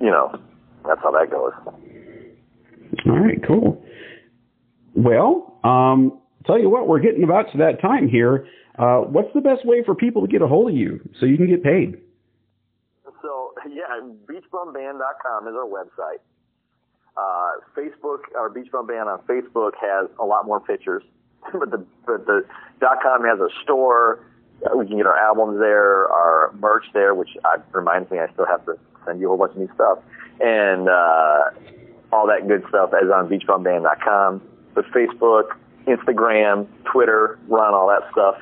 you 0.00 0.10
know, 0.10 0.38
that's 0.86 1.00
how 1.02 1.10
that 1.12 1.30
goes. 1.30 1.52
All 3.06 3.18
right, 3.18 3.42
cool. 3.46 3.82
Well, 4.94 5.58
um, 5.64 6.18
tell 6.46 6.58
you 6.58 6.70
what, 6.70 6.86
we're 6.88 7.00
getting 7.00 7.24
about 7.24 7.50
to 7.52 7.58
that 7.58 7.80
time 7.80 8.08
here. 8.08 8.46
Uh, 8.78 9.00
what's 9.00 9.32
the 9.34 9.40
best 9.40 9.66
way 9.66 9.82
for 9.84 9.94
people 9.94 10.22
to 10.22 10.28
get 10.28 10.42
a 10.42 10.46
hold 10.46 10.70
of 10.70 10.76
you 10.76 11.00
so 11.18 11.26
you 11.26 11.36
can 11.36 11.46
get 11.46 11.62
paid? 11.62 11.98
So, 13.22 13.52
yeah, 13.68 14.00
beachbumband.com 14.26 15.48
is 15.48 15.54
our 15.54 15.66
website. 15.66 16.20
Uh, 17.16 17.50
Facebook, 17.76 18.20
our 18.36 18.48
Beach 18.48 18.70
Bum 18.72 18.86
Band 18.86 19.08
on 19.08 19.20
Facebook 19.22 19.72
has 19.80 20.08
a 20.18 20.24
lot 20.24 20.46
more 20.46 20.60
pictures, 20.60 21.02
but 21.52 21.70
the 21.70 21.84
but 22.06 22.26
the 22.26 22.44
dot 22.80 22.98
com 23.02 23.22
has 23.24 23.38
a 23.40 23.48
store. 23.62 24.20
Uh, 24.66 24.76
We 24.76 24.86
can 24.86 24.96
get 24.96 25.06
our 25.06 25.16
albums 25.18 25.58
there, 25.58 26.08
our 26.10 26.52
merch 26.58 26.86
there, 26.92 27.14
which 27.14 27.30
uh, 27.44 27.58
reminds 27.72 28.10
me 28.10 28.18
I 28.18 28.32
still 28.32 28.46
have 28.46 28.64
to 28.66 28.78
send 29.06 29.20
you 29.20 29.26
a 29.26 29.28
whole 29.28 29.38
bunch 29.38 29.52
of 29.52 29.58
new 29.58 29.70
stuff, 29.74 29.98
and 30.40 30.88
uh, 30.88 31.50
all 32.12 32.26
that 32.26 32.48
good 32.48 32.64
stuff 32.68 32.90
is 33.02 33.10
on 33.10 33.28
beachbumband.com. 33.28 34.42
But 34.74 34.84
Facebook, 34.86 35.50
Instagram, 35.86 36.66
Twitter, 36.84 37.38
run 37.48 37.74
all 37.74 37.88
that 37.88 38.10
stuff. 38.10 38.36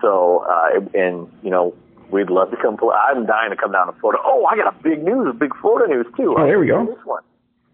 So, 0.00 0.44
uh, 0.48 0.80
and 0.94 1.28
you 1.42 1.50
know, 1.50 1.74
we'd 2.10 2.30
love 2.30 2.50
to 2.50 2.56
come. 2.56 2.76
I'm 2.94 3.26
dying 3.26 3.50
to 3.50 3.56
come 3.56 3.72
down 3.72 3.86
to 3.92 3.98
Florida. 4.00 4.20
Oh, 4.24 4.44
I 4.46 4.56
got 4.56 4.72
a 4.72 4.82
big 4.82 5.02
news, 5.02 5.28
a 5.30 5.32
big 5.32 5.50
Florida 5.60 5.92
news 5.92 6.06
too. 6.16 6.34
Oh, 6.38 6.44
there 6.46 6.58
we 6.58 6.66
go. 6.68 6.84
This 6.86 7.04
one. 7.04 7.22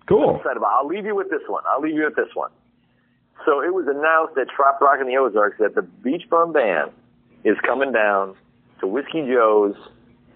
Cool. 0.09 0.37
excited 0.37 0.57
about. 0.57 0.73
I'll 0.81 0.87
leave 0.87 1.05
you 1.05 1.15
with 1.15 1.31
this 1.31 1.43
one. 1.47 1.63
I'll 1.69 1.83
leave 1.83 1.95
you 1.95 2.05
with 2.05 2.17
this 2.17 2.35
one. 2.35 2.51
So 3.45 3.63
it 3.63 3.73
was 3.73 3.87
announced 3.87 4.37
at 4.39 4.49
Trop 4.55 4.81
Rock 4.81 5.01
in 5.01 5.07
the 5.07 5.17
Ozarks 5.17 5.59
that 5.59 5.75
the 5.75 5.83
Beach 5.83 6.29
Bum 6.31 6.53
Band 6.53 6.91
is 7.45 7.57
coming 7.65 7.93
down 7.93 8.35
to 8.81 8.87
Whiskey 8.87 9.23
Joe's 9.27 9.77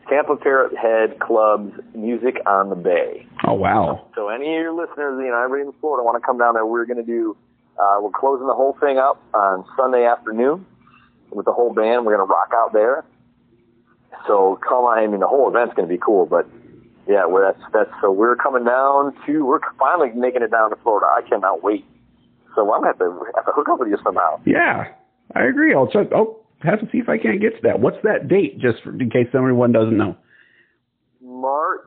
Tampa 0.08 0.36
Parrot 0.36 0.76
Head 0.76 1.18
Club's 1.20 1.72
Music 1.94 2.36
on 2.46 2.68
the 2.68 2.76
Bay. 2.76 3.26
Oh, 3.46 3.54
wow. 3.54 4.06
So 4.14 4.28
any 4.28 4.46
of 4.56 4.62
your 4.62 4.72
listeners, 4.72 5.20
you 5.22 5.30
know, 5.30 5.42
everybody 5.42 5.68
in 5.68 5.72
Florida 5.80 6.04
want 6.04 6.20
to 6.20 6.26
come 6.26 6.38
down 6.38 6.54
there, 6.54 6.66
we're 6.66 6.86
going 6.86 6.98
to 6.98 7.02
do, 7.02 7.36
uh, 7.78 7.98
we're 8.00 8.10
closing 8.10 8.46
the 8.46 8.54
whole 8.54 8.76
thing 8.80 8.98
up 8.98 9.22
on 9.34 9.64
Sunday 9.76 10.04
afternoon 10.04 10.66
with 11.30 11.46
the 11.46 11.52
whole 11.52 11.72
band. 11.72 12.04
We're 12.04 12.16
going 12.16 12.28
to 12.28 12.32
rock 12.32 12.52
out 12.54 12.72
there. 12.72 13.04
So 14.26 14.60
come 14.62 14.84
on, 14.84 14.98
I 14.98 15.06
mean, 15.06 15.20
the 15.20 15.26
whole 15.26 15.48
event's 15.48 15.74
going 15.74 15.88
to 15.88 15.92
be 15.92 16.00
cool, 16.00 16.26
but 16.26 16.46
yeah, 17.08 17.26
well, 17.26 17.42
that's, 17.52 17.72
that's, 17.72 17.90
so 18.00 18.10
we're 18.12 18.36
coming 18.36 18.64
down 18.64 19.14
to, 19.26 19.44
we're 19.44 19.60
finally 19.78 20.10
making 20.14 20.42
it 20.42 20.50
down 20.50 20.70
to 20.70 20.76
Florida. 20.82 21.06
I 21.06 21.22
cannot 21.28 21.62
wait. 21.62 21.84
So 22.54 22.72
I'm 22.72 22.82
to 22.82 22.86
have 22.88 22.98
to, 22.98 23.20
have 23.34 23.46
to 23.46 23.52
hook 23.54 23.68
up 23.68 23.80
with 23.80 23.88
you 23.88 23.98
somehow. 24.04 24.40
Yeah, 24.44 24.92
I 25.34 25.44
agree. 25.44 25.74
I'll 25.74 25.88
check. 25.88 26.08
Oh, 26.14 26.38
I'll 26.62 26.70
have 26.70 26.80
to 26.80 26.86
see 26.92 26.98
if 26.98 27.08
I 27.08 27.18
can't 27.18 27.40
get 27.40 27.56
to 27.56 27.62
that. 27.62 27.80
What's 27.80 27.96
that 28.04 28.28
date, 28.28 28.58
just 28.60 28.82
for, 28.84 28.90
in 28.92 29.10
case 29.10 29.26
someone 29.32 29.72
doesn't 29.72 29.96
know? 29.96 30.16
March, 31.20 31.80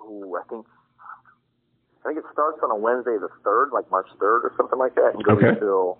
ooh, 0.00 0.34
I 0.34 0.42
think, 0.48 0.66
I 2.04 2.08
think 2.08 2.18
it 2.18 2.24
starts 2.32 2.58
on 2.64 2.70
a 2.70 2.76
Wednesday 2.76 3.16
the 3.20 3.28
3rd, 3.46 3.72
like 3.72 3.90
March 3.90 4.08
3rd 4.18 4.42
or 4.44 4.52
something 4.56 4.78
like 4.78 4.94
that, 4.96 5.12
and 5.14 5.22
goes 5.22 5.38
Okay. 5.38 5.48
until 5.48 5.98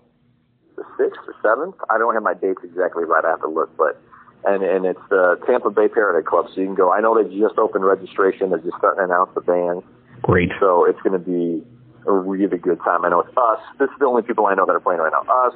the 0.75 0.83
6th 0.99 1.23
or 1.27 1.35
7th. 1.43 1.75
I 1.89 1.97
don't 1.97 2.13
have 2.13 2.23
my 2.23 2.33
dates 2.33 2.59
exactly 2.63 3.05
right. 3.05 3.23
I 3.23 3.29
have 3.29 3.41
to 3.41 3.47
look, 3.47 3.75
but, 3.77 4.01
and, 4.45 4.63
and 4.63 4.85
it's 4.85 4.99
the 5.09 5.39
Tampa 5.45 5.69
Bay 5.69 5.87
Parrot 5.87 6.25
Club, 6.25 6.47
so 6.53 6.61
you 6.61 6.67
can 6.67 6.75
go. 6.75 6.91
I 6.91 7.01
know 7.01 7.15
they 7.21 7.29
just 7.37 7.57
opened 7.57 7.85
registration. 7.85 8.49
They're 8.49 8.59
just 8.59 8.77
starting 8.77 8.99
to 8.99 9.05
announce 9.05 9.31
the 9.35 9.41
band, 9.41 9.83
Great. 10.21 10.51
so 10.59 10.85
it's 10.85 11.01
going 11.01 11.13
to 11.13 11.23
be 11.23 11.63
a 12.05 12.11
really 12.11 12.57
good 12.57 12.79
time. 12.83 13.05
I 13.05 13.09
know 13.09 13.21
it's 13.21 13.37
us. 13.37 13.59
This 13.79 13.89
is 13.89 13.95
the 13.99 14.05
only 14.05 14.21
people 14.23 14.45
I 14.45 14.55
know 14.55 14.65
that 14.65 14.73
are 14.73 14.79
playing 14.79 14.99
right 14.99 15.11
now. 15.11 15.23
Us. 15.47 15.53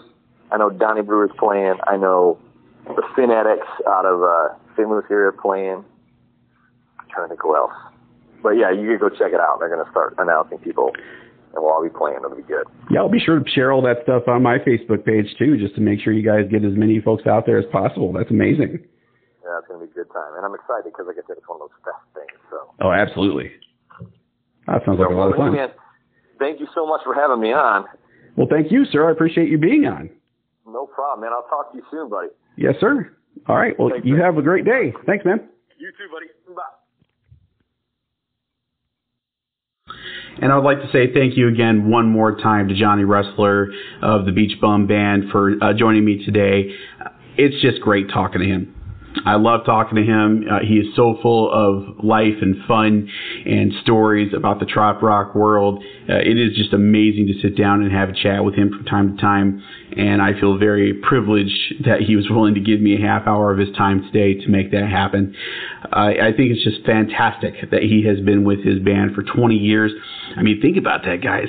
I 0.52 0.58
know 0.58 0.69
Donnie 0.69 1.02
Brewer's 1.02 1.32
playing. 1.38 1.76
I 1.88 1.97
know 1.97 2.39
the 2.86 3.04
Fin 3.15 3.32
Addicts 3.32 3.67
out 3.88 4.06
of 4.06 4.23
uh, 4.23 4.56
St. 4.76 4.88
Louis 4.88 5.04
area 5.12 5.32
playing. 5.34 5.84
I'm 7.00 7.06
trying 7.10 7.26
to 7.26 7.30
think 7.30 7.41
who 7.41 7.56
else. 7.56 7.73
But 8.41 8.52
yeah, 8.52 8.71
you 8.71 8.88
can 8.88 8.97
go 8.97 9.10
check 9.10 9.34
it 9.34 9.41
out. 9.41 9.60
They're 9.60 9.67
going 9.67 9.84
to 9.84 9.91
start 9.91 10.15
announcing 10.17 10.60
people, 10.60 10.91
and 11.53 11.63
we'll 11.63 11.71
all 11.71 11.83
be 11.83 11.89
playing. 11.89 12.17
It'll 12.23 12.36
be 12.36 12.43
good. 12.43 12.65
Yeah, 12.91 12.99
I'll 12.99 13.10
be 13.12 13.19
sure 13.19 13.39
to 13.39 13.49
share 13.51 13.71
all 13.71 13.81
that 13.83 14.03
stuff 14.03 14.27
on 14.27 14.43
my 14.43 14.57
Facebook 14.60 15.05
page 15.05 15.27
too, 15.39 15.57
just 15.57 15.75
to 15.75 15.81
make 15.81 15.99
sure 16.01 16.13
you 16.13 16.25
guys 16.25 16.49
get 16.51 16.63
as 16.63 16.75
many 16.75 16.99
folks 17.01 17.25
out 17.27 17.45
there 17.45 17.57
as 17.57 17.65
possible. 17.71 18.13
That's 18.13 18.29
amazing. 18.31 18.79
Yeah, 19.43 19.60
it's 19.60 19.67
going 19.67 19.79
to 19.79 19.86
be 19.86 19.91
a 19.91 19.95
good 19.95 20.12
time, 20.12 20.36
and 20.36 20.43
I'm 20.45 20.53
excited 20.53 20.91
because 20.91 21.07
like 21.07 21.15
I 21.15 21.25
said, 21.27 21.38
it's 21.39 21.47
one 21.47 21.62
of 21.62 21.69
those 21.69 21.77
fest 21.83 22.03
things. 22.13 22.36
So. 22.51 22.57
Oh, 22.83 22.91
absolutely. 22.91 23.52
That 24.67 24.83
sounds 24.85 25.00
like 25.00 25.10
a 25.10 25.13
lot 25.15 25.31
of 25.31 25.37
fun. 25.39 25.54
Man, 25.54 25.69
thank 26.39 26.60
you 26.60 26.67
so 26.75 26.85
much 26.85 27.02
for 27.04 27.15
having 27.15 27.39
me 27.39 27.54
on. 27.54 27.85
Well, 28.35 28.48
thank 28.52 28.71
you, 28.71 28.83
sir. 28.91 29.08
I 29.08 29.12
appreciate 29.12 29.50
you 29.50 29.58
being 29.58 29.85
on. 29.85 30.10
No 30.67 30.85
problem, 30.85 31.21
man. 31.23 31.31
I'll 31.31 31.48
talk 31.48 31.71
to 31.71 31.77
you 31.77 31.83
soon, 31.89 32.10
buddy. 32.10 32.27
Yes, 32.58 32.75
sir. 32.79 33.10
All 33.48 33.56
right. 33.56 33.73
Well, 33.79 33.89
Thanks, 33.89 34.06
you 34.06 34.15
man. 34.15 34.25
have 34.25 34.37
a 34.37 34.41
great 34.41 34.65
day. 34.65 34.93
Thanks, 35.06 35.23
man. 35.23 35.48
You 35.79 35.91
too, 35.95 36.12
buddy. 36.12 36.27
Bye. 36.54 36.62
And 40.42 40.52
I'd 40.52 40.63
like 40.63 40.81
to 40.81 40.92
say 40.92 41.12
thank 41.13 41.35
you 41.35 41.48
again 41.48 41.90
one 41.90 42.08
more 42.08 42.38
time 42.38 42.67
to 42.67 42.75
Johnny 42.75 43.04
Russler 43.04 43.69
of 44.02 44.25
the 44.25 44.31
Beach 44.31 44.60
Bum 44.62 44.85
Band 44.85 45.31
for 45.31 45.54
uh, 45.62 45.73
joining 45.73 46.06
me 46.06 46.23
today. 46.23 46.75
It's 47.38 47.60
just 47.62 47.81
great 47.81 48.10
talking 48.10 48.42
to 48.42 48.48
him. 48.48 48.77
I 49.25 49.35
love 49.35 49.65
talking 49.65 49.95
to 49.95 50.03
him. 50.03 50.45
Uh, 50.49 50.59
he 50.59 50.75
is 50.75 50.95
so 50.95 51.17
full 51.21 51.51
of 51.51 52.03
life 52.03 52.35
and 52.41 52.55
fun 52.67 53.09
and 53.45 53.73
stories 53.81 54.33
about 54.35 54.59
the 54.59 54.65
trop 54.65 55.01
rock 55.01 55.35
world. 55.35 55.83
Uh, 56.09 56.15
it 56.15 56.37
is 56.37 56.55
just 56.55 56.73
amazing 56.73 57.27
to 57.27 57.33
sit 57.41 57.57
down 57.57 57.81
and 57.81 57.91
have 57.91 58.09
a 58.09 58.13
chat 58.13 58.43
with 58.43 58.55
him 58.55 58.69
from 58.69 58.85
time 58.85 59.15
to 59.15 59.21
time. 59.21 59.63
And 59.95 60.21
I 60.21 60.39
feel 60.39 60.57
very 60.57 60.93
privileged 60.93 61.85
that 61.85 62.01
he 62.01 62.15
was 62.15 62.29
willing 62.29 62.53
to 62.55 62.61
give 62.61 62.81
me 62.81 62.95
a 62.95 63.01
half 63.01 63.27
hour 63.27 63.51
of 63.51 63.59
his 63.59 63.75
time 63.75 64.03
today 64.11 64.39
to 64.41 64.47
make 64.49 64.71
that 64.71 64.87
happen. 64.89 65.35
I 65.91 66.31
think 66.35 66.51
it's 66.51 66.63
just 66.63 66.85
fantastic 66.85 67.71
that 67.71 67.83
he 67.83 68.03
has 68.05 68.19
been 68.19 68.43
with 68.43 68.63
his 68.63 68.79
band 68.79 69.15
for 69.15 69.23
20 69.23 69.55
years. 69.55 69.91
I 70.35 70.41
mean, 70.41 70.61
think 70.61 70.77
about 70.77 71.03
that, 71.05 71.21
guys 71.21 71.47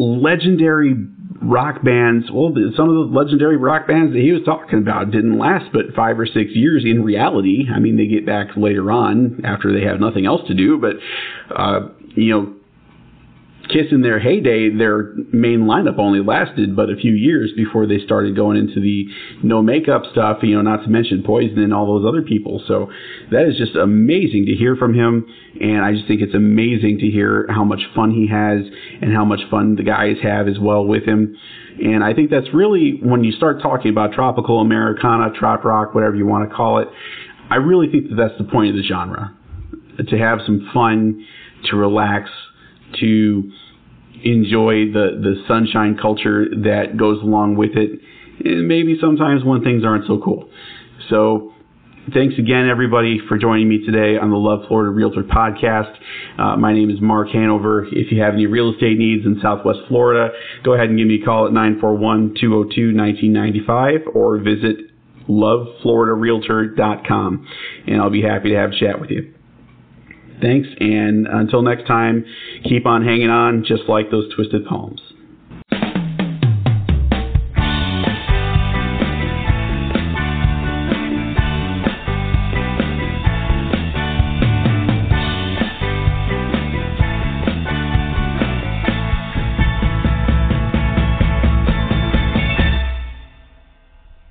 legendary 0.00 0.94
rock 1.42 1.82
bands. 1.82 2.30
Well, 2.32 2.52
some 2.76 2.88
of 2.88 2.94
the 2.94 3.14
legendary 3.16 3.56
rock 3.56 3.86
bands 3.86 4.12
that 4.12 4.20
he 4.20 4.32
was 4.32 4.42
talking 4.44 4.78
about 4.78 5.10
didn't 5.10 5.38
last 5.38 5.72
but 5.72 5.94
five 5.94 6.18
or 6.18 6.26
six 6.26 6.50
years 6.54 6.84
in 6.84 7.04
reality. 7.04 7.66
I 7.74 7.78
mean, 7.78 7.96
they 7.96 8.06
get 8.06 8.26
back 8.26 8.56
later 8.56 8.90
on 8.90 9.40
after 9.44 9.72
they 9.72 9.84
have 9.86 10.00
nothing 10.00 10.26
else 10.26 10.46
to 10.48 10.54
do, 10.54 10.78
but, 10.78 10.96
uh, 11.54 11.88
you 12.14 12.32
know, 12.32 12.54
Kiss 13.72 13.86
in 13.92 14.02
their 14.02 14.18
heyday, 14.18 14.68
their 14.70 15.14
main 15.32 15.60
lineup 15.60 15.98
only 15.98 16.20
lasted 16.22 16.74
but 16.74 16.90
a 16.90 16.96
few 16.96 17.12
years 17.12 17.50
before 17.56 17.86
they 17.86 17.98
started 18.04 18.36
going 18.36 18.56
into 18.56 18.80
the 18.80 19.06
no 19.42 19.62
makeup 19.62 20.02
stuff, 20.10 20.38
you 20.42 20.54
know, 20.54 20.62
not 20.62 20.82
to 20.84 20.88
mention 20.88 21.22
Poison 21.22 21.58
and 21.58 21.72
all 21.72 21.86
those 21.86 22.06
other 22.06 22.22
people. 22.22 22.62
So 22.66 22.90
that 23.30 23.46
is 23.46 23.56
just 23.56 23.76
amazing 23.76 24.46
to 24.46 24.54
hear 24.54 24.76
from 24.76 24.94
him. 24.94 25.26
And 25.60 25.84
I 25.84 25.92
just 25.92 26.06
think 26.06 26.20
it's 26.20 26.34
amazing 26.34 26.98
to 26.98 27.06
hear 27.06 27.46
how 27.48 27.64
much 27.64 27.80
fun 27.94 28.10
he 28.10 28.28
has 28.28 28.60
and 29.00 29.14
how 29.14 29.24
much 29.24 29.40
fun 29.50 29.76
the 29.76 29.84
guys 29.84 30.16
have 30.22 30.48
as 30.48 30.58
well 30.58 30.84
with 30.84 31.04
him. 31.04 31.36
And 31.82 32.04
I 32.04 32.12
think 32.12 32.30
that's 32.30 32.52
really 32.52 32.98
when 33.02 33.24
you 33.24 33.32
start 33.32 33.62
talking 33.62 33.90
about 33.90 34.12
tropical 34.12 34.60
Americana, 34.60 35.30
trop 35.38 35.64
rock, 35.64 35.94
whatever 35.94 36.16
you 36.16 36.26
want 36.26 36.48
to 36.48 36.54
call 36.54 36.78
it, 36.78 36.88
I 37.50 37.56
really 37.56 37.90
think 37.90 38.08
that 38.10 38.16
that's 38.16 38.38
the 38.38 38.44
point 38.44 38.70
of 38.70 38.76
the 38.76 38.82
genre. 38.82 39.36
To 40.08 40.18
have 40.18 40.38
some 40.46 40.70
fun, 40.72 41.26
to 41.64 41.76
relax, 41.76 42.30
to 43.00 43.50
enjoy 44.24 44.92
the, 44.92 45.18
the 45.22 45.42
sunshine 45.48 45.96
culture 46.00 46.46
that 46.50 46.96
goes 46.98 47.22
along 47.22 47.56
with 47.56 47.76
it, 47.76 48.00
and 48.44 48.68
maybe 48.68 48.96
sometimes 49.00 49.44
when 49.44 49.62
things 49.62 49.84
aren't 49.84 50.06
so 50.06 50.20
cool. 50.22 50.48
So 51.08 51.52
Thanks 52.14 52.38
again, 52.38 52.66
everybody, 52.68 53.20
for 53.28 53.36
joining 53.38 53.68
me 53.68 53.84
today 53.84 54.16
on 54.18 54.30
the 54.30 54.36
Love 54.36 54.60
Florida 54.66 54.90
Realtor 54.90 55.22
podcast. 55.22 55.94
Uh, 56.38 56.56
my 56.56 56.72
name 56.72 56.88
is 56.90 56.98
Mark 57.00 57.28
Hanover. 57.28 57.84
If 57.84 58.10
you 58.10 58.20
have 58.22 58.32
any 58.34 58.46
real 58.46 58.72
estate 58.72 58.98
needs 58.98 59.24
in 59.26 59.38
Southwest 59.40 59.80
Florida, 59.86 60.30
go 60.64 60.72
ahead 60.72 60.88
and 60.88 60.98
give 60.98 61.06
me 61.06 61.22
a 61.22 61.24
call 61.24 61.46
at 61.46 61.52
941 61.52 62.34
202 62.40 62.96
1995 62.96 64.08
or 64.14 64.38
visit 64.38 64.90
lovefloridarealtor.com, 65.28 67.46
and 67.86 68.00
I'll 68.00 68.10
be 68.10 68.22
happy 68.22 68.48
to 68.50 68.56
have 68.56 68.70
a 68.70 68.80
chat 68.80 69.00
with 69.00 69.10
you. 69.10 69.32
Thanks, 70.40 70.68
and 70.80 71.26
until 71.26 71.60
next 71.62 71.86
time, 71.86 72.24
keep 72.64 72.86
on 72.86 73.04
hanging 73.04 73.28
on 73.28 73.62
just 73.64 73.82
like 73.88 74.10
those 74.10 74.32
twisted 74.34 74.64
palms. 74.66 75.00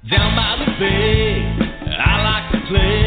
Down 0.10 0.36
by 0.36 0.66
the 0.66 0.72
bay, 0.80 1.44
I 1.88 2.24
like 2.24 2.52
to 2.52 2.68
play 2.68 2.99